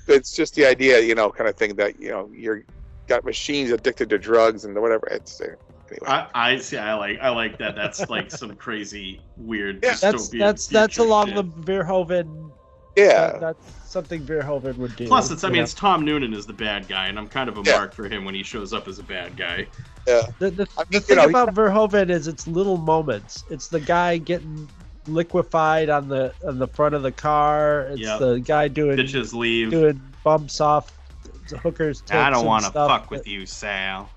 it's 0.08 0.34
just 0.34 0.54
the 0.54 0.64
idea, 0.64 0.98
you 0.98 1.14
know, 1.14 1.28
kind 1.30 1.48
of 1.48 1.56
thing 1.56 1.76
that 1.76 2.00
you 2.00 2.08
know 2.08 2.30
you're 2.32 2.64
got 3.06 3.22
machines 3.22 3.70
addicted 3.70 4.08
to 4.08 4.18
drugs 4.18 4.64
and 4.64 4.74
whatever. 4.80 5.06
It's 5.08 5.42
uh, 5.42 5.54
anyway. 5.90 6.06
I, 6.06 6.26
I 6.34 6.58
see. 6.58 6.78
I 6.78 6.94
like. 6.94 7.18
I 7.20 7.28
like 7.28 7.58
that. 7.58 7.76
That's 7.76 8.08
like 8.08 8.30
some 8.30 8.56
crazy, 8.56 9.20
weird. 9.36 9.80
Yeah. 9.82 9.94
That's 10.00 10.28
dystopian 10.30 10.38
that's 10.38 10.66
that's 10.68 10.94
future 10.96 11.06
along 11.06 11.26
shit. 11.28 11.36
the 11.36 11.44
Verhoeven. 11.44 12.50
yeah, 12.96 13.32
that- 13.32 13.40
that's 13.40 13.83
something 13.94 14.20
Verhoeven 14.26 14.76
would 14.76 14.94
do. 14.96 15.06
Plus, 15.06 15.30
it's. 15.30 15.44
I 15.44 15.48
mean, 15.48 15.56
know? 15.58 15.62
it's 15.62 15.72
Tom 15.72 16.04
Noonan 16.04 16.34
is 16.34 16.44
the 16.46 16.52
bad 16.52 16.86
guy, 16.88 17.06
and 17.06 17.18
I'm 17.18 17.28
kind 17.28 17.48
of 17.48 17.56
a 17.56 17.62
Yeah. 17.64 17.76
mark 17.76 17.94
for 17.94 18.06
him 18.08 18.24
when 18.26 18.34
he 18.34 18.42
shows 18.42 18.74
up 18.74 18.88
as 18.88 18.98
a 18.98 19.02
bad 19.02 19.36
guy. 19.36 19.66
the, 20.04 20.34
the, 20.38 20.68
I 20.76 20.80
mean, 20.82 20.86
the 20.90 21.00
thing 21.00 21.16
know, 21.16 21.24
about 21.24 21.54
Verhoeven 21.54 22.10
is 22.10 22.26
it's 22.26 22.46
little 22.46 22.76
moments. 22.76 23.44
It's 23.48 23.68
the 23.68 23.80
guy 23.80 24.18
getting 24.18 24.68
liquefied 25.06 25.88
on 25.88 26.08
the 26.08 26.34
on 26.46 26.58
the 26.58 26.66
front 26.68 26.94
of 26.94 27.02
the 27.02 27.12
car. 27.12 27.82
It's 27.90 28.00
Yep. 28.00 28.18
the 28.20 28.40
guy 28.40 28.68
doing 28.68 28.98
Bitches 28.98 29.32
leave. 29.32 29.70
doing 29.70 30.00
bumps 30.22 30.60
off 30.60 30.92
hookers. 31.62 32.02
I 32.10 32.28
don't 32.30 32.44
want 32.44 32.64
want 32.64 32.74
to 32.74 32.86
fuck 32.86 33.10
with 33.10 33.26
you, 33.26 33.46
Sal. 33.46 34.10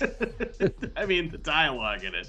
I 0.96 1.06
mean, 1.06 1.30
the 1.30 1.38
dialogue 1.38 2.04
in 2.04 2.14
it. 2.14 2.28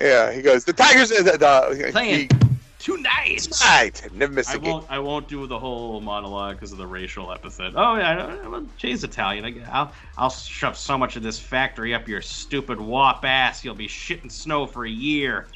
yeah. 0.00 0.30
He 0.32 0.42
goes, 0.42 0.64
the 0.64 0.72
Tigers. 0.72 1.08
The, 1.08 1.22
the, 1.22 1.90
Playing 1.92 2.28
he, 2.30 2.51
Tonight. 2.82 3.38
tonight, 3.42 4.08
never 4.12 4.32
miss 4.32 4.48
I 4.48 4.54
a 4.54 4.58
game. 4.58 4.72
won't. 4.72 4.86
I 4.90 4.98
won't 4.98 5.28
do 5.28 5.46
the 5.46 5.58
whole 5.58 6.00
monologue 6.00 6.56
because 6.56 6.72
of 6.72 6.78
the 6.78 6.86
racial 6.86 7.30
epithet. 7.32 7.74
Oh 7.76 7.94
yeah, 7.96 8.26
I- 8.26 8.44
I- 8.44 8.48
well, 8.48 8.66
Jay's 8.76 9.04
Italian. 9.04 9.44
I, 9.44 9.70
I'll 9.70 9.92
I'll 10.18 10.30
shove 10.30 10.76
so 10.76 10.98
much 10.98 11.14
of 11.14 11.22
this 11.22 11.38
factory 11.38 11.94
up 11.94 12.08
your 12.08 12.20
stupid 12.20 12.80
wop 12.80 13.24
ass. 13.24 13.64
You'll 13.64 13.76
be 13.76 13.86
shitting 13.86 14.32
snow 14.32 14.66
for 14.66 14.84
a 14.84 14.90
year. 14.90 15.46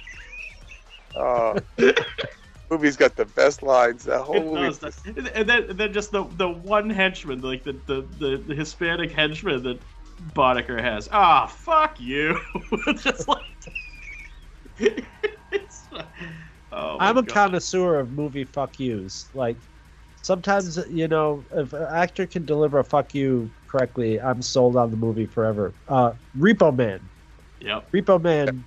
Oh. 1.16 1.56
movie's 2.70 2.96
got 2.96 3.16
the 3.16 3.24
best 3.24 3.62
lines. 3.62 4.04
The 4.04 4.18
whole 4.22 4.54
movie. 4.54 4.86
And 5.04 5.28
and 5.28 5.48
then, 5.48 5.70
and 5.70 5.78
then 5.78 5.92
just 5.92 6.12
the 6.12 6.24
the 6.36 6.48
one 6.48 6.88
henchman, 6.90 7.40
like 7.40 7.64
the 7.64 7.72
the, 7.86 8.06
the, 8.18 8.36
the 8.36 8.54
Hispanic 8.54 9.10
henchman 9.10 9.62
that 9.64 9.80
Boddicker 10.34 10.80
has. 10.80 11.08
Ah, 11.12 11.46
fuck 11.46 11.98
you. 12.00 12.38
just 13.00 13.26
like. 13.28 13.42
it's, 14.78 15.88
oh 16.76 16.96
I'm 17.00 17.16
a 17.18 17.22
God. 17.22 17.34
connoisseur 17.34 17.98
of 17.98 18.12
movie 18.12 18.44
fuck 18.44 18.78
yous. 18.78 19.26
Like 19.34 19.56
sometimes 20.22 20.78
you 20.90 21.08
know 21.08 21.44
if 21.52 21.72
an 21.72 21.86
actor 21.90 22.26
can 22.26 22.44
deliver 22.44 22.78
a 22.78 22.84
fuck 22.84 23.14
you 23.14 23.50
correctly, 23.68 24.20
I'm 24.20 24.42
sold 24.42 24.76
on 24.76 24.90
the 24.90 24.96
movie 24.96 25.26
forever. 25.26 25.72
Uh, 25.88 26.12
Repo 26.38 26.74
Man. 26.76 27.00
Yep. 27.60 27.90
Repo 27.92 28.22
Man 28.22 28.64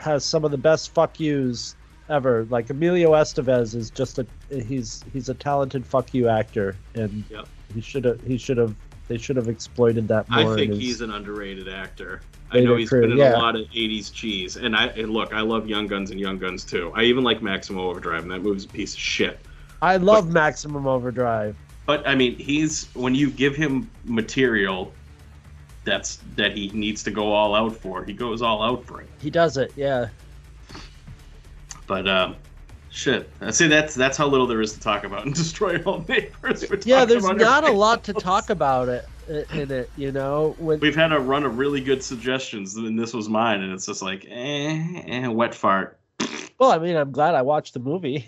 has 0.00 0.24
some 0.24 0.44
of 0.44 0.50
the 0.50 0.58
best 0.58 0.94
fuck 0.94 1.18
yous 1.20 1.74
ever. 2.08 2.46
Like 2.50 2.70
Emilio 2.70 3.12
Estevez 3.12 3.74
is 3.74 3.90
just 3.90 4.18
a 4.18 4.26
he's 4.50 5.04
he's 5.12 5.28
a 5.28 5.34
talented 5.34 5.84
fuck 5.86 6.12
you 6.14 6.28
actor, 6.28 6.76
and 6.94 7.24
Yep. 7.30 7.48
he 7.74 7.80
should 7.80 8.04
have 8.04 8.20
he 8.22 8.36
should 8.38 8.56
have 8.58 8.74
they 9.12 9.18
should 9.18 9.36
have 9.36 9.48
exploited 9.48 10.08
that 10.08 10.24
I 10.30 10.42
more. 10.42 10.52
in 10.52 10.70
think 10.70 10.80
he's 10.80 11.02
an 11.02 11.12
underrated 11.12 11.68
actor. 11.68 12.22
I 12.50 12.60
know 12.60 12.76
he's 12.76 12.88
career, 12.88 13.02
been 13.02 13.12
in 13.12 13.18
yeah. 13.18 13.36
a 13.36 13.38
lot 13.38 13.56
of 13.56 13.66
'80s 13.68 14.10
cheese, 14.10 14.56
and 14.56 14.74
I 14.74 14.86
and 14.86 15.10
look, 15.10 15.34
I 15.34 15.42
love 15.42 15.68
Young 15.68 15.86
Guns 15.86 16.10
and 16.10 16.18
Young 16.18 16.38
Guns 16.38 16.64
too. 16.64 16.90
I 16.94 17.02
even 17.02 17.22
like 17.22 17.42
Maximum 17.42 17.82
Overdrive, 17.82 18.22
and 18.22 18.30
that 18.30 18.40
movie's 18.40 18.64
a 18.64 18.68
piece 18.68 18.94
of 18.94 19.00
shit. 19.00 19.38
I 19.82 19.98
love 19.98 20.32
Maximum 20.32 20.86
Overdrive. 20.86 21.56
But 21.84 22.06
I 22.08 22.14
mean, 22.14 22.36
he's 22.36 22.86
when 22.94 23.14
you 23.14 23.30
give 23.30 23.54
him 23.54 23.90
material 24.04 24.94
that's 25.84 26.20
that 26.36 26.56
he 26.56 26.70
needs 26.70 27.02
to 27.02 27.10
go 27.10 27.32
all 27.32 27.54
out 27.54 27.76
for, 27.76 28.04
he 28.04 28.14
goes 28.14 28.40
all 28.40 28.62
out 28.62 28.82
for 28.86 29.02
it. 29.02 29.08
He 29.20 29.28
does 29.28 29.58
it, 29.58 29.72
yeah. 29.76 30.08
But 31.86 32.08
um, 32.08 32.36
shit, 32.92 33.30
I 33.40 33.50
see 33.50 33.66
that's 33.66 33.94
that's 33.94 34.16
how 34.16 34.26
little 34.28 34.46
there 34.46 34.60
is 34.60 34.72
to 34.74 34.80
talk 34.80 35.04
about 35.04 35.26
in 35.26 35.32
Destroy 35.34 35.82
All 35.82 36.04
Neighbors. 36.08 36.64
Yeah, 36.84 37.04
there's 37.04 37.24
not 37.24 37.64
a 37.68 37.72
lot 37.72 38.04
to 38.04 38.12
talk 38.12 38.50
about 38.50 38.88
it 38.88 39.06
in 39.52 39.70
it, 39.70 39.90
you 39.96 40.12
know. 40.12 40.54
With 40.58 40.80
We've 40.80 40.94
had 40.94 41.12
a 41.12 41.18
run 41.18 41.44
of 41.44 41.58
really 41.58 41.80
good 41.80 42.02
suggestions, 42.02 42.76
and 42.76 42.98
this 42.98 43.12
was 43.14 43.28
mine, 43.28 43.62
and 43.62 43.72
it's 43.72 43.86
just 43.86 44.02
like, 44.02 44.26
eh, 44.28 45.02
eh 45.06 45.26
wet 45.28 45.54
fart. 45.54 45.98
well, 46.58 46.70
I 46.70 46.78
mean, 46.78 46.96
I'm 46.96 47.10
glad 47.12 47.34
I 47.34 47.42
watched 47.42 47.74
the 47.74 47.80
movie. 47.80 48.26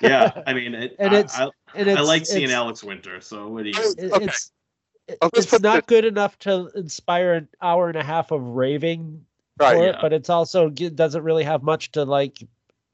Yeah, 0.00 0.30
I 0.46 0.52
mean, 0.54 0.74
it, 0.74 0.96
And 0.98 1.14
I, 1.14 1.18
it's- 1.20 1.38
I, 1.38 1.48
And 1.74 1.90
I 1.90 2.00
like 2.02 2.26
seeing 2.26 2.44
it's, 2.44 2.52
Alex 2.52 2.84
Winter. 2.84 3.20
So 3.20 3.48
what 3.48 3.64
do 3.64 3.70
you? 3.70 3.94
it- 3.98 4.12
Okay. 4.12 4.24
it's 4.26 4.52
it- 5.08 5.18
it's 5.34 5.52
not 5.60 5.86
the- 5.86 5.94
good 5.94 6.04
enough 6.04 6.38
to 6.40 6.70
inspire 6.74 7.34
an 7.34 7.48
hour 7.60 7.88
and 7.88 7.96
a 7.96 8.04
half 8.04 8.30
of 8.30 8.40
raving 8.42 9.24
Right. 9.58 9.76
for 9.76 9.82
yeah. 9.82 9.90
it, 9.90 9.96
but 10.00 10.12
it's 10.14 10.30
also 10.30 10.68
it 10.78 10.96
doesn't 10.96 11.22
really 11.22 11.44
have 11.44 11.62
much 11.62 11.92
to 11.92 12.04
like 12.04 12.38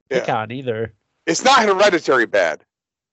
pick 0.09 0.29
on 0.29 0.51
either. 0.51 0.95
It's 1.27 1.45
not 1.45 1.63
hereditary 1.63 2.27
bad. 2.27 2.65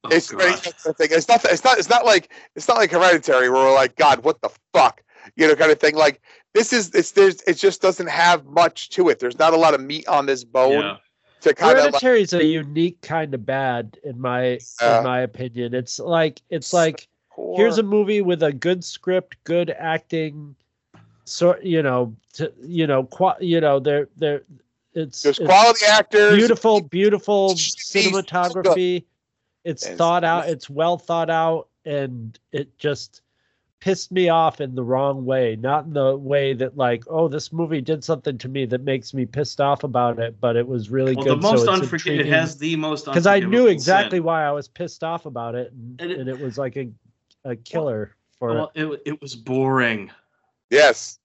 Oh, 0.06 0.10
it's 0.12 0.32
God. 0.32 0.42
that's 0.42 0.84
the 0.84 0.94
thing. 0.94 1.10
It's 1.12 1.28
not. 1.28 1.44
It's 1.46 1.64
not. 1.64 1.78
It's 1.78 1.90
not 1.90 2.06
like. 2.06 2.32
It's 2.56 2.68
not 2.68 2.78
like 2.78 2.92
Hereditary, 2.92 3.50
where 3.50 3.64
we're 3.66 3.74
like, 3.74 3.96
God, 3.96 4.24
what 4.24 4.40
the 4.42 4.50
fuck, 4.74 5.02
you 5.36 5.48
know, 5.48 5.56
kind 5.56 5.72
of 5.72 5.80
thing. 5.80 5.96
Like 5.96 6.22
this 6.54 6.72
is. 6.74 6.94
It's 6.94 7.12
there's. 7.12 7.42
It 7.44 7.56
just 7.56 7.82
doesn't 7.82 8.08
have 8.10 8.46
much 8.46 8.90
to 8.92 9.10
it. 9.10 9.20
There's 9.20 9.40
not 9.40 9.54
a 9.54 9.58
lot 9.58 9.74
of 9.74 9.82
meat 9.82 10.08
on 10.08 10.26
this 10.28 10.44
bone 10.44 10.74
Yeah. 10.74 10.98
to 11.42 11.54
kind 11.54 11.78
of. 11.78 11.86
Like, 11.86 11.94
Hereditary 11.94 12.22
is 12.22 12.34
a 12.34 12.46
unique 12.46 13.02
kind 13.02 13.34
of 13.34 13.46
bad, 13.46 13.98
in 14.04 14.22
my 14.22 14.60
Yeah. 14.82 15.00
in 15.00 15.04
my 15.04 15.22
opinion. 15.22 15.74
It's 15.74 16.00
like 16.00 16.42
it's 16.50 16.72
like 16.72 17.08
here's 17.56 17.80
a 17.80 17.84
movie 17.84 18.22
with 18.22 18.44
a 18.44 18.54
good 18.54 18.84
script, 18.84 19.36
good 19.44 19.72
acting, 19.72 20.56
sort 21.26 21.64
you 21.64 21.82
know, 21.82 22.16
to, 22.34 22.54
you 22.62 22.86
know, 22.86 23.04
qua- 23.04 23.38
you 23.40 23.60
know, 23.60 23.80
they're 23.80 24.08
they're 24.18 24.44
it's, 24.96 25.22
there's 25.22 25.40
it's 25.40 25.46
quality 25.48 25.86
actors. 25.86 26.36
beautiful, 26.36 26.82
beautiful 26.82 27.54
cinematography. 27.56 29.04
It's 29.64 29.84
It's- 29.84 29.98
thought 29.98 30.24
out. 30.24 30.48
It's 30.50 30.70
well 30.70 30.98
thought 30.98 31.30
out, 31.30 31.68
and 31.86 32.38
it 32.52 32.78
just 32.78 33.22
pissed 33.80 34.12
me 34.12 34.30
off 34.30 34.62
in 34.62 34.74
the 34.74 34.84
wrong 34.84 35.26
way. 35.26 35.56
Not 35.56 35.86
in 35.86 35.94
the 35.94 36.16
way 36.16 36.54
that 36.54 36.76
like, 36.78 37.04
oh, 37.08 37.28
this 37.28 37.52
movie 37.54 37.82
did 37.82 38.04
something 38.04 38.38
to 38.40 38.48
me 38.50 38.66
that 38.68 38.82
makes 38.82 39.14
me 39.14 39.26
pissed 39.26 39.62
off 39.62 39.84
about 39.84 40.18
it, 40.20 40.40
but 40.40 40.56
it 40.56 40.68
was 40.68 40.90
really 40.90 41.16
Well, 41.16 41.26
good. 41.26 41.38
the 41.38 41.42
most 41.42 41.66
so 41.66 41.74
it's 41.74 41.82
unforgiving. 41.82 42.22
It 42.22 42.26
has 42.28 42.58
the 42.58 42.76
most 42.76 43.06
because 43.06 43.28
I 43.28 43.40
knew 43.40 43.68
exactly 43.68 44.18
sin. 44.20 44.24
why 44.24 44.46
I 44.46 44.52
was 44.52 44.68
pissed 44.68 45.04
off 45.04 45.26
about 45.26 45.54
it, 45.56 45.72
and, 45.72 46.02
And 46.02 46.12
and, 46.12 46.30
it- 46.30 46.40
it, 46.40 46.44
was 46.44 46.58
like 46.58 46.78
a 46.78 46.90
a 47.44 47.56
killer 47.56 48.16
for 48.40 48.50
Well, 48.50 48.72
it, 48.74 49.02
it 49.06 49.22
was 49.22 49.36
boring. 49.36 50.10
Yes. 50.72 51.20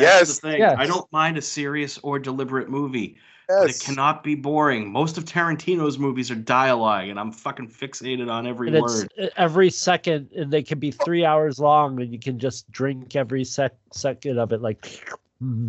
That's 0.00 0.28
Yes. 0.28 0.38
the 0.38 0.48
thing. 0.50 0.58
Yes. 0.60 0.76
I 0.78 0.86
don't 0.86 1.10
mind 1.12 1.36
a 1.38 1.42
serious 1.42 1.98
or 2.02 2.18
deliberate 2.18 2.68
movie. 2.68 3.16
But 3.48 3.66
Yes. 3.66 3.80
it 3.80 3.84
cannot 3.84 4.22
be 4.22 4.36
boring. 4.36 4.92
Most 4.92 5.18
of 5.18 5.24
Tarantino's 5.24 5.98
movies 5.98 6.30
are 6.30 6.36
dialogue, 6.36 7.08
and 7.08 7.18
I'm 7.18 7.32
fucking 7.32 7.68
fixated 7.70 8.30
on 8.30 8.46
every 8.46 8.68
and 8.68 8.80
word. 8.80 9.12
uh, 9.20 9.26
every 9.36 9.70
second, 9.70 10.30
and 10.36 10.52
they 10.52 10.62
can 10.62 10.78
be 10.78 10.92
three 10.92 11.24
hours 11.24 11.58
long, 11.58 12.00
and 12.00 12.12
you 12.12 12.18
can 12.20 12.38
just 12.38 12.70
drink 12.70 13.16
every 13.16 13.44
sec 13.44 13.72
second 13.92 14.38
of 14.38 14.52
it, 14.52 14.62
like. 14.62 14.84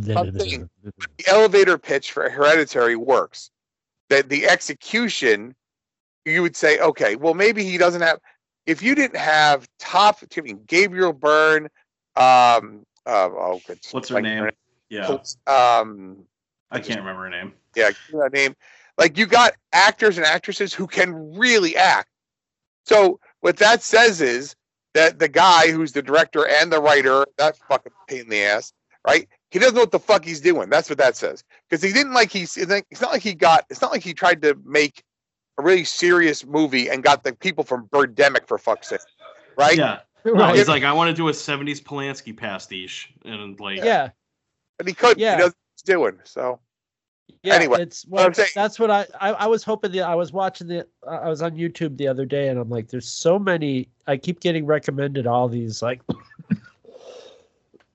saying- 0.03 0.69
the 0.83 0.99
elevator 1.27 1.77
pitch 1.77 2.11
for 2.11 2.29
Hereditary 2.29 2.95
works. 2.95 3.49
That 4.09 4.29
the 4.29 4.45
execution, 4.47 5.55
you 6.25 6.41
would 6.41 6.55
say, 6.55 6.77
okay, 6.79 7.15
well 7.15 7.33
maybe 7.33 7.63
he 7.63 7.77
doesn't 7.77 8.01
have. 8.01 8.19
If 8.67 8.83
you 8.83 8.93
didn't 8.93 9.17
have 9.17 9.67
top, 9.79 10.19
I 10.37 10.41
mean, 10.41 10.61
Gabriel 10.67 11.13
Byrne, 11.13 11.67
um, 12.15 12.85
uh, 13.05 13.29
oh, 13.31 13.61
good, 13.65 13.79
What's 13.91 14.09
her 14.09 14.15
like, 14.15 14.23
name? 14.23 14.49
Yeah, 14.89 15.07
Um, 15.47 16.25
I 16.69 16.79
can't 16.79 16.99
remember 16.99 17.23
her 17.23 17.29
name. 17.29 17.53
yeah, 17.75 17.91
name. 18.33 18.55
Like 18.97 19.17
you 19.17 19.25
got 19.25 19.53
actors 19.73 20.17
and 20.17 20.25
actresses 20.25 20.73
who 20.73 20.85
can 20.87 21.33
really 21.37 21.75
act. 21.75 22.09
So 22.85 23.19
what 23.39 23.57
that 23.57 23.83
says 23.83 24.21
is 24.21 24.55
that 24.93 25.19
the 25.19 25.29
guy 25.29 25.71
who's 25.71 25.93
the 25.93 26.01
director 26.01 26.47
and 26.47 26.71
the 26.71 26.81
writer, 26.81 27.25
that 27.37 27.57
fucking 27.69 27.93
pain 28.07 28.21
in 28.21 28.29
the 28.29 28.41
ass, 28.43 28.73
right? 29.07 29.27
He 29.49 29.59
doesn't 29.59 29.75
know 29.75 29.81
what 29.81 29.91
the 29.91 29.99
fuck 29.99 30.25
he's 30.25 30.41
doing. 30.41 30.69
That's 30.69 30.89
what 30.89 30.97
that 30.99 31.15
says. 31.15 31.43
Because 31.69 31.81
he 31.81 31.93
didn't 31.93 32.13
like 32.13 32.31
he's. 32.31 32.57
It's 32.57 33.01
not 33.01 33.11
like 33.11 33.21
he 33.21 33.33
got. 33.33 33.65
It's 33.69 33.81
not 33.81 33.91
like 33.91 34.03
he 34.03 34.13
tried 34.13 34.41
to 34.43 34.57
make 34.65 35.03
a 35.57 35.63
really 35.63 35.83
serious 35.83 36.45
movie 36.45 36.89
and 36.89 37.03
got 37.03 37.23
the 37.23 37.33
people 37.33 37.63
from 37.63 37.87
Birdemic 37.87 38.47
for 38.47 38.57
fuck's 38.57 38.89
sake, 38.89 39.01
right? 39.57 39.77
Yeah, 39.77 39.99
right. 40.25 40.55
he's 40.55 40.67
like, 40.67 40.83
I 40.83 40.93
want 40.93 41.09
to 41.09 41.13
do 41.15 41.27
a 41.29 41.31
'70s 41.31 41.81
Polanski 41.81 42.35
pastiche, 42.35 43.13
and 43.25 43.59
like, 43.59 43.77
yeah, 43.77 44.09
But 44.77 44.87
he 44.87 44.93
could. 44.93 45.17
Yeah. 45.19 45.35
He 45.35 45.37
knows 45.39 45.49
what 45.49 45.55
he's 45.75 45.81
doing. 45.83 46.19
So 46.23 46.59
yeah. 47.43 47.55
Anyway, 47.55 47.81
it's 47.81 48.03
what 48.03 48.19
I'm 48.19 48.25
well, 48.25 48.33
saying- 48.33 48.49
that's 48.53 48.79
what 48.79 48.91
I, 48.91 49.07
I 49.19 49.31
I 49.31 49.47
was 49.47 49.63
hoping. 49.63 49.91
that 49.93 50.03
I 50.03 50.15
was 50.15 50.31
watching 50.31 50.67
the 50.67 50.85
I 51.07 51.15
I 51.15 51.29
was 51.29 51.41
on 51.41 51.51
YouTube 51.51 51.97
the 51.97 52.07
other 52.07 52.25
day, 52.25 52.49
and 52.49 52.59
I'm 52.59 52.69
like, 52.69 52.89
there's 52.89 53.07
so 53.07 53.39
many. 53.39 53.89
I 54.07 54.17
keep 54.17 54.39
getting 54.41 54.65
recommended 54.65 55.25
all 55.27 55.47
these 55.47 55.81
like 55.81 56.01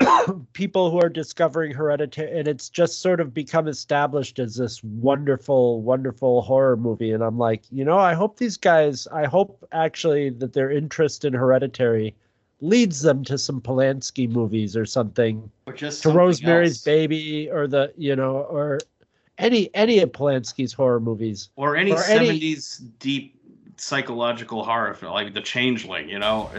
people 0.53 0.90
who 0.90 1.01
are 1.01 1.09
discovering 1.09 1.72
hereditary 1.72 2.38
and 2.38 2.49
it's 2.49 2.68
just 2.68 3.01
sort 3.01 3.20
of 3.20 3.32
become 3.32 3.66
established 3.68 4.38
as 4.38 4.57
this 4.57 4.82
wonderful 4.84 5.80
wonderful 5.82 6.42
horror 6.42 6.76
movie. 6.76 7.12
And 7.12 7.22
i'm 7.22 7.38
like 7.38 7.62
you 7.70 7.84
know 7.84 7.99
i 7.99 8.14
hope 8.14 8.38
these 8.38 8.57
guys 8.57 9.07
i 9.12 9.24
hope 9.24 9.66
actually 9.72 10.30
that 10.30 10.53
their 10.53 10.70
interest 10.70 11.24
in 11.24 11.32
hereditary 11.32 12.14
leads 12.61 13.03
them 13.03 13.22
to 13.24 13.38
some 13.38 13.61
polanski 13.61 14.28
movies 14.28 14.76
or 14.76 14.86
something. 14.86 15.51
Or 15.66 15.72
just 15.72 16.03
to 16.03 16.11
rosemary's 16.11 16.78
else. 16.78 16.84
baby 16.84 17.51
or 17.51 17.66
the 17.66 17.92
you 17.97 18.16
know 18.16 18.38
or 18.38 18.78
any 19.38 19.70
any 19.74 19.99
of 20.01 20.12
polanski's 20.12 20.72
horror 20.72 21.01
movies. 21.01 21.51
Or 21.57 21.76
any 21.76 21.92
or 21.92 22.03
any- 22.05 22.40
'70s 22.40 22.82
deep 22.99 23.36
psychological 23.77 24.64
horror 24.64 24.95
film, 24.95 25.12
like 25.12 25.35
The 25.35 25.41
Changeling. 25.41 26.09
You 26.09 26.18
know, 26.18 26.51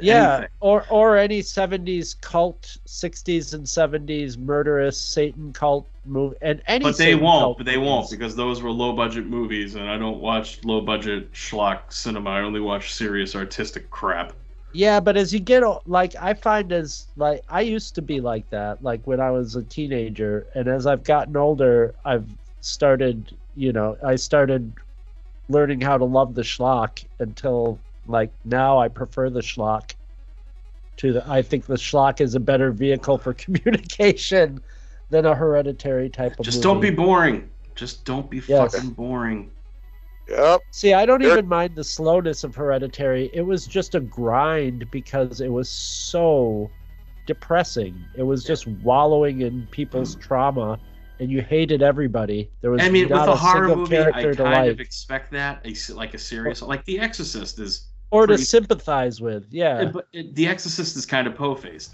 yeah 0.00 0.34
anything. 0.36 0.48
or 0.60 0.84
or 0.90 1.16
any 1.16 1.40
70s 1.40 2.20
cult 2.20 2.76
60s 2.86 3.54
and 3.54 3.64
70s 3.64 4.38
murderous 4.38 5.00
satan 5.00 5.52
cult 5.52 5.86
movie 6.04 6.36
and 6.42 6.62
any 6.66 6.82
But 6.82 6.96
they 6.96 7.12
Satan 7.12 7.20
won't. 7.20 7.58
But 7.58 7.66
they 7.66 7.78
won't 7.78 8.10
because 8.10 8.34
those 8.36 8.62
were 8.62 8.70
low 8.70 8.92
budget 8.92 9.26
movies, 9.26 9.74
and 9.74 9.88
I 9.88 9.98
don't 9.98 10.20
watch 10.20 10.64
low 10.64 10.80
budget 10.80 11.32
schlock 11.32 11.92
cinema. 11.92 12.30
I 12.30 12.40
only 12.40 12.60
watch 12.60 12.92
serious 12.94 13.34
artistic 13.34 13.90
crap. 13.90 14.32
Yeah, 14.72 15.00
but 15.00 15.16
as 15.16 15.32
you 15.34 15.40
get 15.40 15.62
like 15.86 16.14
I 16.20 16.34
find 16.34 16.72
as 16.72 17.06
like 17.16 17.42
I 17.48 17.60
used 17.62 17.94
to 17.96 18.02
be 18.02 18.20
like 18.20 18.48
that 18.50 18.82
like 18.82 19.04
when 19.06 19.20
I 19.20 19.30
was 19.30 19.56
a 19.56 19.62
teenager 19.62 20.46
and 20.54 20.68
as 20.68 20.86
I've 20.86 21.04
gotten 21.04 21.36
older 21.36 21.94
I've 22.04 22.28
started, 22.60 23.36
you 23.56 23.72
know, 23.72 23.96
I 24.04 24.16
started 24.16 24.72
learning 25.50 25.80
how 25.80 25.98
to 25.98 26.04
love 26.04 26.34
the 26.34 26.42
schlock 26.42 27.04
until 27.18 27.78
like 28.06 28.30
now 28.44 28.78
I 28.78 28.88
prefer 28.88 29.28
the 29.30 29.40
schlock 29.40 29.94
to 30.98 31.12
the 31.12 31.24
I 31.28 31.42
think 31.42 31.66
the 31.66 31.74
schlock 31.74 32.20
is 32.20 32.34
a 32.34 32.40
better 32.40 32.70
vehicle 32.70 33.18
for 33.18 33.34
communication 33.44 34.60
than 35.10 35.26
a 35.26 35.34
hereditary 35.34 36.08
type 36.08 36.38
of 36.38 36.44
Just 36.44 36.58
movie. 36.58 36.62
don't 36.62 36.80
be 36.80 36.90
boring. 36.90 37.48
Just 37.74 38.04
don't 38.04 38.30
be 38.30 38.40
Yes. 38.46 38.74
fucking 38.74 38.90
boring. 38.90 39.50
yep. 40.28 40.60
See, 40.70 40.92
I 40.92 41.04
don't 41.04 41.20
There- 41.20 41.32
even 41.32 41.48
mind 41.48 41.74
the 41.74 41.82
slowness 41.84 42.44
of 42.44 42.54
Hereditary. 42.54 43.30
It 43.32 43.42
was 43.42 43.66
just 43.66 43.94
a 43.96 44.00
grind 44.00 44.88
because 44.90 45.40
it 45.40 45.48
was 45.48 45.68
so 45.68 46.70
depressing. 47.26 48.04
It 48.16 48.22
was 48.22 48.44
just 48.44 48.66
wallowing 48.68 49.40
in 49.40 49.66
people's 49.70 50.14
hmm. 50.14 50.20
trauma, 50.20 50.78
and 51.20 51.30
you 51.30 51.42
hated 51.42 51.82
everybody. 51.82 52.50
There 52.62 52.70
was 52.70 52.82
I 52.82 52.88
mean, 52.88 53.04
with 53.08 53.12
a 53.18 53.36
horror 53.36 53.76
movie, 53.76 53.98
I 53.98 54.10
character 54.10 54.34
to 54.34 54.42
kind 54.42 54.68
of 54.68 54.80
expect 54.80 55.30
that, 55.32 55.64
like 55.94 56.14
a 56.14 56.18
serious, 56.18 56.62
like 56.62 56.84
The 56.86 56.98
Exorcist 56.98 57.58
is. 57.58 57.88
or 58.10 58.22
to 58.26 58.32
pretty- 58.32 58.42
sympathize 58.44 59.20
with. 59.20 59.46
Yeah, 59.50 59.84
But 59.92 60.06
The 60.12 60.48
Exorcist 60.48 60.96
is 60.96 61.04
kind 61.06 61.26
of 61.26 61.34
po-faced. 61.34 61.92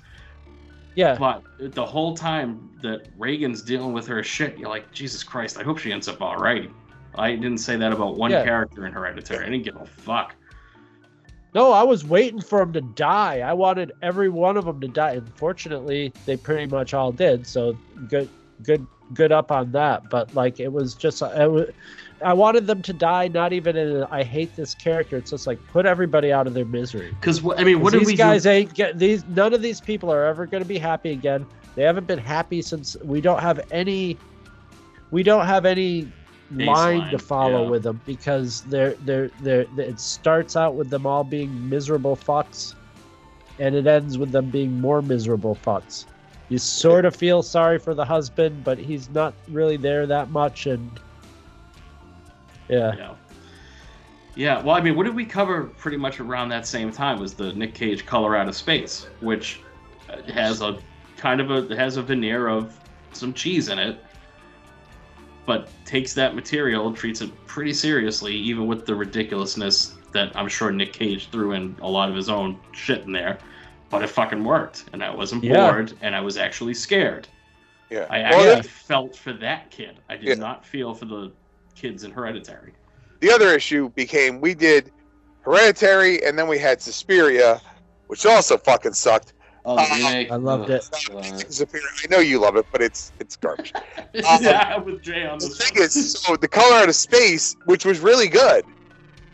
yeah, 0.95 1.17
But 1.19 1.43
the 1.75 1.85
whole 1.85 2.15
time 2.17 2.71
that 2.83 3.09
Reagan's 3.19 3.63
dealing 3.63 3.93
with 3.93 4.07
her 4.07 4.23
shit, 4.23 4.57
you're 4.59 4.71
like, 4.71 4.91
Jesus 4.93 5.23
Christ, 5.25 5.59
I 5.59 5.65
hope 5.65 5.79
she 5.79 5.93
ends 5.93 6.07
up 6.09 6.23
all 6.23 6.37
right. 6.37 6.71
I 7.17 7.33
didn't 7.35 7.59
say 7.59 7.77
that 7.77 7.93
about 7.93 8.17
one 8.17 8.31
Yeah. 8.31 8.45
character 8.45 8.87
in 8.87 8.93
Hereditary. 8.93 9.45
I 9.45 9.51
didn't 9.51 9.65
give 9.65 9.77
a 9.77 9.87
fuck. 9.87 10.35
No, 11.55 11.73
I 11.73 11.83
was 11.83 12.05
waiting 12.05 12.41
for 12.41 12.61
him 12.61 12.73
to 12.75 12.83
die. 12.83 13.41
I 13.41 13.55
wanted 13.55 13.93
every 14.03 14.29
one 14.29 14.59
of 14.59 14.67
them 14.67 14.79
to 14.83 14.89
die. 14.89 15.13
Unfortunately, 15.13 16.13
they 16.27 16.37
pretty 16.37 16.67
much 16.67 16.93
all 16.93 17.11
did. 17.13 17.47
So 17.47 17.77
good, 18.09 18.29
good, 18.63 18.87
good 19.15 19.33
up 19.33 19.51
on 19.51 19.73
that. 19.73 20.09
But 20.11 20.35
like, 20.35 20.61
it 20.61 20.73
was 20.73 20.95
just, 20.95 21.23
I, 21.23 21.49
I 22.23 22.33
wanted 22.33 22.67
them 22.67 22.83
to 22.83 22.93
die. 22.93 23.29
Not 23.29 23.53
even 23.53 23.77
in. 23.77 24.03
A, 24.03 24.09
I 24.11 24.23
hate 24.23 24.55
this 24.57 24.75
character. 24.75 25.17
It's 25.17 25.31
just 25.31 25.47
like 25.47 25.65
put 25.69 25.87
everybody 25.87 26.33
out 26.33 26.47
of 26.47 26.55
their 26.55 26.65
misery. 26.65 27.15
Because 27.21 27.43
I 27.57 27.65
mean, 27.65 27.81
what 27.81 27.93
did 27.93 28.01
these 28.03 28.07
we 28.07 28.17
guys 28.17 28.45
do? 28.45 28.51
ain't 28.51 28.75
get 28.75 28.99
these. 28.99 29.25
None 29.29 29.53
of 29.53 29.63
these 29.63 29.81
people 29.81 30.11
are 30.11 30.25
ever 30.25 30.47
going 30.47 30.63
to 30.63 30.69
be 30.69 30.79
happy 30.79 31.11
again. 31.11 31.47
They 31.75 31.83
haven't 31.83 32.07
been 32.07 32.19
happy 32.19 32.63
since. 32.63 32.97
We 33.03 33.21
don't 33.21 33.41
have 33.41 33.61
any. 33.71 34.17
We 35.11 35.23
don't 35.23 35.47
have 35.47 35.67
any 35.67 36.11
line 36.51 37.11
to 37.11 37.19
follow 37.19 37.65
yeah. 37.65 37.71
with 37.71 37.83
them 37.83 38.01
because 38.07 38.63
they're 38.63 38.95
they're 39.05 39.29
they're 39.43 39.67
it 39.77 40.01
starts 40.01 40.57
out 40.57 40.75
with 40.75 40.91
them 40.91 41.07
all 41.07 41.25
being 41.25 41.69
miserable 41.69 42.17
fucks 42.17 42.75
and 43.59 43.75
it 43.75 43.87
ends 43.87 44.17
with 44.17 44.31
them 44.31 44.51
being 44.51 44.81
more 44.81 45.03
miserable 45.03 45.57
fucks 45.57 46.05
you 46.49 46.59
sort 46.59 47.05
of 47.05 47.15
feel 47.15 47.43
sorry 47.43 47.79
for 47.79 47.95
the 47.95 48.05
husband 48.05 48.63
but 48.65 48.79
he's 48.79 49.09
not 49.11 49.35
really 49.49 49.77
there 49.77 50.07
that 50.07 50.31
much 50.31 50.67
and 50.67 51.01
yeah 52.69 52.95
Yeah. 52.97 53.15
Yeah, 54.39 54.63
well, 54.63 54.77
I 54.77 54.83
mean, 54.83 54.97
what 54.97 55.05
did 55.05 55.15
we 55.15 55.25
cover 55.25 55.65
pretty 55.65 55.97
much 55.97 56.21
around 56.21 56.51
that 56.51 56.67
same 56.67 56.93
time? 56.93 57.19
Was 57.19 57.33
the 57.33 57.55
Nick 57.55 57.73
Cage 57.73 58.05
Color 58.05 58.37
Out 58.37 58.49
of 58.49 58.55
Space, 58.55 59.07
which 59.21 59.63
has 60.29 60.61
a 60.61 60.79
kind 61.17 61.41
of 61.41 61.51
a 61.51 61.75
has 61.75 61.97
a 61.97 62.03
veneer 62.03 62.47
of 62.49 62.79
some 63.13 63.33
cheese 63.33 63.71
in 63.71 63.79
it, 63.79 63.99
but 65.47 65.71
takes 65.87 66.13
that 66.13 66.35
material, 66.35 66.93
treats 66.93 67.23
it 67.23 67.31
pretty 67.47 67.73
seriously, 67.73 68.35
even 68.35 68.67
with 68.67 68.85
the 68.85 68.95
ridiculousness 68.95 69.97
that 70.13 70.37
I'm 70.37 70.49
sure 70.49 70.71
Nick 70.71 70.93
Cage 70.93 71.31
threw 71.31 71.53
in 71.53 71.75
a 71.81 71.89
lot 71.89 72.11
of 72.11 72.15
his 72.15 72.29
own 72.29 72.59
shit 72.73 73.05
in 73.05 73.13
there. 73.13 73.39
But 73.89 74.03
it 74.03 74.09
fucking 74.09 74.43
worked, 74.43 74.85
and 74.93 75.03
I 75.03 75.15
wasn't 75.15 75.45
Yeah. 75.45 75.71
bored, 75.71 75.93
and 76.03 76.15
I 76.15 76.21
was 76.21 76.37
actually 76.37 76.75
scared. 76.75 77.29
Yeah. 77.91 78.07
I 78.11 78.31
Well, 78.31 78.57
actually 78.57 78.69
felt 78.69 79.17
for 79.17 79.33
that 79.35 79.71
kid. 79.71 80.01
I 80.09 80.17
did 80.17 80.25
Yeah. 80.29 80.35
not 80.35 80.67
feel 80.67 80.93
for 80.95 81.05
the 81.05 81.33
kids 81.77 82.03
in 82.05 82.11
Hereditary. 82.11 82.73
the 83.21 83.31
other 83.33 83.55
issue 83.55 83.89
became 83.91 84.41
we 84.41 84.55
did 84.55 84.93
Hereditary, 85.43 86.23
and 86.25 86.37
then 86.39 86.49
we 86.49 86.59
had 86.59 86.83
Suspiria, 86.83 87.61
which 88.09 88.27
also 88.27 88.59
fucking 88.59 88.93
sucked. 88.95 89.33
Oh, 89.65 89.77
uh, 89.77 89.85
the 89.89 89.95
remake. 90.05 90.31
I 90.31 90.37
loved 90.37 90.71
it. 90.71 90.89
love 91.13 91.25
it. 91.25 91.53
Suspiria, 91.53 91.85
I 92.05 92.09
know 92.09 92.19
you 92.19 92.39
love 92.39 92.57
it, 92.57 92.67
but 92.73 92.83
it's 92.83 93.13
it's 93.21 93.37
garbage. 93.37 93.73
Um, 94.29 94.43
yeah, 94.43 94.77
with 94.79 95.03
Jay 95.03 95.27
on 95.27 95.39
the 95.39 95.47
this. 95.47 95.59
thing 95.59 95.83
is, 95.83 96.13
so 96.13 96.37
the 96.37 96.49
color 96.49 96.77
out 96.77 96.89
of 96.89 96.95
space, 96.95 97.57
which 97.67 97.85
was 97.85 98.01
really 98.01 98.29
good. 98.29 98.65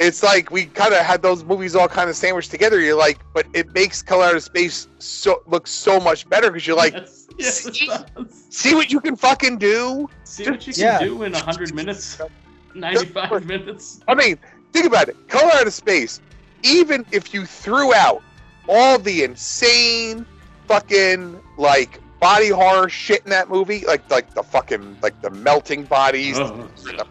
It's 0.02 0.22
like 0.22 0.50
we 0.50 0.66
kind 0.66 0.92
of 0.92 1.00
had 1.06 1.22
those 1.22 1.44
movies 1.44 1.76
all 1.76 1.86
kind 1.86 2.10
of 2.10 2.16
sandwiched 2.16 2.50
together. 2.50 2.80
You're 2.80 2.98
like, 2.98 3.18
but 3.32 3.46
it 3.54 3.72
makes 3.72 4.02
color 4.02 4.24
out 4.24 4.34
of 4.34 4.42
space 4.42 4.88
so 4.98 5.42
look 5.46 5.68
so 5.68 6.00
much 6.00 6.28
better 6.28 6.50
because 6.50 6.66
you're 6.66 6.76
like, 6.76 6.92
yes, 6.94 7.28
yes, 7.38 7.66
it 7.66 7.78
does. 7.86 8.46
see 8.50 8.74
what 8.74 8.90
you 8.90 8.98
can 9.00 9.14
fucking 9.14 9.58
do. 9.58 10.08
See 10.24 10.50
what 10.50 10.66
you 10.66 10.72
can 10.72 10.82
Yeah. 10.82 10.98
do 10.98 11.22
in 11.22 11.32
100 11.32 11.72
minutes, 11.72 12.20
95 12.74 13.46
minutes. 13.46 14.00
I 14.08 14.14
mean, 14.14 14.38
think 14.72 14.86
about 14.86 15.08
it. 15.08 15.16
Color 15.28 15.52
out 15.54 15.66
of 15.68 15.72
space. 15.72 16.20
Even 16.64 17.06
if 17.12 17.32
you 17.32 17.46
threw 17.46 17.94
out 17.94 18.22
all 18.68 18.98
the 18.98 19.22
insane 19.22 20.26
fucking 20.66 21.40
like 21.58 22.00
body 22.18 22.48
horror 22.48 22.88
shit 22.88 23.22
in 23.22 23.30
that 23.30 23.48
movie, 23.48 23.84
like 23.86 24.08
like 24.10 24.34
the 24.34 24.42
fucking 24.42 24.96
like 25.00 25.20
the 25.22 25.30
melting 25.30 25.84
bodies, 25.84 26.38
Oh, 26.40 26.68
the- 26.82 27.06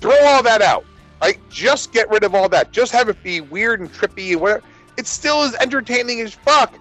throw 0.00 0.18
all 0.26 0.42
that 0.42 0.62
out. 0.62 0.84
Right? 1.24 1.40
Just 1.48 1.92
get 1.92 2.10
rid 2.10 2.22
of 2.22 2.34
all 2.34 2.50
that. 2.50 2.70
Just 2.70 2.92
have 2.92 3.08
it 3.08 3.22
be 3.22 3.40
weird 3.40 3.80
and 3.80 3.90
trippy 3.90 4.32
and 4.32 4.40
whatever. 4.42 4.62
It 4.98 5.06
still 5.06 5.42
is 5.44 5.54
entertaining 5.54 6.20
as 6.20 6.34
fuck. 6.34 6.74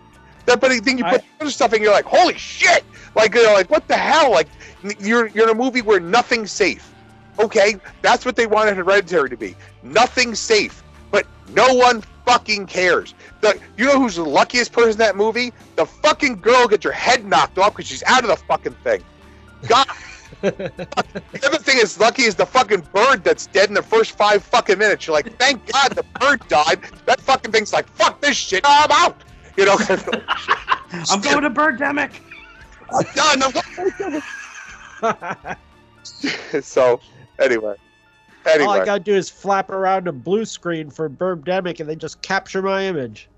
That, 0.46 0.60
but 0.60 0.70
then 0.84 0.98
you 0.98 1.06
put 1.06 1.22
I- 1.22 1.26
other 1.40 1.50
stuff 1.50 1.74
in, 1.74 1.82
you're 1.82 1.94
like, 1.94 2.04
holy 2.06 2.38
shit! 2.38 2.84
Like, 3.16 3.34
you 3.34 3.44
know, 3.44 3.54
like 3.54 3.70
what 3.70 3.88
the 3.88 3.96
hell? 3.96 4.32
Like, 4.32 4.50
you're 5.00 5.28
you're 5.28 5.46
in 5.50 5.56
a 5.56 5.58
movie 5.58 5.82
where 5.82 6.02
nothing's 6.02 6.52
safe. 6.52 6.94
Okay, 7.40 7.78
that's 8.02 8.26
what 8.26 8.36
they 8.36 8.46
wanted 8.46 8.76
Hereditary 8.76 9.30
to 9.30 9.38
be. 9.38 9.56
Nothing 9.82 10.36
safe, 10.36 10.84
but 11.10 11.26
no 11.54 11.74
one 11.74 12.04
fucking 12.26 12.66
cares. 12.66 13.14
The 13.40 13.58
you 13.78 13.86
know 13.86 13.98
who's 13.98 14.16
the 14.16 14.26
luckiest 14.26 14.74
person 14.74 14.92
in 14.92 14.98
that 14.98 15.16
movie? 15.16 15.54
The 15.78 15.86
fucking 15.86 16.42
girl 16.42 16.68
gets 16.68 16.84
her 16.84 16.92
head 16.92 17.24
knocked 17.26 17.58
off 17.58 17.74
because 17.74 17.88
she's 17.88 18.04
out 18.04 18.24
of 18.24 18.30
the 18.30 18.36
fucking 18.36 18.76
thing. 18.84 19.02
God. 19.68 19.88
The 20.42 21.42
other 21.46 21.58
thing 21.58 21.78
is 21.78 22.00
lucky 22.00 22.24
is 22.24 22.36
the 22.36 22.46
fucking 22.46 22.82
bird 22.94 23.24
that's 23.24 23.48
dead 23.48 23.70
in 23.70 23.74
the 23.74 23.84
first 23.84 24.12
five 24.18 24.44
fucking 24.44 24.78
minutes. 24.78 25.08
You're 25.08 25.16
like, 25.16 25.38
thank 25.38 25.66
God 25.72 25.92
the 25.94 26.04
bird 26.20 26.48
died. 26.48 26.82
That 27.06 27.22
fucking 27.22 27.52
thing's 27.52 27.74
like, 27.74 27.88
fuck 27.90 28.22
this 28.22 28.38
shit. 28.38 28.62
I'm 28.66 28.92
out. 28.92 29.24
You 29.58 29.66
know, 29.66 29.78
I'm 31.10 31.22
going 31.22 31.44
to 31.44 31.50
Birdemic. 31.50 32.20
I'm 32.92 33.06
done. 33.16 33.44
I'm 35.04 35.54
so 36.62 37.00
anyway, 37.40 37.76
All 38.46 38.70
I 38.70 38.86
gotta 38.86 39.00
do 39.00 39.14
is 39.16 39.30
flap 39.30 39.70
around 39.70 40.08
a 40.08 40.12
blue 40.12 40.46
screen 40.46 40.90
for 40.90 41.10
Birdemic 41.10 41.80
and 41.80 41.90
they 41.90 41.96
just 41.96 42.22
capture 42.22 42.62
my 42.62 42.84
image. 42.84 43.30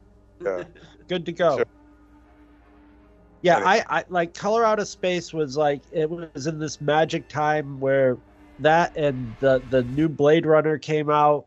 yeah. 0.44 0.64
Good 1.08 1.26
to 1.28 1.32
go. 1.32 1.58
Sure. 1.58 1.66
Yeah, 3.46 3.58
Anyway. 3.58 3.84
I, 3.90 4.00
I 4.00 4.04
like 4.10 4.34
Color 4.34 4.66
Out 4.66 4.80
of 4.80 4.88
Space 4.88 5.32
was 5.32 5.56
like 5.56 5.82
it 5.92 6.10
was 6.10 6.48
in 6.48 6.58
this 6.58 6.82
magic 6.82 7.30
time 7.30 7.80
where 7.80 8.18
that 8.58 8.98
and 8.98 9.36
the 9.40 9.62
the 9.70 9.84
new 9.84 10.10
Blade 10.10 10.48
Runner 10.48 10.80
came 10.80 11.12
out 11.12 11.46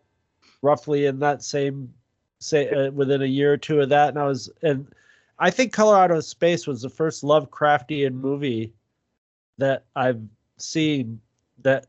roughly 0.62 1.06
in 1.06 1.18
that 1.18 1.42
same 1.42 1.92
say 2.38 2.68
uh, 2.70 2.92
within 2.92 3.22
a 3.22 3.26
year 3.26 3.52
or 3.52 3.56
two 3.56 3.80
of 3.80 3.88
that 3.88 4.10
and 4.10 4.18
I 4.18 4.26
was 4.26 4.48
and 4.62 4.86
I 5.40 5.50
think 5.50 5.72
Color 5.72 5.96
Out 5.96 6.12
of 6.12 6.24
Space 6.24 6.68
was 6.68 6.82
the 6.82 6.88
first 6.88 7.24
Lovecraftian 7.24 8.12
movie 8.12 8.72
that 9.58 9.84
I've 9.96 10.20
seen 10.56 11.20
that 11.62 11.86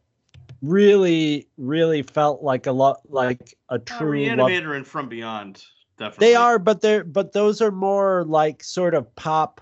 really 0.64 1.48
really 1.60 2.02
felt 2.02 2.42
like 2.42 2.66
a 2.66 2.72
lot 2.72 3.02
like 3.10 3.54
a 3.70 3.76
Uh, 3.76 3.78
true 3.86 4.26
Love- 4.26 4.50
and 4.50 4.88
From 4.88 5.08
Beyond, 5.08 5.64
definitely. 6.00 6.26
they 6.28 6.36
are, 6.36 6.58
but 6.58 6.82
they're 6.82 7.04
but 7.04 7.32
those 7.32 7.62
are 7.62 7.70
more 7.72 8.24
like 8.26 8.64
sort 8.64 8.96
of 8.96 9.14
pop. 9.16 9.62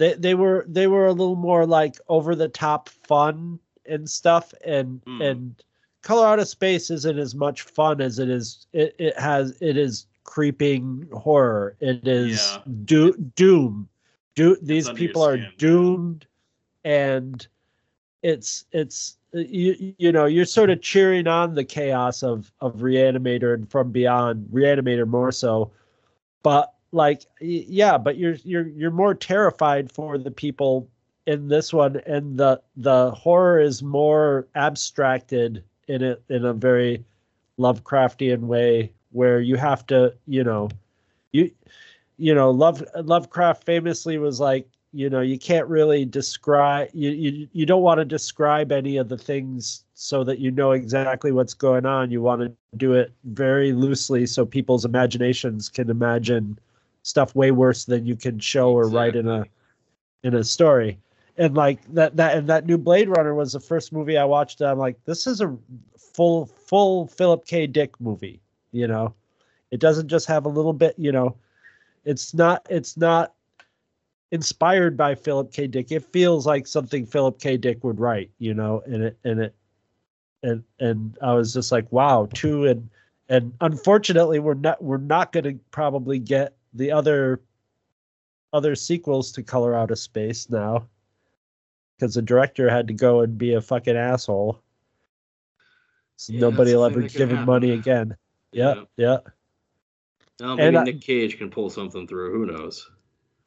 They 0.00 0.14
they 0.14 0.34
were 0.34 0.64
they 0.66 0.86
were 0.86 1.06
a 1.06 1.12
little 1.12 1.36
more 1.36 1.66
like 1.66 1.96
over 2.08 2.34
the 2.34 2.48
top 2.48 2.88
fun 2.88 3.58
and 3.84 4.08
stuff, 4.08 4.54
and 4.64 5.02
Mm. 5.04 5.30
and 5.30 5.54
Color 6.00 6.26
Out 6.26 6.38
of 6.38 6.48
Space 6.48 6.90
isn't 6.90 7.18
as 7.18 7.34
much 7.34 7.60
fun 7.62 8.00
as 8.00 8.18
it 8.18 8.30
is. 8.30 8.66
It 8.72 8.94
it 8.98 9.18
has 9.18 9.60
it 9.60 9.76
is 9.76 10.06
creeping 10.24 11.06
horror. 11.12 11.76
It 11.80 12.08
is 12.08 12.40
Yeah. 12.40 12.72
do, 12.86 13.12
doom. 13.36 13.90
Do 14.36 14.56
these 14.62 14.88
people 14.88 15.20
are 15.22 15.36
doomed, 15.58 16.26
and 16.82 17.46
it's 18.22 18.64
it's 18.72 19.18
you 19.34 19.94
you 19.98 20.12
know 20.12 20.24
you're 20.24 20.46
sort 20.46 20.70
of 20.70 20.80
cheering 20.80 21.26
on 21.26 21.54
the 21.54 21.64
chaos 21.64 22.22
of 22.22 22.50
of 22.62 22.76
reanimator 22.76 23.52
and 23.52 23.70
from 23.70 23.92
beyond 23.92 24.48
reanimator 24.50 25.06
more 25.06 25.30
so 25.30 25.70
but 26.42 26.74
like 26.92 27.24
yeah 27.40 27.96
but 27.96 28.16
you're 28.16 28.36
you're 28.44 28.68
you're 28.68 28.90
more 28.90 29.14
terrified 29.14 29.90
for 29.90 30.18
the 30.18 30.30
people 30.30 30.88
in 31.26 31.48
this 31.48 31.72
one 31.72 31.96
and 32.06 32.38
the 32.38 32.60
the 32.76 33.10
horror 33.12 33.60
is 33.60 33.82
more 33.82 34.48
abstracted 34.54 35.62
in 35.88 36.02
it 36.02 36.22
in 36.28 36.44
a 36.44 36.52
very 36.52 37.04
lovecraftian 37.58 38.40
way 38.40 38.90
where 39.12 39.40
you 39.40 39.56
have 39.56 39.86
to 39.86 40.12
you 40.26 40.42
know 40.42 40.68
you 41.32 41.50
you 42.16 42.34
know 42.34 42.50
love 42.50 42.82
lovecraft 42.96 43.64
famously 43.64 44.18
was 44.18 44.40
like 44.40 44.66
you 44.92 45.08
know 45.08 45.20
you 45.20 45.38
can't 45.38 45.68
really 45.68 46.04
describe 46.04 46.88
you 46.92 47.10
you, 47.10 47.48
you 47.52 47.64
don't 47.64 47.82
want 47.82 47.98
to 47.98 48.04
describe 48.04 48.72
any 48.72 48.96
of 48.96 49.08
the 49.08 49.18
things 49.18 49.84
so 50.00 50.24
that 50.24 50.38
you 50.38 50.50
know 50.50 50.72
exactly 50.72 51.30
what's 51.30 51.52
going 51.52 51.84
on. 51.84 52.10
You 52.10 52.22
want 52.22 52.40
to 52.40 52.50
do 52.78 52.94
it 52.94 53.12
very 53.24 53.74
loosely 53.74 54.24
so 54.24 54.46
people's 54.46 54.86
imaginations 54.86 55.68
can 55.68 55.90
imagine 55.90 56.58
stuff 57.02 57.34
way 57.34 57.50
worse 57.50 57.84
than 57.84 58.04
you 58.04 58.16
can 58.16 58.38
show 58.38 58.70
or 58.70 58.88
write 58.88 59.16
in 59.16 59.28
a 59.28 59.44
in 60.22 60.34
a 60.34 60.44
story 60.44 60.98
and 61.38 61.54
like 61.54 61.82
that 61.94 62.16
that 62.16 62.36
and 62.36 62.48
that 62.48 62.66
new 62.66 62.76
blade 62.76 63.08
runner 63.08 63.34
was 63.34 63.52
the 63.52 63.60
first 63.60 63.92
movie 63.92 64.18
i 64.18 64.24
watched 64.24 64.60
i'm 64.60 64.78
like 64.78 65.02
this 65.04 65.26
is 65.26 65.40
a 65.40 65.56
full 65.98 66.46
full 66.46 67.06
philip 67.06 67.46
k 67.46 67.66
dick 67.66 67.98
movie 68.00 68.40
you 68.72 68.86
know 68.86 69.14
it 69.70 69.80
doesn't 69.80 70.08
just 70.08 70.26
have 70.26 70.44
a 70.44 70.48
little 70.48 70.74
bit 70.74 70.94
you 70.98 71.10
know 71.10 71.34
it's 72.04 72.34
not 72.34 72.66
it's 72.68 72.96
not 72.96 73.34
inspired 74.32 74.96
by 74.96 75.14
Philip 75.14 75.52
K. 75.52 75.66
Dick. 75.66 75.90
It 75.90 76.04
feels 76.04 76.46
like 76.46 76.66
something 76.66 77.06
Philip 77.06 77.38
K. 77.40 77.56
Dick 77.56 77.82
would 77.82 77.98
write, 77.98 78.30
you 78.38 78.54
know, 78.54 78.82
and 78.86 79.02
it 79.02 79.18
and 79.24 79.40
it 79.40 79.54
and 80.42 80.62
and 80.78 81.18
I 81.22 81.34
was 81.34 81.52
just 81.52 81.72
like, 81.72 81.90
wow, 81.92 82.28
two 82.32 82.66
and 82.66 82.88
and 83.28 83.52
unfortunately 83.60 84.38
we're 84.38 84.54
not 84.54 84.82
we're 84.82 84.98
not 84.98 85.32
gonna 85.32 85.54
probably 85.70 86.18
get 86.18 86.54
the 86.72 86.92
other 86.92 87.40
other 88.52 88.74
sequels 88.74 89.32
to 89.32 89.42
Color 89.42 89.74
Out 89.74 89.90
of 89.90 89.98
Space 89.98 90.50
now. 90.50 90.86
Because 91.96 92.14
the 92.14 92.22
director 92.22 92.68
had 92.68 92.88
to 92.88 92.94
go 92.94 93.20
and 93.20 93.36
be 93.36 93.54
a 93.54 93.60
fucking 93.60 93.96
asshole. 93.96 94.60
So 96.16 96.32
Yeah, 96.32 96.40
nobody 96.40 96.74
will 96.74 96.84
ever 96.84 97.02
give 97.02 97.30
him 97.30 97.36
happen. 97.38 97.46
money 97.46 97.70
again. 97.72 98.16
Yeah, 98.52 98.84
yeah. 98.96 99.18
Oh, 100.42 100.56
maybe 100.56 100.76
And 100.76 100.84
Nick 100.86 101.00
Cage 101.02 101.38
can 101.38 101.50
pull 101.50 101.70
something 101.70 102.06
through. 102.06 102.32
Who 102.32 102.46
knows? 102.46 102.90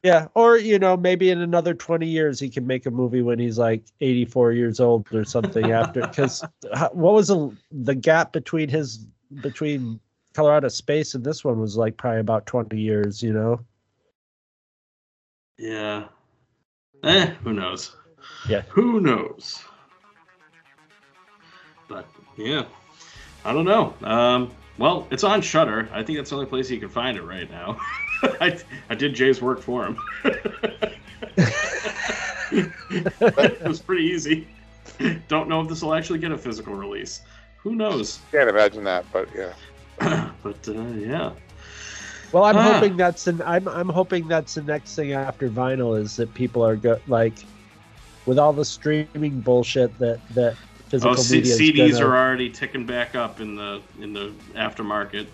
Yeah, 0.04 0.28
or 0.34 0.58
you 0.58 0.78
know, 0.78 0.96
maybe 0.96 1.30
in 1.30 1.40
another 1.40 1.74
twenty 1.74 2.06
years 2.06 2.38
he 2.38 2.48
can 2.50 2.66
make 2.66 2.84
a 2.86 2.90
movie 2.90 3.22
when 3.22 3.38
he's 3.38 3.58
like 3.58 3.84
eighty-four 4.00 4.52
years 4.52 4.78
old 4.78 5.12
or 5.14 5.24
something. 5.24 5.72
After, 5.72 6.06
because 6.06 6.44
what 6.92 7.14
was 7.14 7.28
the 7.28 7.56
the 7.72 7.94
gap 7.94 8.32
between 8.32 8.68
his 8.68 9.06
between 9.40 9.98
Color 10.34 10.54
Out 10.54 10.64
of 10.64 10.72
Space 10.72 11.14
and 11.14 11.24
this 11.24 11.44
one 11.44 11.60
was 11.60 11.76
like 11.76 11.96
probably 11.96 12.20
about 12.20 12.46
twenty 12.46 12.80
years. 12.80 13.22
You 13.22 13.32
know. 13.32 13.60
Yeah. 15.58 16.06
Eh, 17.04 17.26
who 17.42 17.52
knows? 17.52 17.96
Yeah. 18.48 18.62
Who 18.70 19.00
knows? 19.00 19.62
But 21.88 22.06
yeah, 22.36 22.64
I 23.44 23.52
don't 23.52 23.64
know. 23.64 23.94
Um, 24.02 24.50
well, 24.78 25.06
it's 25.10 25.22
on 25.22 25.40
Shudder. 25.40 25.88
I 25.92 26.02
think 26.02 26.18
that's 26.18 26.30
the 26.30 26.36
only 26.36 26.46
place 26.46 26.70
you 26.70 26.80
can 26.80 26.88
find 26.88 27.16
it 27.16 27.22
right 27.22 27.48
now. 27.50 27.78
I, 28.40 28.58
I 28.90 28.94
did 28.94 29.14
Jay's 29.14 29.40
work 29.40 29.60
for 29.60 29.86
him. 29.86 29.98
it 32.50 33.68
was 33.68 33.80
pretty 33.80 34.04
easy. 34.04 34.48
Don't 35.28 35.48
know 35.48 35.60
if 35.60 35.68
this 35.68 35.82
will 35.82 35.94
actually 35.94 36.18
get 36.18 36.32
a 36.32 36.38
physical 36.38 36.74
release. 36.74 37.20
Who 37.58 37.74
knows? 37.74 38.18
can't 38.30 38.48
imagine 38.48 38.84
that, 38.84 39.04
but 39.12 39.28
yeah. 39.34 39.52
but 40.42 40.68
uh, 40.68 40.72
yeah. 40.96 41.30
Well, 42.32 42.44
I'm 42.44 42.56
Ah. 42.56 42.72
hoping 42.74 42.96
that's 42.96 43.26
an 43.26 43.42
I'm 43.46 43.68
I'm 43.68 43.88
hoping 43.88 44.26
that's 44.28 44.54
the 44.54 44.62
next 44.62 44.94
thing 44.96 45.12
after 45.12 45.48
vinyl 45.48 45.98
is 45.98 46.16
that 46.16 46.34
people 46.34 46.64
are 46.66 46.76
go, 46.76 46.98
like, 47.06 47.34
with 48.26 48.38
all 48.38 48.52
the 48.52 48.64
streaming 48.64 49.40
bullshit 49.40 49.96
that 49.98 50.20
that 50.34 50.56
physical 50.88 51.12
Oh, 51.12 51.16
C- 51.22 51.42
CDs 51.42 51.92
gonna- 51.92 52.06
are 52.06 52.16
already 52.16 52.50
ticking 52.50 52.86
back 52.86 53.14
up 53.14 53.40
in 53.40 53.54
the 53.54 53.80
in 54.00 54.12
the 54.12 54.32
aftermarket. 54.56 55.26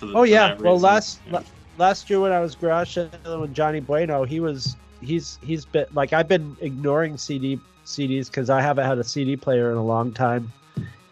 the- 0.00 0.12
Oh 0.14 0.22
yeah. 0.24 0.54
Well, 0.60 0.74
reason. 0.74 0.82
last 0.82 1.20
Yeah. 1.26 1.32
la- 1.32 1.42
last 1.78 2.10
year 2.10 2.20
when 2.20 2.32
I 2.32 2.40
was 2.40 2.54
garage 2.54 2.96
with 2.96 3.54
Johnny 3.54 3.80
Bueno, 3.80 4.24
he 4.24 4.40
was 4.40 4.76
he's 5.00 5.38
he's 5.42 5.64
been 5.64 5.86
like 5.94 6.12
I've 6.12 6.28
been 6.28 6.56
ignoring 6.60 7.16
CD 7.16 7.58
CDs 7.86 8.26
because 8.26 8.50
I 8.50 8.60
haven't 8.60 8.84
had 8.84 8.98
a 8.98 9.04
CD 9.04 9.34
player 9.36 9.70
in 9.72 9.78
a 9.78 9.84
long 9.84 10.12
time, 10.12 10.52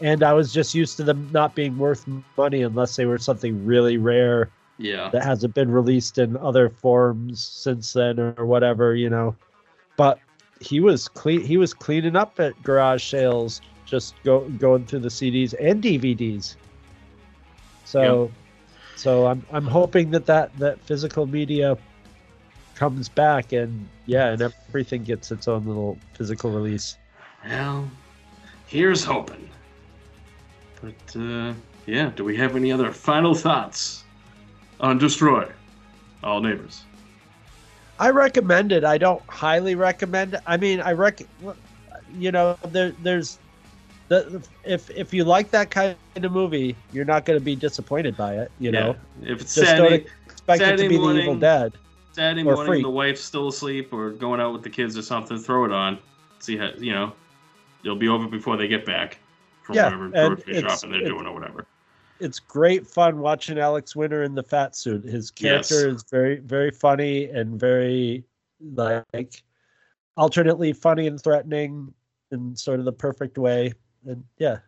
and 0.00 0.22
I 0.22 0.32
was 0.32 0.52
just 0.52 0.74
used 0.74 0.96
to 0.98 1.04
them 1.04 1.28
not 1.32 1.54
being 1.54 1.78
worth 1.78 2.06
money 2.36 2.62
unless 2.62 2.96
they 2.96 3.06
were 3.06 3.18
something 3.18 3.64
really 3.64 3.96
rare 3.96 4.50
Yeah. 4.78 5.08
that 5.10 5.22
hasn't 5.24 5.54
been 5.54 5.70
released 5.70 6.18
in 6.18 6.36
other 6.36 6.68
forms 6.68 7.42
since 7.42 7.92
then 7.92 8.18
or 8.18 8.44
whatever, 8.46 8.94
you 8.94 9.08
know. 9.08 9.34
But 9.96 10.18
he 10.60 10.80
was 10.80 11.08
clean. 11.08 11.40
He 11.42 11.56
was 11.56 11.72
cleaning 11.74 12.16
up 12.16 12.38
at 12.40 12.60
garage 12.62 13.04
sales, 13.04 13.60
just 13.86 14.14
go 14.24 14.40
going 14.58 14.84
through 14.86 15.00
the 15.00 15.08
CDs 15.08 15.54
and 15.60 15.82
DVDs. 15.82 16.56
So, 17.84 18.30
so 18.96 19.26
I'm 19.26 19.44
I'm 19.52 19.66
hoping 19.66 20.10
that 20.10 20.26
that 20.26 20.56
that 20.58 20.80
physical 20.80 21.26
media 21.26 21.76
comes 22.74 23.08
back 23.08 23.52
and 23.52 23.88
yeah, 24.06 24.28
and 24.28 24.42
everything 24.42 25.04
gets 25.04 25.30
its 25.30 25.48
own 25.48 25.66
little 25.66 25.98
physical 26.14 26.50
release. 26.50 26.96
Well, 27.46 27.88
here's 28.66 29.04
hoping. 29.04 29.48
But 30.82 31.20
uh, 31.20 31.54
yeah, 31.86 32.10
do 32.14 32.24
we 32.24 32.36
have 32.36 32.56
any 32.56 32.72
other 32.72 32.92
final 32.92 33.34
thoughts 33.34 34.04
on 34.80 34.98
Destroy 34.98 35.50
All 36.22 36.40
Neighbors? 36.40 36.82
I 37.98 38.10
recommend 38.10 38.72
it. 38.72 38.84
I 38.84 38.98
don't 38.98 39.22
highly 39.28 39.74
recommend. 39.74 40.34
it. 40.34 40.40
I 40.46 40.56
mean, 40.56 40.80
I 40.80 40.92
rec. 40.92 41.20
You 42.14 42.30
know, 42.30 42.58
there, 42.66 42.92
there's 43.02 43.38
the 44.08 44.42
if 44.64 44.90
if 44.90 45.14
you 45.14 45.24
like 45.24 45.50
that 45.50 45.70
kind 45.70 45.96
of 46.16 46.32
movie, 46.32 46.76
you're 46.92 47.04
not 47.04 47.24
going 47.24 47.38
to 47.38 47.44
be 47.44 47.56
disappointed 47.56 48.16
by 48.16 48.36
it. 48.36 48.50
You 48.58 48.72
know, 48.72 48.96
if 49.22 49.40
it's 49.40 49.54
just 49.54 49.66
Saturday, 49.66 49.98
don't 49.98 50.08
expect 50.26 50.62
it 50.62 50.76
to 50.76 50.76
be 50.76 50.88
the 50.88 50.94
Evil 50.94 51.06
morning. 51.06 51.40
Dead. 51.40 51.72
Saturday 52.12 52.42
or 52.42 52.54
morning, 52.54 52.66
Freak. 52.66 52.82
the 52.82 52.90
wife's 52.90 53.22
still 53.22 53.48
asleep 53.48 53.92
or 53.92 54.10
going 54.10 54.40
out 54.40 54.52
with 54.52 54.62
the 54.62 54.70
kids 54.70 54.96
or 54.96 55.02
something, 55.02 55.38
throw 55.38 55.64
it 55.64 55.72
on. 55.72 55.98
See 56.38 56.56
how 56.56 56.70
you 56.78 56.92
know. 56.92 57.12
You'll 57.82 57.96
be 57.96 58.08
over 58.08 58.26
before 58.26 58.56
they 58.56 58.66
get 58.68 58.84
back 58.84 59.18
from 59.66 59.74
Yeah, 59.76 59.84
whatever 59.86 60.04
and 60.04 60.12
grocery 60.36 60.56
it's- 60.56 60.80
shopping 60.80 60.92
they're 60.92 61.08
doing 61.08 61.26
or 61.26 61.34
whatever. 61.34 61.66
It's 62.18 62.38
great 62.38 62.86
fun 62.86 63.18
watching 63.18 63.58
Alex 63.58 63.94
Winter 63.94 64.22
in 64.22 64.34
the 64.34 64.42
fat 64.42 64.74
suit. 64.74 65.04
His 65.04 65.30
Yes. 65.38 65.68
character 65.68 65.88
is 65.90 66.02
very 66.10 66.36
very 66.38 66.70
funny 66.70 67.26
and 67.26 67.60
very 67.60 68.24
like 68.74 69.42
alternately 70.16 70.72
funny 70.72 71.08
and 71.08 71.20
threatening 71.22 71.92
in 72.30 72.56
sort 72.56 72.78
of 72.78 72.86
the 72.86 72.92
perfect 72.92 73.36
way. 73.36 73.74
And 74.06 74.24
yeah, 74.38 74.60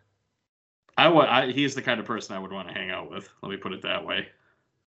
I 0.97 1.07
would. 1.07 1.25
I, 1.27 1.51
he's 1.51 1.73
the 1.73 1.81
kind 1.81 1.99
of 1.99 2.05
person 2.05 2.35
I 2.35 2.39
would 2.39 2.51
want 2.51 2.67
to 2.67 2.73
hang 2.73 2.91
out 2.91 3.09
with. 3.09 3.27
Let 3.41 3.49
me 3.49 3.57
put 3.57 3.73
it 3.73 3.81
that 3.81 4.05
way. 4.05 4.27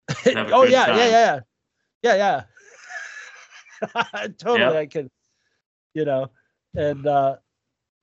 Oh 0.27 0.63
good 0.63 0.71
yeah, 0.71 0.95
yeah, 0.97 1.07
yeah, 1.07 1.39
yeah, 2.15 2.43
yeah. 3.83 4.27
totally, 4.37 4.59
Yeah. 4.59 4.79
I 4.79 4.85
can. 4.85 5.09
you 5.95 6.05
know, 6.05 6.29
and 6.75 7.07
uh, 7.07 7.37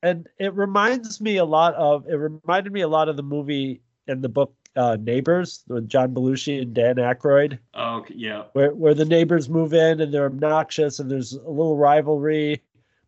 and 0.03 0.28
it 0.38 0.55
reminds 0.55 1.20
me 1.20 1.36
a 1.36 1.44
lot 1.44 1.74
of. 1.74 2.07
It 2.09 2.14
reminded 2.14 2.72
me 2.72 2.80
a 2.82 2.88
lot 2.88 3.09
of 3.09 3.16
the 3.16 3.22
movie 3.22 3.80
and 4.07 4.22
the 4.22 4.28
book 4.28 4.55
uh, 4.76 4.96
Neighbors 5.01 5.64
with 5.68 5.88
John 5.88 6.14
Belushi 6.14 6.62
and 6.62 6.72
Dan 6.74 6.96
Aykroyd, 6.96 7.59
Oh 7.74 8.05
yeah. 8.09 8.44
where 8.53 8.74
where 8.74 8.94
the 8.94 9.05
neighbors 9.05 9.49
move 9.49 9.74
in 9.74 10.01
and 10.01 10.12
they're 10.14 10.26
obnoxious 10.26 10.99
and 10.99 11.11
there's 11.11 11.32
a 11.32 11.51
little 11.51 11.76
rivalry. 11.76 12.62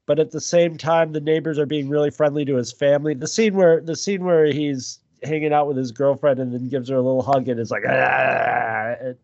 But 0.07 0.19
at 0.19 0.33
the 0.33 0.41
same 0.41 0.77
time, 0.77 1.13
the 1.13 1.21
neighbors 1.21 1.59
are 1.59 1.67
being 1.67 1.89
really 1.89 2.11
friendly 2.11 2.45
to 2.47 2.57
his 2.57 2.73
family. 2.73 3.15
The 3.15 3.29
scene 3.29 3.55
where 3.55 3.81
the 3.81 3.95
scene 3.95 4.25
where 4.25 4.47
he's 4.47 4.99
hanging 5.23 5.53
out 5.53 5.69
with 5.69 5.77
his 5.77 5.93
girlfriend 5.93 6.41
and 6.41 6.53
then 6.53 6.69
gives 6.69 6.89
her 6.89 6.97
a 6.97 7.01
little 7.03 7.23
hug 7.23 7.49
and 7.49 7.61
is 7.61 7.71
like, 7.71 7.85
ah, 7.87 8.95
and 9.01 9.17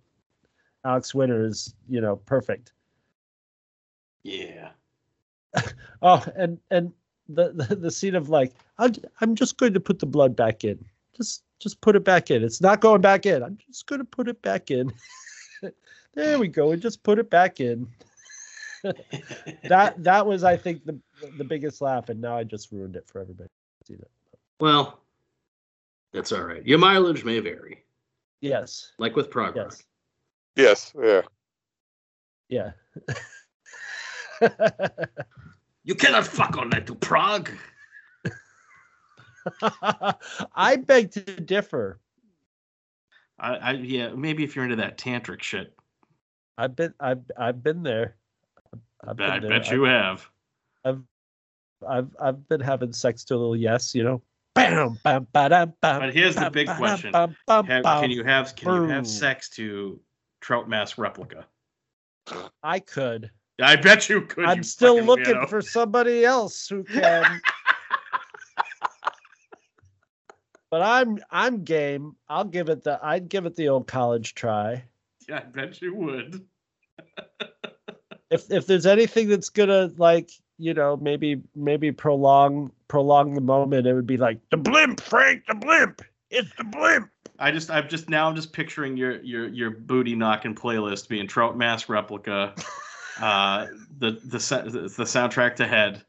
Alex 0.85 1.13
Winter 1.15 1.45
is, 1.45 1.75
you 1.89 2.01
know, 2.01 2.17
perfect. 2.17 2.73
Yeah. 4.23 4.71
Oh, 6.03 6.23
and 6.37 6.59
and 6.71 6.93
the 7.29 7.53
the, 7.53 7.77
the 7.77 7.91
scene 7.91 8.15
of 8.15 8.29
like, 8.29 8.53
I'm 8.79 8.95
I'm 9.21 9.35
just 9.35 9.57
going 9.57 9.75
to 9.75 9.81
put 9.81 9.99
the 9.99 10.07
blood 10.07 10.37
back 10.37 10.65
in. 10.65 10.85
Just 11.17 11.45
just 11.59 11.81
put 11.81 11.97
it 11.97 12.05
back 12.05 12.31
in. 12.31 12.43
It's 12.43 12.61
not 12.61 12.81
going 12.81 13.01
back 13.01 13.27
in. 13.27 13.43
I'm 13.43 13.59
just 13.67 13.87
going 13.87 14.01
to 14.01 14.05
put 14.05 14.29
it 14.29 14.41
back 14.43 14.71
in. 14.71 14.93
there 16.15 16.39
we 16.39 16.49
go. 16.49 16.73
And 16.73 16.83
just 16.83 17.03
put 17.03 17.19
it 17.19 17.31
back 17.31 17.61
in. 17.61 17.89
that 19.69 19.95
that 19.99 20.27
was, 20.27 20.45
I 20.45 20.57
think, 20.57 20.85
the 20.85 20.99
the 21.39 21.45
biggest 21.45 21.81
laugh, 21.81 22.09
and 22.09 22.21
now 22.21 22.37
I 22.37 22.45
just 22.45 22.71
ruined 22.73 22.97
it 22.97 23.07
for 23.07 23.21
everybody. 23.21 23.49
Well, 24.61 25.01
that's 26.13 26.33
all 26.33 26.43
right. 26.43 26.65
Your 26.67 26.79
mileage 26.79 27.25
may 27.25 27.41
vary, 27.41 27.85
Yes. 28.41 28.93
like 28.99 29.17
with 29.17 29.31
progress. 29.31 29.83
Yes. 30.57 30.93
Yes, 30.97 31.23
yeah. 32.49 32.73
Yeah. 34.41 34.49
You 35.87 35.95
cannot 35.95 36.27
fuck 36.27 36.59
on 36.59 36.69
that 36.71 36.87
to 36.89 36.97
prog. 36.97 37.49
I 39.63 40.77
beg 40.85 41.13
to 41.13 41.21
differ. 41.21 42.01
I, 43.39 43.55
I 43.55 43.71
yeah, 43.75 44.09
maybe 44.09 44.43
if 44.43 44.57
you're 44.57 44.65
into 44.65 44.77
that 44.77 44.99
tantric 44.99 45.43
shit. 45.43 45.73
I've 46.59 46.75
been 46.75 46.93
I've 46.99 47.23
I've 47.39 47.63
been 47.63 47.85
there. 47.85 48.17
I've 49.07 49.21
I 49.21 49.39
there. 49.39 49.49
bet 49.49 49.71
you 49.71 49.85
have. 49.85 50.29
I've 50.85 51.03
I've 51.89 52.09
I've 52.21 52.49
been 52.49 52.61
having 52.61 52.93
sex 52.93 53.23
to 53.27 53.35
a 53.35 53.37
little 53.37 53.57
yes, 53.57 53.95
you 53.95 54.03
know. 54.03 54.23
Bam, 54.57 54.99
bam, 55.05 55.27
ba-dam, 55.33 55.75
bam, 55.83 56.01
But 56.01 56.15
here's 56.15 56.35
the 56.35 56.51
big 56.51 56.67
ba-dam, 56.67 56.79
question. 56.79 57.13
bam, 57.13 57.37
bam, 57.47 57.67
Have, 57.67 57.83
bam. 57.85 58.01
can 58.01 58.11
you 58.11 58.25
have 58.25 58.57
can 58.57 58.75
you 58.75 58.89
have 58.89 59.07
sex 59.07 59.49
to 59.51 60.01
Trout 60.41 60.69
Mask 60.69 60.99
replica? 60.99 61.47
I 62.65 62.81
could. 62.81 63.31
I 63.61 63.77
bet 63.77 64.09
you 64.09 64.23
could. 64.23 64.45
I'm 64.45 64.59
you 64.59 64.63
still 64.63 65.03
looking 65.03 65.35
weirdo. 65.35 65.49
for 65.49 65.63
somebody 65.63 66.25
else 66.25 66.69
who 66.69 66.85
can. 66.85 67.41
but 70.71 70.83
I'm 70.83 71.19
I'm 71.31 71.65
game. 71.65 72.17
I'll 72.29 72.45
give 72.45 72.69
it 72.69 72.85
the 72.85 73.01
I'd 73.03 73.29
give 73.29 73.47
it 73.47 73.57
the 73.57 73.69
old 73.69 73.87
college 73.87 74.35
try. 74.35 74.85
Yeah, 75.29 75.39
I 75.39 75.41
bet 75.41 75.81
you 75.81 75.95
would. 75.95 76.45
If 78.31 78.51
if 78.51 78.67
there's 78.67 78.87
anything 78.87 79.29
that's 79.29 79.49
gonna 79.49 79.91
like 79.97 80.31
you 80.59 80.75
know 80.75 80.97
maybe 80.99 81.41
maybe 81.55 81.93
prolong 81.93 82.71
prolong 82.89 83.35
the 83.35 83.41
moment, 83.41 83.87
it 83.87 83.95
would 83.95 84.07
be 84.07 84.17
like 84.17 84.39
the 84.51 84.57
blimp, 84.57 85.01
Frank, 85.01 85.45
the 85.47 85.55
blimp. 85.55 86.03
It's 86.31 86.55
the 86.57 86.65
blimp. 86.65 87.11
I 87.39 87.51
just 87.51 87.71
I'm 87.71 87.89
just 87.89 88.09
now 88.09 88.29
I'm 88.29 88.35
just 88.35 88.53
picturing 88.53 88.97
your 88.97 89.23
your 89.23 89.49
your 89.49 89.71
booty 89.71 90.15
knocking 90.15 90.55
playlist 90.55 91.09
being 91.09 91.27
Trout 91.27 91.57
Mask 91.57 91.89
replica, 91.89 92.55
uh, 93.21 93.67
the 93.99 94.13
the 94.13 94.39
the 94.97 95.05
soundtrack 95.05 95.57
to 95.57 95.67
Head, 95.67 96.03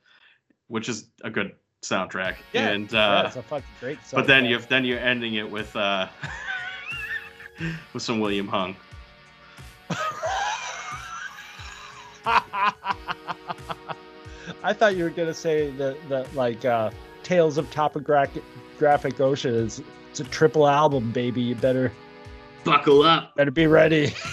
which 0.67 0.89
is 0.89 1.09
a 1.23 1.29
good 1.29 1.53
soundtrack, 1.83 2.35
Yeah, 2.53 2.69
and 2.69 2.91
yeah, 2.91 2.99
uh, 3.19 3.23
it's 3.27 3.35
a 3.35 3.41
fucking 3.43 3.67
great. 3.79 3.97
but 4.13 4.27
then 4.27 4.43
soundtrack. 4.43 4.49
you 4.49 4.59
then 4.69 4.85
you're 4.85 4.99
ending 4.99 5.35
it 5.35 5.49
with 5.49 5.75
uh 5.75 6.07
with 7.93 8.03
some 8.03 8.19
William 8.19 8.47
Hung. 8.47 8.75
I 14.63 14.73
thought 14.73 14.95
you 14.95 15.03
were 15.03 15.09
gonna 15.09 15.33
say 15.33 15.69
that 15.71 15.97
that 16.09 16.33
like 16.35 16.65
uh, 16.65 16.91
Tales 17.23 17.57
of 17.57 17.69
Topographic 17.71 18.43
Graphic 18.79 19.19
Ocean 19.19 19.53
is 19.53 19.81
it's 20.11 20.19
a 20.19 20.23
triple 20.25 20.67
album, 20.67 21.11
baby. 21.11 21.41
You 21.41 21.55
better 21.55 21.91
Buckle 22.63 23.03
up. 23.03 23.35
better 23.35 23.51
be 23.51 23.67
ready. 23.67 24.13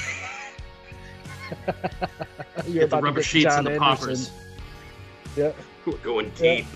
You're 2.67 2.83
Get 2.83 2.91
the 2.91 3.01
rubber 3.01 3.21
get 3.21 3.25
sheets 3.25 3.45
Jon 3.45 3.59
and 3.59 3.67
the 3.67 3.73
Anderson. 3.85 4.07
poppers. 4.09 4.31
Yeah. 5.37 5.53
We're 5.87 5.97
going 5.99 6.33
Yeah. 6.39 6.57
deep. 6.57 6.67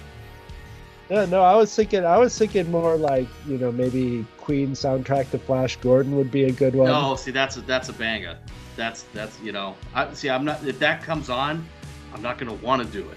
Yeah, 1.08 1.24
no, 1.24 1.42
I 1.42 1.54
was 1.54 1.74
thinking 1.74 2.04
I 2.04 2.18
was 2.18 2.36
thinking 2.36 2.70
more 2.70 2.96
like, 2.96 3.28
you 3.46 3.56
know, 3.56 3.72
maybe 3.72 4.26
Queen 4.36 4.72
soundtrack 4.72 5.30
to 5.30 5.38
Flash 5.38 5.76
Gordon 5.76 6.14
would 6.16 6.30
be 6.30 6.44
a 6.44 6.52
good 6.52 6.74
one. 6.74 6.88
No, 6.88 7.16
see 7.16 7.30
that's 7.30 7.56
a 7.56 7.62
that's 7.62 7.88
a 7.88 7.94
banger. 7.94 8.36
That's 8.76 9.04
that's 9.14 9.40
you 9.40 9.52
know. 9.52 9.74
I 9.94 10.12
see. 10.12 10.28
I'm 10.28 10.44
not 10.44 10.62
if 10.66 10.78
that 10.80 11.02
comes 11.02 11.30
on, 11.30 11.66
I'm 12.12 12.20
not 12.20 12.36
gonna 12.36 12.52
want 12.54 12.82
to 12.82 12.88
do 12.88 13.08
it 13.08 13.16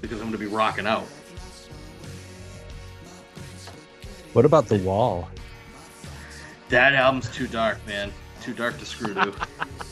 because 0.00 0.20
I'm 0.20 0.26
gonna 0.26 0.38
be 0.38 0.46
rocking 0.46 0.86
out. 0.88 1.04
What 4.32 4.44
about 4.44 4.66
The 4.66 4.78
Wall? 4.78 5.28
That 6.68 6.94
album's 6.94 7.28
too 7.30 7.46
dark, 7.46 7.78
man. 7.86 8.12
Too 8.42 8.54
dark 8.54 8.78
to 8.78 8.86
screw 8.86 9.14
to. 9.14 9.32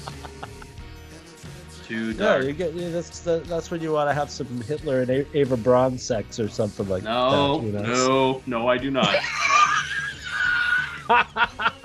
too 1.89 2.11
Yeah, 2.13 2.19
dark. 2.19 2.45
you 2.45 2.53
get 2.53 2.75
yeah, 2.75 2.91
that's 2.91 3.21
the, 3.21 3.39
that's 3.47 3.71
when 3.71 3.81
you 3.81 3.93
want 3.93 4.09
to 4.11 4.15
have 4.15 4.31
some 4.31 4.61
Hitler 4.63 5.01
and 5.01 5.11
A- 5.11 5.37
Eva 5.37 5.57
Braun 5.57 5.99
sex 5.99 6.39
or 6.39 6.49
something 6.49 6.89
like 6.89 7.03
No, 7.03 7.59
that. 7.59 7.67
You 7.67 7.73
know? 7.73 7.83
no, 7.83 8.43
no, 8.47 8.69
I 8.69 8.77
do 8.79 8.91
not. 8.91 9.15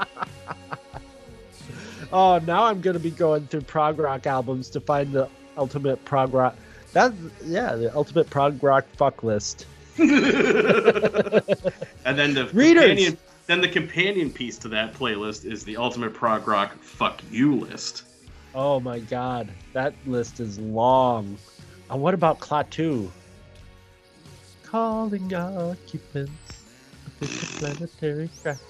Oh, 2.12 2.38
now 2.46 2.66
I'm 2.66 2.80
gonna 2.80 3.00
be 3.00 3.10
going 3.10 3.48
through 3.48 3.62
prog 3.62 3.98
rock 3.98 4.28
albums 4.28 4.70
to 4.72 4.80
find 4.80 5.12
the 5.12 5.28
ultimate 5.58 6.04
prog 6.06 6.32
rock. 6.32 6.56
That 6.92 7.12
yeah, 7.44 7.76
the 7.76 7.96
ultimate 7.96 8.30
prog 8.30 8.62
rock 8.64 8.86
fuck 8.98 9.24
list. 9.24 9.66
and 9.98 10.12
then 12.06 12.36
the 12.36 12.50
Readers! 12.54 12.84
companion, 12.84 13.18
then 13.48 13.62
the 13.62 13.68
companion 13.68 14.30
piece 14.32 14.60
to 14.60 14.68
that 14.70 14.94
playlist 14.94 15.44
is 15.52 15.64
the 15.64 15.76
ultimate 15.78 16.14
prog 16.14 16.48
rock 16.48 16.78
fuck 16.84 17.20
you 17.32 17.56
list. 17.56 18.04
Oh 18.56 18.80
my 18.80 19.00
god, 19.00 19.50
that 19.74 19.94
list 20.06 20.40
is 20.40 20.60
long. 20.60 21.38
And 21.90 22.02
what 22.02 22.14
about 22.14 22.40
Klaatu? 22.40 23.10
Calling 24.64 25.34
occupants. 25.34 26.64
Interplanetary 27.22 28.30
craft. 28.42 28.62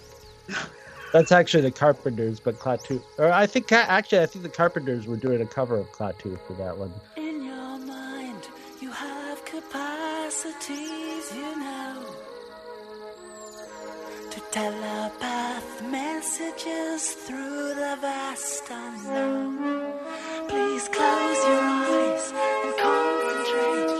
That's 1.11 1.31
actually 1.31 1.61
the 1.61 1.71
Carpenters, 1.71 2.39
but 2.39 2.57
Klaatu. 2.59 3.01
Or 3.17 3.31
I 3.31 3.45
think 3.45 3.71
actually 3.71 4.21
I 4.21 4.25
think 4.25 4.43
the 4.43 4.49
Carpenters 4.49 5.05
were 5.05 5.17
doing 5.17 5.41
a 5.41 5.45
cover 5.45 5.77
of 5.77 5.87
Klaatu 5.91 6.39
for 6.47 6.53
that 6.53 6.77
one. 6.77 6.91
In 7.17 7.43
your 7.43 7.77
mind, 7.79 8.47
you 8.81 8.89
have 8.89 9.45
capacities, 9.45 11.31
you 11.35 11.59
know, 11.59 11.72
telepath 14.53 15.81
messages 15.81 17.13
through 17.25 17.73
the 17.73 17.97
vast 18.01 18.63
unknown. 18.69 19.57
Please 20.47 20.87
close 20.89 21.41
your 21.49 21.59
eyes 21.59 22.31
and 22.63 22.77
concentrate 22.77 23.92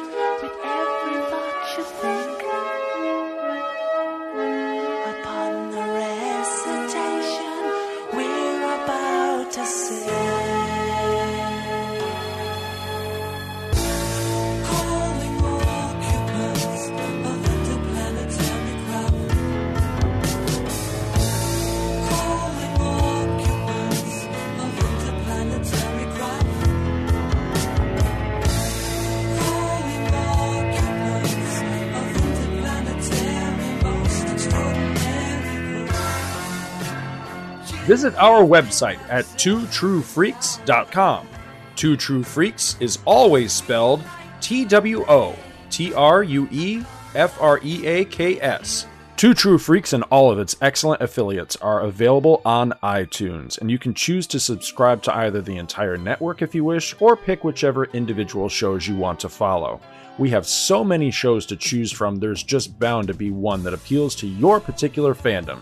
Visit 37.86 38.16
our 38.16 38.44
website 38.44 39.00
at 39.10 39.26
twotruefreaks.com. 39.26 41.28
Two 41.76 41.98
True 41.98 42.24
Freaks 42.24 42.78
is 42.80 43.00
always 43.04 43.52
spelled 43.52 44.02
T 44.40 44.64
W 44.64 45.04
O 45.10 45.36
T 45.70 45.94
R 45.94 46.24
U 46.24 46.48
E 46.50 46.82
F 47.14 47.42
R 47.42 47.60
E 47.62 47.86
A 47.86 48.06
K 48.06 48.40
S. 48.40 48.88
Two 49.18 49.34
True 49.34 49.58
Freaks 49.58 49.92
and 49.92 50.04
all 50.06 50.32
of 50.32 50.40
its 50.40 50.56
excellent 50.62 51.02
affiliates 51.02 51.58
are 51.58 51.82
available 51.82 52.42
on 52.46 52.74
iTunes, 52.84 53.60
and 53.60 53.70
you 53.70 53.78
can 53.78 53.94
choose 53.94 54.28
to 54.28 54.40
subscribe 54.40 55.04
to 55.04 55.16
either 55.16 55.42
the 55.42 55.58
entire 55.58 55.98
network 55.98 56.42
if 56.42 56.56
you 56.56 56.64
wish, 56.64 56.96
or 57.02 57.18
pick 57.18 57.44
whichever 57.44 57.86
individual 57.86 58.48
shows 58.48 58.88
you 58.88 58.96
want 58.96 59.20
to 59.20 59.30
follow. 59.30 59.82
We 60.18 60.30
have 60.30 60.48
so 60.48 60.84
many 60.84 61.12
shows 61.12 61.46
to 61.48 61.58
choose 61.58 61.92
from, 61.92 62.18
there's 62.18 62.44
just 62.44 62.80
bound 62.80 63.08
to 63.08 63.14
be 63.14 63.32
one 63.32 63.64
that 63.64 63.74
appeals 63.74 64.16
to 64.16 64.28
your 64.28 64.60
particular 64.60 65.14
fandom. 65.14 65.62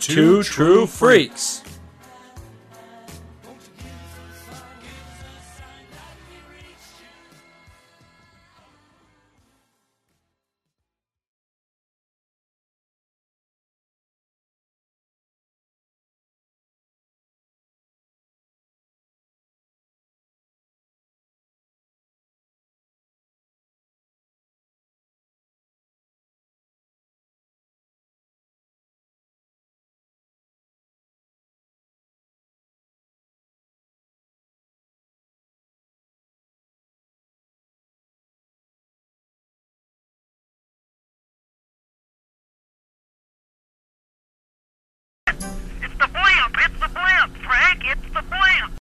Two 0.00 0.42
True 0.42 0.86
Freaks. 0.86 1.62